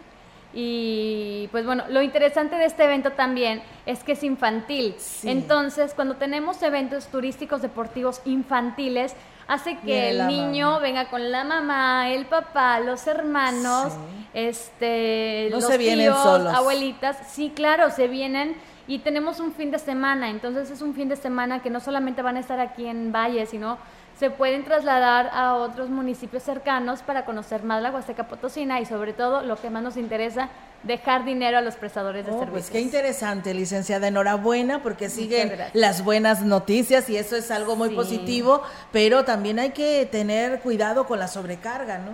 y 0.55 1.49
pues 1.51 1.67
bueno, 1.67 1.85
lo 1.89 2.01
interesante 2.01 2.57
de 2.57 2.67
este 2.67 2.85
evento 2.85 3.13
también 3.13 3.63
es 3.87 4.05
que 4.05 4.13
es 4.13 4.23
infantil. 4.23 4.95
Entonces, 5.25 5.95
cuando 5.95 6.15
tenemos 6.17 6.63
eventos 6.63 7.09
turísticos 7.09 7.61
deportivos 7.61 8.21
infantiles, 8.25 9.17
hace 9.49 9.79
que 9.79 10.11
el 10.11 10.27
niño 10.29 10.79
venga 10.81 11.11
con 11.11 11.33
la 11.33 11.43
mamá, 11.43 12.11
el 12.11 12.27
papá, 12.27 12.79
los 12.79 13.07
hermanos, 13.09 13.95
este, 14.33 15.49
los 15.51 15.67
se 15.67 15.79
tíos, 15.79 16.17
abuelitas. 16.17 17.17
Sí, 17.29 17.53
claro, 17.55 17.91
se 17.91 18.07
vienen 18.07 18.55
y 18.87 19.01
tenemos 19.01 19.41
un 19.41 19.53
fin 19.53 19.73
de 19.73 19.81
semana. 19.81 20.31
Entonces 20.31 20.71
es 20.71 20.83
un 20.83 20.95
fin 20.95 21.09
de 21.09 21.17
semana 21.17 21.63
que 21.63 21.71
no 21.71 21.81
solamente 21.81 22.23
van 22.23 22.37
a 22.37 22.41
estar 22.41 22.61
aquí 22.61 22.87
en 22.87 23.13
Valle, 23.13 23.47
sino 23.47 23.79
se 24.19 24.31
pueden 24.31 24.65
trasladar 24.65 25.31
a 25.33 25.55
otros 25.55 25.91
municipios 25.91 26.43
cercanos 26.43 27.03
para 27.03 27.25
conocer 27.25 27.65
más 27.65 27.83
la 27.83 27.91
Huasteca 27.91 28.29
Potosina 28.29 28.81
y 28.81 28.87
sobre 28.87 29.13
todo 29.13 29.43
lo 29.43 29.57
que 29.57 29.71
más 29.71 29.83
nos 29.83 29.97
interesa, 29.97 30.51
dejar 30.85 31.25
dinero 31.25 31.59
a 31.59 31.61
los 31.61 31.75
prestadores 31.75 32.25
de 32.25 32.33
oh, 32.33 32.39
servicios. 32.39 32.67
Pues 32.67 32.71
qué 32.71 32.81
interesante, 32.81 33.55
licenciada, 33.55 34.07
enhorabuena 34.07 34.83
porque 34.83 35.09
siguen 35.09 35.53
las 35.73 36.05
buenas 36.05 36.43
noticias 36.43 37.11
y 37.11 37.17
eso 37.17 37.37
es 37.37 37.51
algo 37.51 37.75
muy 37.75 37.91
positivo, 37.91 38.63
pero 38.93 39.25
también 39.25 39.59
hay 39.59 39.71
que 39.71 40.07
tener 40.07 40.61
cuidado 40.61 41.07
con 41.07 41.19
la 41.19 41.27
sobrecarga, 41.27 41.99
¿no? 41.99 42.13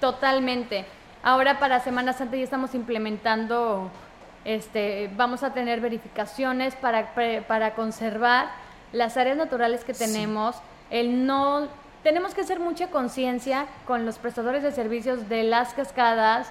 Totalmente. 0.00 0.84
Ahora 1.22 1.58
para 1.58 1.80
Semana 1.80 2.12
Santa 2.12 2.36
ya 2.36 2.44
estamos 2.44 2.74
implementando 2.74 3.90
este, 4.44 5.10
vamos 5.16 5.42
a 5.42 5.52
tener 5.52 5.80
verificaciones 5.80 6.74
para, 6.74 7.14
para 7.46 7.74
conservar 7.74 8.50
las 8.92 9.16
áreas 9.16 9.36
naturales 9.36 9.84
que 9.84 9.94
tenemos, 9.94 10.56
el 10.92 11.26
no 11.26 11.68
tenemos 12.04 12.34
que 12.34 12.42
hacer 12.42 12.60
mucha 12.60 12.88
conciencia 12.88 13.66
con 13.86 14.04
los 14.06 14.18
prestadores 14.18 14.62
de 14.62 14.70
servicios 14.70 15.28
de 15.28 15.42
las 15.42 15.72
cascadas 15.72 16.48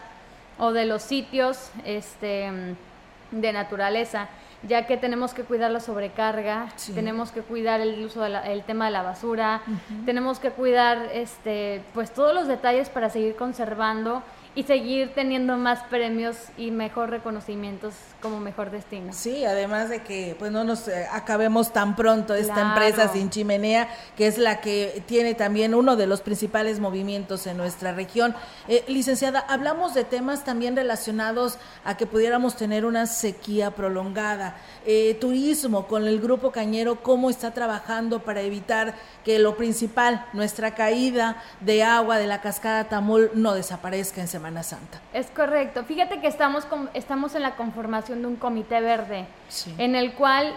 o 0.57 0.73
de 0.73 0.85
los 0.85 1.03
sitios 1.03 1.71
este, 1.85 2.51
de 3.31 3.53
naturaleza, 3.53 4.29
ya 4.67 4.87
que 4.87 4.97
tenemos 4.97 5.33
que 5.33 5.43
cuidar 5.43 5.71
la 5.71 5.79
sobrecarga, 5.79 6.69
tenemos 6.93 7.31
que 7.31 7.41
cuidar 7.41 7.81
el 7.81 8.03
uso 8.03 8.21
del 8.21 8.63
tema 8.63 8.85
de 8.85 8.91
la 8.91 9.03
basura, 9.03 9.61
tenemos 10.05 10.39
que 10.39 10.49
cuidar 10.49 11.09
este, 11.13 11.81
pues 11.93 12.11
todos 12.11 12.33
los 12.33 12.47
detalles 12.47 12.89
para 12.89 13.09
seguir 13.09 13.35
conservando 13.35 14.23
y 14.55 14.63
seguir 14.63 15.13
teniendo 15.13 15.55
más 15.57 15.81
premios 15.83 16.37
y 16.57 16.71
mejor 16.71 17.09
reconocimientos 17.09 17.93
como 18.21 18.39
mejor 18.39 18.71
destino. 18.71 19.11
Sí, 19.13 19.43
además 19.43 19.89
de 19.89 20.03
que 20.03 20.35
pues 20.39 20.51
no 20.51 20.63
nos 20.63 20.87
eh, 20.87 21.07
acabemos 21.11 21.73
tan 21.73 21.95
pronto 21.95 22.33
esta 22.33 22.61
empresa 22.61 23.11
sin 23.11 23.29
chimenea, 23.29 23.89
que 24.15 24.27
es 24.27 24.37
la 24.37 24.61
que 24.61 25.03
tiene 25.07 25.33
también 25.33 25.75
uno 25.75 25.95
de 25.95 26.07
los 26.07 26.21
principales 26.21 26.79
movimientos 26.79 27.47
en 27.47 27.57
nuestra 27.57 27.91
región. 27.91 28.35
Eh, 28.67 28.83
licenciada, 28.87 29.39
hablamos 29.39 29.93
de 29.93 30.03
temas 30.03 30.43
también 30.43 30.75
relacionados 30.75 31.57
a 31.83 31.97
que 31.97 32.05
pudiéramos 32.05 32.55
tener 32.55 32.85
una 32.85 33.07
sequía 33.07 33.71
prolongada. 33.71 34.55
Eh, 34.85 35.17
turismo 35.19 35.87
con 35.87 36.07
el 36.07 36.21
grupo 36.21 36.51
Cañero, 36.51 37.01
¿cómo 37.01 37.29
está 37.29 37.51
trabajando 37.51 38.19
para 38.19 38.41
evitar 38.41 38.95
que 39.23 39.39
lo 39.39 39.55
principal, 39.55 40.25
nuestra 40.33 40.75
caída 40.75 41.41
de 41.59 41.83
agua 41.83 42.17
de 42.17 42.27
la 42.27 42.41
cascada 42.41 42.85
Tamul, 42.85 43.31
no 43.33 43.53
desaparezca 43.53 44.21
en 44.21 44.27
Semana 44.27 44.63
Santa? 44.63 44.99
Es 45.13 45.27
correcto. 45.27 45.83
Fíjate 45.85 46.19
que 46.21 46.27
estamos, 46.27 46.67
estamos 46.93 47.35
en 47.35 47.41
la 47.41 47.55
conformación 47.55 48.10
de 48.19 48.27
un 48.27 48.35
comité 48.35 48.81
verde, 48.81 49.25
en 49.77 49.95
el 49.95 50.13
cual 50.13 50.53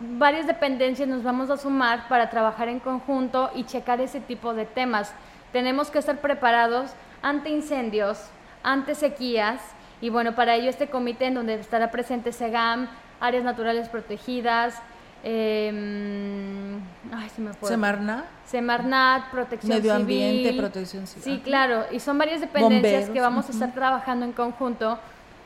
varias 0.00 0.46
dependencias 0.46 1.08
nos 1.08 1.22
vamos 1.22 1.50
a 1.50 1.56
sumar 1.56 2.08
para 2.08 2.30
trabajar 2.30 2.68
en 2.68 2.80
conjunto 2.80 3.50
y 3.54 3.64
checar 3.64 4.00
ese 4.00 4.20
tipo 4.20 4.54
de 4.54 4.66
temas. 4.66 5.12
Tenemos 5.52 5.90
que 5.90 5.98
estar 5.98 6.18
preparados 6.18 6.90
ante 7.22 7.50
incendios, 7.50 8.18
ante 8.62 8.94
sequías, 8.94 9.60
y 10.00 10.10
bueno, 10.10 10.34
para 10.34 10.54
ello 10.54 10.70
este 10.70 10.88
comité 10.88 11.26
en 11.26 11.34
donde 11.34 11.54
estará 11.54 11.90
presente 11.90 12.32
SEGAM, 12.32 12.88
áreas 13.20 13.44
naturales 13.44 13.88
protegidas, 13.88 14.80
eh, 15.24 16.78
ay, 17.12 17.28
se 17.30 17.40
me 17.40 17.52
fue. 17.52 17.68
Semarnat. 17.68 18.24
Semarnat, 18.46 19.30
Protección 19.30 19.76
Medio 19.76 19.94
Ambiente, 19.94 20.52
Protección 20.56 21.06
Civil. 21.06 21.24
Sí, 21.24 21.40
claro, 21.42 21.84
y 21.90 22.00
son 22.00 22.18
varias 22.18 22.40
dependencias 22.40 23.10
que 23.10 23.20
vamos 23.20 23.48
a 23.48 23.52
estar 23.52 23.72
trabajando 23.74 24.24
en 24.24 24.32
conjunto 24.32 24.98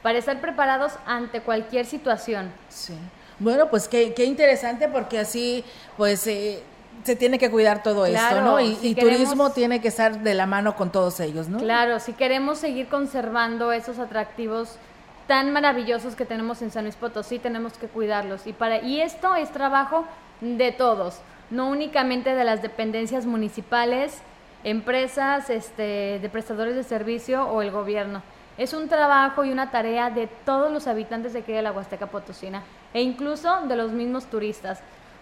para 0.03 0.19
estar 0.19 0.41
preparados 0.41 0.93
ante 1.07 1.41
cualquier 1.41 1.87
situación. 1.87 2.53
Sí. 2.69 2.95
Bueno, 3.39 3.71
pues 3.71 3.89
qué, 3.89 4.15
qué 4.15 4.25
interesante 4.25 4.89
porque 4.89 5.19
así, 5.19 5.65
pues... 5.97 6.27
Eh, 6.27 6.63
se 7.05 7.17
tiene 7.17 7.39
que 7.39 7.51
cuidar 7.51 7.83
todo 7.83 8.07
esto, 8.07 8.43
¿no? 8.43 8.61
Y, 8.61 8.95
turismo 8.95 9.51
tiene 9.51 9.81
que 9.81 9.89
estar 9.89 10.21
de 10.21 10.35
la 10.35 10.47
mano 10.47 10.77
con 10.77 10.93
todos 10.93 11.19
ellos, 11.21 11.49
¿no? 11.49 11.59
Claro, 11.59 11.99
si 11.99 12.13
queremos 12.13 12.59
seguir 12.59 12.87
conservando 12.87 13.73
esos 13.73 13.99
atractivos 13.99 14.77
tan 15.27 15.53
maravillosos 15.53 16.15
que 16.15 16.25
tenemos 16.25 16.63
en 16.63 16.71
San 16.71 16.85
Luis 16.85 16.97
Potosí, 16.97 17.39
tenemos 17.39 17.75
que 17.75 17.89
cuidarlos. 17.89 18.47
Y, 18.47 18.53
para, 18.53 18.83
y 18.83 19.01
esto 19.01 19.35
es 19.35 19.51
trabajo 19.51 20.07
de 20.41 20.73
todos, 20.73 21.19
no 21.51 21.69
únicamente 21.69 22.35
de 22.35 22.45
las 22.45 22.63
dependencias 22.63 23.27
municipales, 23.27 24.19
empresas, 24.65 25.51
este, 25.51 26.19
de 26.21 26.29
prestadores 26.31 26.77
de 26.77 26.85
servicio 26.85 27.47
o 27.47 27.63
el 27.63 27.71
gobierno. 27.71 28.23
Es 28.63 28.75
un 28.75 28.87
trabajo 28.87 29.45
y 29.45 29.51
una 29.51 29.73
tarea 29.73 30.09
de 30.09 30.29
todos 30.29 30.71
los 30.71 30.87
habitantes 30.87 31.33
de 31.33 31.41
aquí 31.41 31.51
de 31.51 31.63
la 31.63 31.73
Huasteca 31.73 32.07
Potosina 32.07 32.63
e 32.95 33.03
incluso 33.03 33.63
de 33.63 33.75
los 33.75 33.91
mismos 33.91 34.27
turistas, 34.27 34.79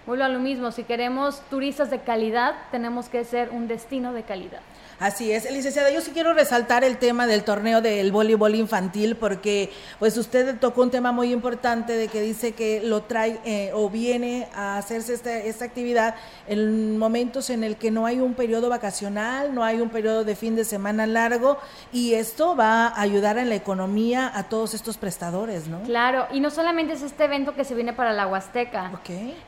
vuelvo 0.07 0.25
a 0.25 0.29
lo 0.29 0.41
mismo, 0.41 0.73
si 0.73 0.85
queremos 0.85 1.41
turistas 1.49 1.89
de 1.89 2.01
calidad, 2.01 2.55
tenemos 2.71 3.09
que 3.09 3.25
ser 3.25 3.49
un 3.49 3.67
destino 3.67 4.13
de 4.13 4.25
calidad. 4.25 4.61
Así 5.01 5.33
es, 5.33 5.51
licenciada, 5.51 5.91
yo 5.91 6.03
sí 6.03 6.11
quiero 6.11 6.35
resaltar 6.35 6.85
el 6.85 6.99
tema 6.99 7.27
del 7.27 7.43
torneo 7.43 7.81
del 7.81 8.13
voleibol 8.13 8.55
infantil 8.55 9.17
porque 9.17 9.73
pues 9.99 10.15
usted 10.19 10.59
tocó 10.59 10.83
un 10.83 10.91
tema 10.91 11.11
muy 11.11 11.33
importante 11.33 11.95
de 11.97 12.09
que 12.09 12.21
dice 12.21 12.53
que 12.53 12.83
lo 12.85 13.05
trae 13.05 13.41
eh, 13.47 13.71
o 13.73 13.89
viene 13.89 14.49
a 14.55 14.77
hacerse 14.77 15.15
esta, 15.15 15.35
esta 15.39 15.65
actividad 15.65 16.17
en 16.47 16.99
momentos 16.99 17.49
en 17.49 17.65
el 17.65 17.77
que 17.77 17.91
no 17.91 18.05
hay 18.05 18.21
un 18.21 18.35
periodo 18.35 18.69
vacacional, 18.69 19.55
no 19.55 19.65
hay 19.65 19.81
un 19.81 19.89
periodo 19.89 20.23
de 20.23 20.37
fin 20.37 20.55
de 20.55 20.67
semana 20.67 21.07
largo 21.07 21.57
y 21.95 22.13
esto 22.13 22.55
va 22.55 22.89
a 22.89 23.01
ayudar 23.01 23.39
en 23.39 23.49
la 23.49 23.55
economía 23.55 24.31
a 24.35 24.51
todos 24.51 24.75
estos 24.75 24.99
prestadores, 24.99 25.67
¿no? 25.67 25.81
Claro, 25.85 26.27
y 26.31 26.41
no 26.41 26.51
solamente 26.51 26.93
es 26.93 27.01
este 27.01 27.25
evento 27.25 27.55
que 27.55 27.65
se 27.65 27.75
viene 27.75 27.95
para 27.95 28.13
la 28.13 28.27
Huasteca. 28.27 28.91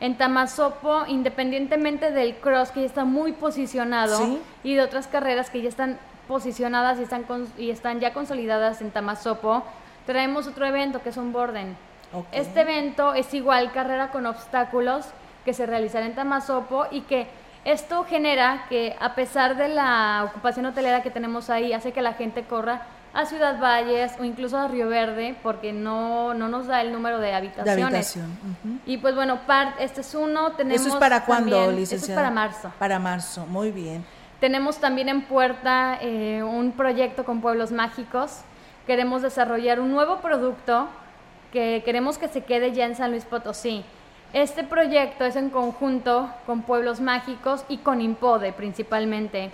En 0.01 0.17
Tamazopo, 0.17 1.05
independientemente 1.09 2.11
del 2.11 2.37
cross 2.37 2.71
que 2.71 2.81
ya 2.81 2.87
está 2.87 3.05
muy 3.05 3.33
posicionado 3.33 4.41
y 4.65 4.77
de 4.77 4.81
otras 4.81 5.09
carreras 5.09 5.42
que 5.51 5.63
ya 5.63 5.69
están 5.69 5.99
posicionadas 6.29 6.99
y 6.99 7.03
están, 7.03 7.25
y 7.59 7.71
están 7.71 8.01
ya 8.01 8.13
consolidadas 8.13 8.81
en 8.81 8.91
Tamazopo, 8.91 9.63
traemos 10.07 10.47
otro 10.47 10.67
evento 10.67 11.03
que 11.03 11.11
es 11.11 11.17
un 11.17 11.33
Borden. 11.33 11.77
Este 12.31 12.61
evento 12.61 13.15
es 13.15 13.33
igual 13.33 13.73
carrera 13.73 14.11
con 14.11 14.27
obstáculos 14.27 15.07
que 15.45 15.55
se 15.55 15.67
realizará 15.67 16.07
en 16.07 16.15
Tamazopo 16.15 16.87
y 16.91 17.03
que 17.03 17.27
esto 17.65 18.05
genera 18.05 18.67
que 18.69 18.97
a 19.01 19.15
pesar 19.15 19.57
de 19.57 19.69
la 19.69 20.25
ocupación 20.29 20.67
hotelera 20.67 21.03
que 21.03 21.11
tenemos 21.11 21.49
ahí, 21.49 21.73
hace 21.73 21.93
que 21.93 22.03
la 22.03 22.15
gente 22.15 22.45
corra 22.45 22.83
a 23.15 23.27
Ciudad 23.27 23.61
Valles 23.61 24.13
o 24.19 24.25
incluso 24.25 24.59
a 24.59 24.69
Río 24.69 24.89
Verde 24.89 25.37
porque 25.43 25.73
no, 25.73 26.35
no 26.35 26.49
nos 26.49 26.67
da 26.67 26.81
el 26.81 26.93
número 26.93 27.19
de 27.19 27.35
habitaciones. 27.35 28.19
Y 28.87 28.99
pues 28.99 29.15
bueno, 29.15 29.39
este 29.79 30.01
es 30.01 30.15
uno. 30.15 30.53
Tenemos 30.53 30.87
¿Eso 30.87 30.95
es 30.95 31.01
para 31.01 31.25
cuándo, 31.25 31.71
licenciada? 31.71 31.97
Eso 31.97 32.13
es 32.13 32.17
para 32.17 32.31
marzo. 32.31 32.73
Para 32.79 32.99
marzo, 32.99 33.47
muy 33.47 33.71
bien. 33.71 34.05
Tenemos 34.43 34.79
también 34.79 35.09
en 35.09 35.23
puerta 35.23 35.99
eh, 36.01 36.43
un 36.43 36.73
proyecto 36.73 37.25
con 37.25 37.41
pueblos 37.41 37.71
mágicos. 37.71 38.41
Queremos 38.89 39.23
desarrollar 39.23 39.79
un 39.79 39.93
nuevo 39.93 40.17
producto 40.17 40.89
que 41.53 41.83
queremos 41.85 42.19
que 42.19 42.27
se 42.27 42.43
quede 42.43 42.73
ya 42.73 42.87
en 42.87 42.97
San 42.97 43.13
Luis 43.13 43.25
Potosí. 43.25 43.85
Este 44.33 44.65
proyecto 44.65 45.25
es 45.25 45.37
en 45.37 45.49
conjunto 45.49 46.29
con 46.45 46.63
Pueblos 46.63 47.01
Mágicos 47.01 47.65
y 47.69 47.77
con 47.77 48.01
Impode 48.01 48.53
principalmente. 48.53 49.53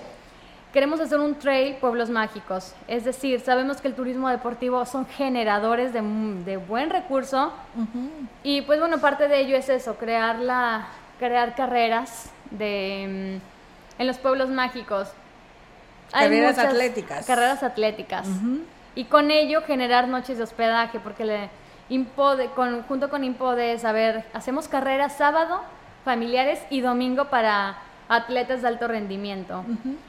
Queremos 0.73 1.01
hacer 1.01 1.21
un 1.21 1.35
trail 1.35 1.75
Pueblos 1.75 2.09
Mágicos, 2.09 2.75
es 2.87 3.05
decir, 3.05 3.41
sabemos 3.41 3.83
que 3.83 3.89
el 3.89 3.95
turismo 3.95 4.31
deportivo 4.31 4.87
son 4.87 5.05
generadores 5.05 5.93
de, 5.93 6.57
buen 6.57 6.89
recurso 6.89 7.53
y 8.43 8.63
pues 8.63 8.81
bueno, 8.81 8.97
parte 9.01 9.29
de 9.29 9.41
ello 9.41 9.55
es 9.55 9.69
eso, 9.69 9.97
crear, 9.97 10.39
la, 10.39 10.89
crear 11.19 11.55
carreras 11.55 12.31
de 12.51 13.39
en 13.99 14.07
los 14.07 14.19
pueblos 14.19 14.49
mágicos. 14.49 15.09
Carreras 16.13 16.59
atléticas. 16.59 17.27
Carreras 17.27 17.63
atléticas. 17.63 18.27
Y 18.95 19.05
con 19.05 19.31
ello 19.31 19.63
generar 19.63 20.09
noches 20.09 20.39
de 20.39 20.45
hospedaje, 20.45 20.99
porque 21.01 21.25
le 21.25 21.51
impode, 21.89 22.51
con, 22.51 22.83
junto 22.83 23.11
con 23.11 23.25
Impode, 23.25 23.79
saber, 23.79 24.25
hacemos 24.33 24.69
carreras 24.69 25.17
sábado, 25.17 25.61
familiares 26.05 26.61
y 26.71 26.81
domingo 26.81 27.27
para 27.27 27.79
atletas 28.09 28.63
de 28.63 28.69
alto 28.69 28.89
rendimiento. 28.89 29.65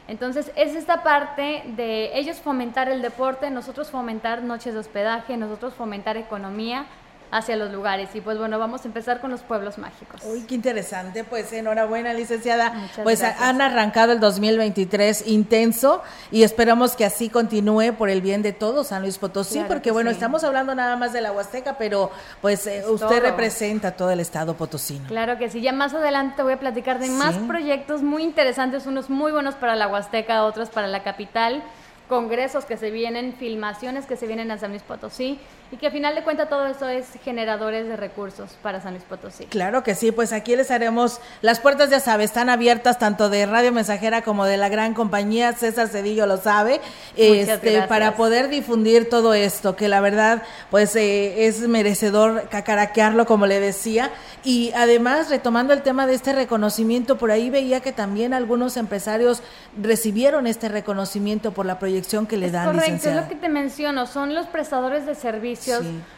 Entonces, 0.08 0.52
es 0.56 0.76
esta 0.76 1.04
parte 1.04 1.64
de 1.76 2.18
ellos 2.18 2.38
fomentar 2.38 2.90
el 2.90 3.02
deporte, 3.02 3.50
nosotros 3.50 3.92
fomentar 3.92 4.42
noches 4.42 4.74
de 4.74 4.80
hospedaje, 4.80 5.36
nosotros 5.36 5.74
fomentar 5.74 6.16
economía 6.18 6.86
hacia 7.32 7.56
los 7.56 7.72
lugares. 7.72 8.10
Y 8.14 8.22
pues 8.22 8.38
bueno, 8.38 8.60
vamos 8.60 8.84
a 8.84 8.88
empezar 8.88 9.20
con 9.22 9.32
los 9.32 9.42
pueblos 9.42 9.78
mágicos. 9.78 10.22
Uy, 10.26 10.42
qué 10.44 10.56
interesante. 10.56 11.24
Pues 11.24 11.52
enhorabuena, 11.54 12.14
licenciada. 12.14 12.90
pues 13.04 13.24
han 13.24 13.62
arrancado 13.62 14.12
el 14.12 14.20
2023 14.20 15.28
intenso 15.28 16.02
y 16.32 16.44
esperamos 16.44 16.96
que 16.96 17.06
así 17.06 17.30
continúe 17.30 17.94
por 17.98 18.10
el 18.10 18.22
bien 18.22 18.42
de 18.42 18.54
todos 18.54 18.88
San 18.88 19.02
Luis 19.02 19.18
Potosí, 19.18 19.62
porque 19.68 19.92
bueno, 19.92 20.10
estamos 20.10 20.44
hablando 20.44 20.76
nada 20.76 20.96
más 20.96 21.14
de 21.14 21.22
la 21.22 21.32
Huasteca, 21.32 21.78
pero 21.78 22.12
pues 22.42 22.66
eh, 22.68 22.84
usted 22.88 23.22
representa 23.22 23.92
todo 23.92 24.12
el 24.12 24.20
estado 24.20 24.56
potosino. 24.56 25.08
Claro 25.08 25.38
que 25.38 25.50
sí. 25.50 25.62
Ya 25.62 25.72
más 25.72 25.94
adelante 25.94 26.44
voy 26.44 26.54
a 26.54 26.60
platicar 26.60 27.00
de 27.00 27.10
más 27.10 27.36
proyectos 27.36 28.02
muy 28.02 28.24
interesantes, 28.24 28.86
unos 28.86 29.10
muy 29.10 29.32
buenos 29.32 29.56
para 29.56 29.76
la 29.76 29.88
Huasteca, 29.88 30.44
otros 30.44 30.70
para 30.70 30.88
la 30.88 31.04
capital 31.04 31.64
congresos 32.08 32.66
que 32.66 32.76
se 32.76 32.90
vienen, 32.90 33.34
filmaciones 33.34 34.08
que 34.08 34.18
se 34.18 34.26
vienen 34.26 34.50
a 34.50 34.58
San 34.58 34.72
Luis 34.72 34.82
Potosí 34.82 35.40
y 35.72 35.78
que 35.78 35.88
a 35.88 35.92
final 35.92 36.16
de 36.16 36.24
cuentas 36.24 36.50
todo 36.50 36.66
eso 36.66 36.88
es 36.88 37.06
generadores 37.24 37.88
de 37.88 37.96
recursos 37.96 38.58
para 38.64 38.82
San 38.82 38.94
Luis 38.94 39.04
Potosí. 39.04 39.46
Claro 39.46 39.84
que 39.84 39.94
sí, 39.94 40.12
pues 40.12 40.34
aquí 40.34 40.56
les 40.56 40.72
haremos, 40.72 41.22
las 41.42 41.60
puertas 41.60 41.92
ya 41.92 42.00
sabe, 42.00 42.24
están 42.24 42.50
abiertas 42.50 42.98
tanto 42.98 43.30
de 43.30 43.46
Radio 43.46 43.72
Mensajera 43.72 44.24
como 44.24 44.46
de 44.46 44.58
la 44.58 44.70
gran 44.70 44.94
compañía, 44.94 45.54
César 45.54 45.88
Cedillo 45.88 46.26
lo 46.26 46.38
sabe, 46.38 46.82
este, 47.16 47.84
para 47.84 48.16
poder 48.16 48.50
difundir 48.50 49.10
todo 49.10 49.34
esto, 49.34 49.76
que 49.76 49.88
la 49.88 50.02
verdad 50.02 50.42
pues 50.72 50.96
eh, 50.96 51.46
es 51.46 51.68
merecedor 51.68 52.50
cacaraquearlo 52.50 53.28
como 53.28 53.46
le 53.46 53.60
decía, 53.60 54.10
y 54.44 54.72
además 54.76 55.30
retomando 55.30 55.74
el 55.74 55.84
tema 55.84 56.08
de 56.08 56.16
este 56.16 56.34
reconocimiento, 56.34 57.18
por 57.18 57.30
ahí 57.30 57.52
veía 57.52 57.82
que 57.82 57.92
también 57.92 58.34
algunos 58.34 58.76
empresarios 58.76 59.44
recibieron 59.80 60.48
este 60.48 60.68
reconocimiento 60.68 61.52
por 61.52 61.68
la 61.68 61.78
proyección 61.78 62.26
que 62.26 62.38
le 62.38 62.50
dan. 62.50 62.74
Correcto, 62.74 63.10
es 63.10 63.16
lo 63.16 63.28
que 63.28 63.36
te 63.36 63.50
menciono, 63.50 64.08
son 64.08 64.34
los 64.34 64.48
prestadores 64.48 65.06
de 65.06 65.14
servicios 65.14 65.59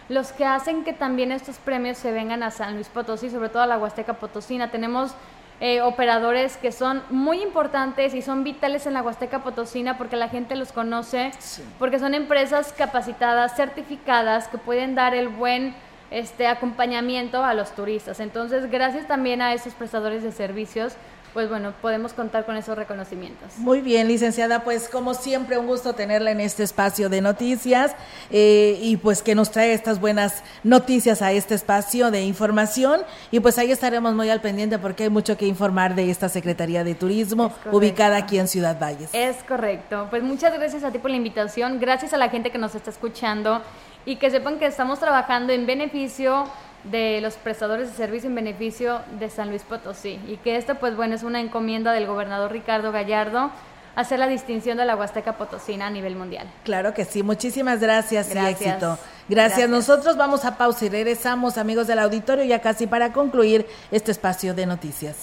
los 0.10 0.32
que 0.32 0.46
hacen 0.46 0.84
que 0.84 0.94
también 0.94 1.32
estos 1.32 1.58
premios 1.58 1.98
se 1.98 2.12
vengan 2.12 2.44
a 2.44 2.52
San 2.52 2.76
Luis 2.76 2.88
Potosí, 2.88 3.30
sobre 3.30 3.50
todo 3.50 3.64
a 3.64 3.68
la 3.68 3.78
Huasteca 3.78 4.14
Potosina. 4.14 4.72
Tenemos 4.72 5.14
eh, 5.60 5.82
operadores 5.82 6.58
que 6.58 6.72
son 6.72 7.04
muy 7.10 7.42
importantes 7.42 8.14
y 8.14 8.22
son 8.22 8.44
vitales 8.44 8.88
en 8.88 8.94
la 8.94 9.04
Huasteca 9.04 9.44
Potosina 9.44 9.98
porque 9.98 10.16
la 10.16 10.28
gente 10.28 10.56
los 10.56 10.72
conoce, 10.72 11.32
porque 11.78 12.00
son 12.00 12.16
empresas 12.16 12.74
capacitadas, 12.74 13.56
certificadas, 13.56 14.48
que 14.48 14.58
pueden 14.58 14.96
dar 14.96 15.14
el 15.14 15.28
buen 15.28 15.76
este 16.10 16.48
acompañamiento 16.48 17.44
a 17.44 17.54
los 17.54 17.72
turistas. 17.74 18.20
Entonces, 18.20 18.70
gracias 18.70 19.08
también 19.08 19.42
a 19.42 19.54
esos 19.54 19.74
prestadores 19.74 20.24
de 20.24 20.32
servicios 20.32 20.94
pues 21.34 21.50
bueno, 21.50 21.74
podemos 21.82 22.14
contar 22.14 22.46
con 22.46 22.58
esos 22.58 22.78
reconocimientos. 22.78 23.58
Muy 23.58 23.82
bien, 23.82 24.08
licenciada, 24.08 24.64
pues 24.64 24.90
como 24.90 25.14
siempre 25.14 25.58
un 25.58 25.68
gusto 25.68 25.94
tenerla 25.94 26.32
en 26.32 26.40
este 26.40 26.64
espacio 26.64 27.10
de 27.10 27.22
noticias 27.22 27.96
eh, 28.30 28.78
y 28.82 28.98
pues 28.98 29.22
que 29.22 29.36
nos 29.36 29.52
trae 29.52 29.74
estas 29.74 30.00
buenas 30.00 30.44
noticias 30.64 31.22
a 31.22 31.32
este 31.32 31.56
espacio 31.56 32.12
de 32.12 32.24
información 32.24 33.02
y 33.32 33.40
pues 33.40 33.58
ahí 33.58 33.72
estaremos 33.72 34.14
muy 34.14 34.30
al 34.30 34.42
pendiente 34.42 34.78
porque 34.80 35.04
hay 35.04 35.10
mucho 35.10 35.38
que 35.38 35.46
informar 35.46 35.96
de 35.96 36.10
esta 36.10 36.30
Secretaría 36.30 36.84
de 36.84 36.96
Turismo 36.96 37.54
ubicada 37.72 38.18
aquí 38.18 38.38
en 38.38 38.48
Ciudad 38.48 38.80
Valles. 38.80 39.10
Es 39.14 39.38
correcto, 39.44 40.08
pues 40.10 40.24
muchas 40.24 40.54
gracias 40.54 40.84
a 40.84 40.92
ti 40.92 41.00
por 41.00 41.12
la 41.12 41.18
invitación, 41.18 41.80
gracias 41.80 42.14
a 42.14 42.18
la 42.18 42.30
gente 42.30 42.52
que 42.52 42.58
nos 42.58 42.76
está 42.76 42.90
escuchando 42.90 43.62
y 44.06 44.16
que 44.18 44.32
sepan 44.32 44.60
que 44.60 44.66
estamos 44.66 45.00
trabajando 45.00 45.54
en 45.54 45.66
beneficio 45.66 46.46
de 46.84 47.22
los 47.22 47.36
prestadores 47.36 47.90
de 47.90 47.96
servicio 47.96 48.30
en 48.30 48.36
beneficio 48.36 49.02
de 49.20 49.30
San 49.30 49.50
Luis 49.50 49.64
Potosí 49.64 50.20
y 50.28 50.38
que 50.38 50.58
esto 50.58 50.76
pues 50.76 50.96
bueno 50.96 51.16
es 51.16 51.24
una 51.24 51.40
encomienda 51.40 51.94
del 51.94 52.08
gobernador 52.08 52.52
Ricardo 52.52 52.92
Gallardo 52.92 53.52
hacer 53.96 54.20
la 54.20 54.28
distinción 54.28 54.78
de 54.78 54.86
la 54.86 54.96
Huasteca 54.96 55.38
Potosina 55.38 55.88
a 55.88 55.90
nivel 55.90 56.16
mundial. 56.16 56.50
Claro 56.64 56.94
que 56.94 57.06
sí, 57.06 57.24
muchísimas 57.24 57.80
gracias, 57.80 58.34
y 58.34 58.38
éxito. 58.38 58.72
Gracias. 58.72 59.00
gracias. 59.28 59.70
Nosotros 59.70 60.18
vamos 60.18 60.46
a 60.46 60.58
pausa 60.58 60.86
y 60.86 60.90
regresamos, 60.90 61.58
amigos 61.58 61.88
del 61.88 62.00
auditorio, 62.00 62.44
ya 62.46 62.60
casi 62.60 62.88
para 62.88 63.12
concluir 63.12 63.66
este 63.92 64.12
espacio 64.12 64.54
de 64.54 64.66
noticias. 64.66 65.18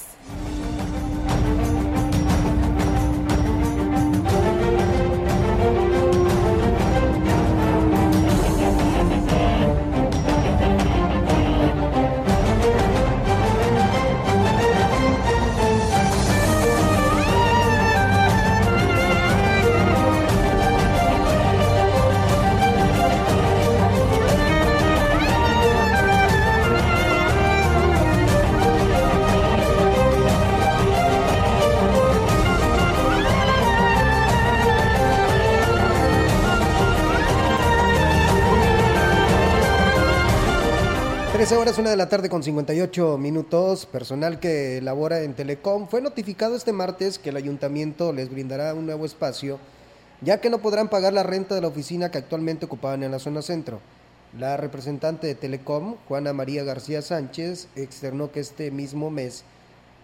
13 41.49 41.62
horas, 41.62 41.78
una 41.78 41.88
de 41.88 41.96
la 41.96 42.11
tarde 42.11 42.28
con 42.28 42.42
58 42.42 43.16
minutos. 43.16 43.86
Personal 43.86 44.38
que 44.38 44.82
labora 44.82 45.22
en 45.22 45.32
Telecom 45.32 45.88
fue 45.88 46.03
notificado 46.03 46.55
este 46.55 46.74
martes 46.74 47.18
que 47.18 47.30
el 47.30 47.38
ayuntamiento 47.38 48.12
les 48.12 48.28
brindará 48.28 48.74
un 48.74 48.84
nuevo 48.84 49.07
espacio, 49.07 49.59
ya 50.20 50.42
que 50.42 50.51
no 50.51 50.59
podrán 50.59 50.90
pagar 50.90 51.14
la 51.14 51.22
renta 51.22 51.55
de 51.55 51.62
la 51.62 51.68
oficina 51.68 52.11
que 52.11 52.18
actualmente 52.18 52.66
ocupaban 52.66 53.03
en 53.03 53.12
la 53.12 53.18
zona 53.18 53.40
centro. 53.40 53.80
La 54.38 54.59
representante 54.59 55.26
de 55.26 55.34
Telecom, 55.34 55.96
Juana 56.07 56.34
María 56.34 56.64
García 56.64 57.01
Sánchez, 57.01 57.68
externó 57.76 58.30
que 58.30 58.40
este 58.40 58.70
mismo 58.70 59.09
mes 59.09 59.44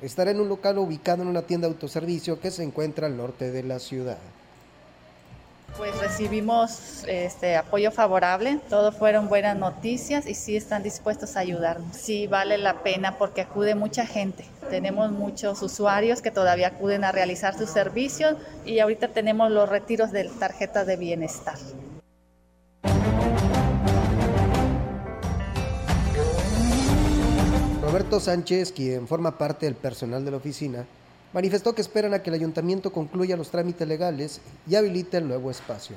estará 0.00 0.30
en 0.30 0.40
un 0.40 0.48
local 0.48 0.78
ubicado 0.78 1.24
en 1.24 1.28
una 1.28 1.42
tienda 1.42 1.68
de 1.68 1.74
autoservicio 1.74 2.40
que 2.40 2.52
se 2.52 2.62
encuentra 2.62 3.06
al 3.06 3.18
norte 3.18 3.50
de 3.50 3.64
la 3.64 3.80
ciudad. 3.80 4.16
Pues 5.76 5.98
recibimos 5.98 7.04
este 7.08 7.56
apoyo 7.56 7.90
favorable, 7.90 8.60
todo 8.70 8.92
fueron 8.92 9.28
buenas 9.28 9.56
noticias 9.56 10.24
y 10.26 10.34
sí 10.34 10.56
están 10.56 10.84
dispuestos 10.84 11.36
a 11.36 11.40
ayudarnos. 11.40 11.96
Sí 11.96 12.28
vale 12.28 12.58
la 12.58 12.84
pena 12.84 13.18
porque 13.18 13.40
acude 13.40 13.74
mucha 13.74 14.06
gente. 14.06 14.44
Tenemos 14.70 15.10
muchos 15.10 15.60
usuarios 15.62 16.22
que 16.22 16.30
todavía 16.30 16.68
acuden 16.68 17.02
a 17.02 17.10
realizar 17.10 17.58
sus 17.58 17.70
servicios 17.70 18.36
y 18.64 18.78
ahorita 18.78 19.08
tenemos 19.08 19.50
los 19.50 19.68
retiros 19.68 20.12
de 20.12 20.30
tarjetas 20.38 20.86
de 20.86 20.96
bienestar. 20.96 21.58
Roberto 27.82 28.20
Sánchez, 28.20 28.70
quien 28.70 29.08
forma 29.08 29.36
parte 29.36 29.66
del 29.66 29.74
personal 29.74 30.24
de 30.24 30.30
la 30.30 30.36
oficina, 30.36 30.86
manifestó 31.34 31.74
que 31.74 31.82
esperan 31.82 32.14
a 32.14 32.22
que 32.22 32.30
el 32.30 32.34
ayuntamiento 32.34 32.92
concluya 32.92 33.36
los 33.36 33.50
trámites 33.50 33.86
legales 33.86 34.40
y 34.66 34.76
habilite 34.76 35.18
el 35.18 35.28
nuevo 35.28 35.50
espacio. 35.50 35.96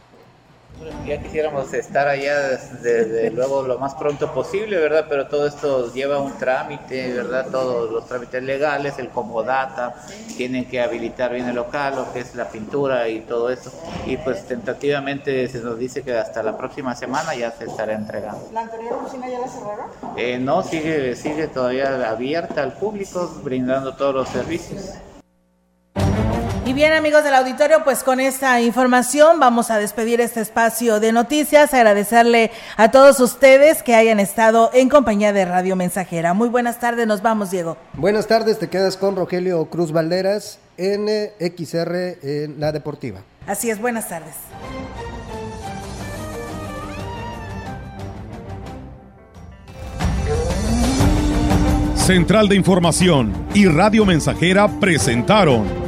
Ya 1.08 1.20
quisiéramos 1.20 1.74
estar 1.74 2.08
allá 2.08 2.50
desde, 2.84 3.32
luego 3.32 3.64
lo 3.64 3.80
más 3.80 3.96
pronto 3.96 4.32
posible, 4.32 4.78
¿verdad? 4.78 5.08
Pero 5.10 5.28
todo 5.28 5.48
esto 5.48 5.92
lleva 5.92 6.20
un 6.20 6.38
trámite, 6.38 7.14
¿verdad? 7.14 7.48
Todos 7.50 7.90
los 7.92 8.06
trámites 8.08 8.44
legales, 8.44 9.00
el 9.00 9.10
comodata, 9.10 9.96
tienen 10.36 10.66
que 10.66 10.80
habilitar 10.80 11.34
bien 11.34 11.48
el 11.48 11.56
local, 11.56 11.96
lo 11.96 12.14
que 12.14 12.20
es 12.20 12.36
la 12.36 12.50
pintura 12.50 13.10
y 13.10 13.22
todo 13.22 13.50
eso. 13.50 13.72
Y 14.06 14.18
pues 14.18 14.46
tentativamente 14.46 15.48
se 15.48 15.62
nos 15.62 15.80
dice 15.80 16.04
que 16.04 16.16
hasta 16.16 16.44
la 16.44 16.56
próxima 16.56 16.94
semana 16.96 17.34
ya 17.34 17.50
se 17.52 17.66
estará 17.66 17.94
entregando. 17.94 18.48
¿La 18.54 18.62
anterior 18.62 18.94
oficina 19.02 19.28
ya 19.30 19.40
la 19.40 19.48
cerraron? 19.48 19.90
Eh, 20.16 20.38
no, 20.38 20.62
sigue, 20.62 21.16
sigue 21.16 21.48
todavía 21.48 22.08
abierta 22.08 22.62
al 22.62 22.74
público, 22.74 23.40
brindando 23.44 23.96
todos 23.96 24.14
los 24.14 24.30
servicios. 24.30 24.92
Y 26.68 26.74
bien 26.74 26.92
amigos 26.92 27.24
del 27.24 27.34
auditorio, 27.34 27.86
pues 27.86 28.04
con 28.04 28.20
esta 28.20 28.60
información 28.60 29.40
vamos 29.40 29.72
a 29.72 29.78
despedir 29.78 30.20
este 30.20 30.42
espacio 30.42 31.00
de 31.00 31.14
noticias, 31.14 31.74
agradecerle 31.74 32.52
a 32.76 32.92
todos 32.92 33.22
ustedes 33.22 33.84
que 33.84 33.96
hayan 33.96 34.20
estado 34.20 34.70
en 34.74 34.90
compañía 34.90 35.32
de 35.32 35.46
Radio 35.46 35.78
Mensajera. 35.78 36.34
Muy 36.34 36.50
buenas 36.50 36.78
tardes, 36.82 37.08
nos 37.08 37.22
vamos 37.22 37.52
Diego. 37.52 37.78
Buenas 37.94 38.28
tardes, 38.28 38.60
te 38.60 38.68
quedas 38.68 38.98
con 38.98 39.16
Rogelio 39.16 39.64
Cruz 39.68 39.94
Valderas 39.94 40.60
en 40.76 41.08
XR 41.40 42.18
en 42.22 42.60
La 42.60 42.74
Deportiva. 42.74 43.22
Así 43.48 43.70
es, 43.70 43.80
buenas 43.80 44.10
tardes. 44.10 44.36
Central 51.96 52.50
de 52.50 52.56
Información 52.56 53.34
y 53.54 53.68
Radio 53.68 54.06
Mensajera 54.06 54.68
presentaron 54.68 55.88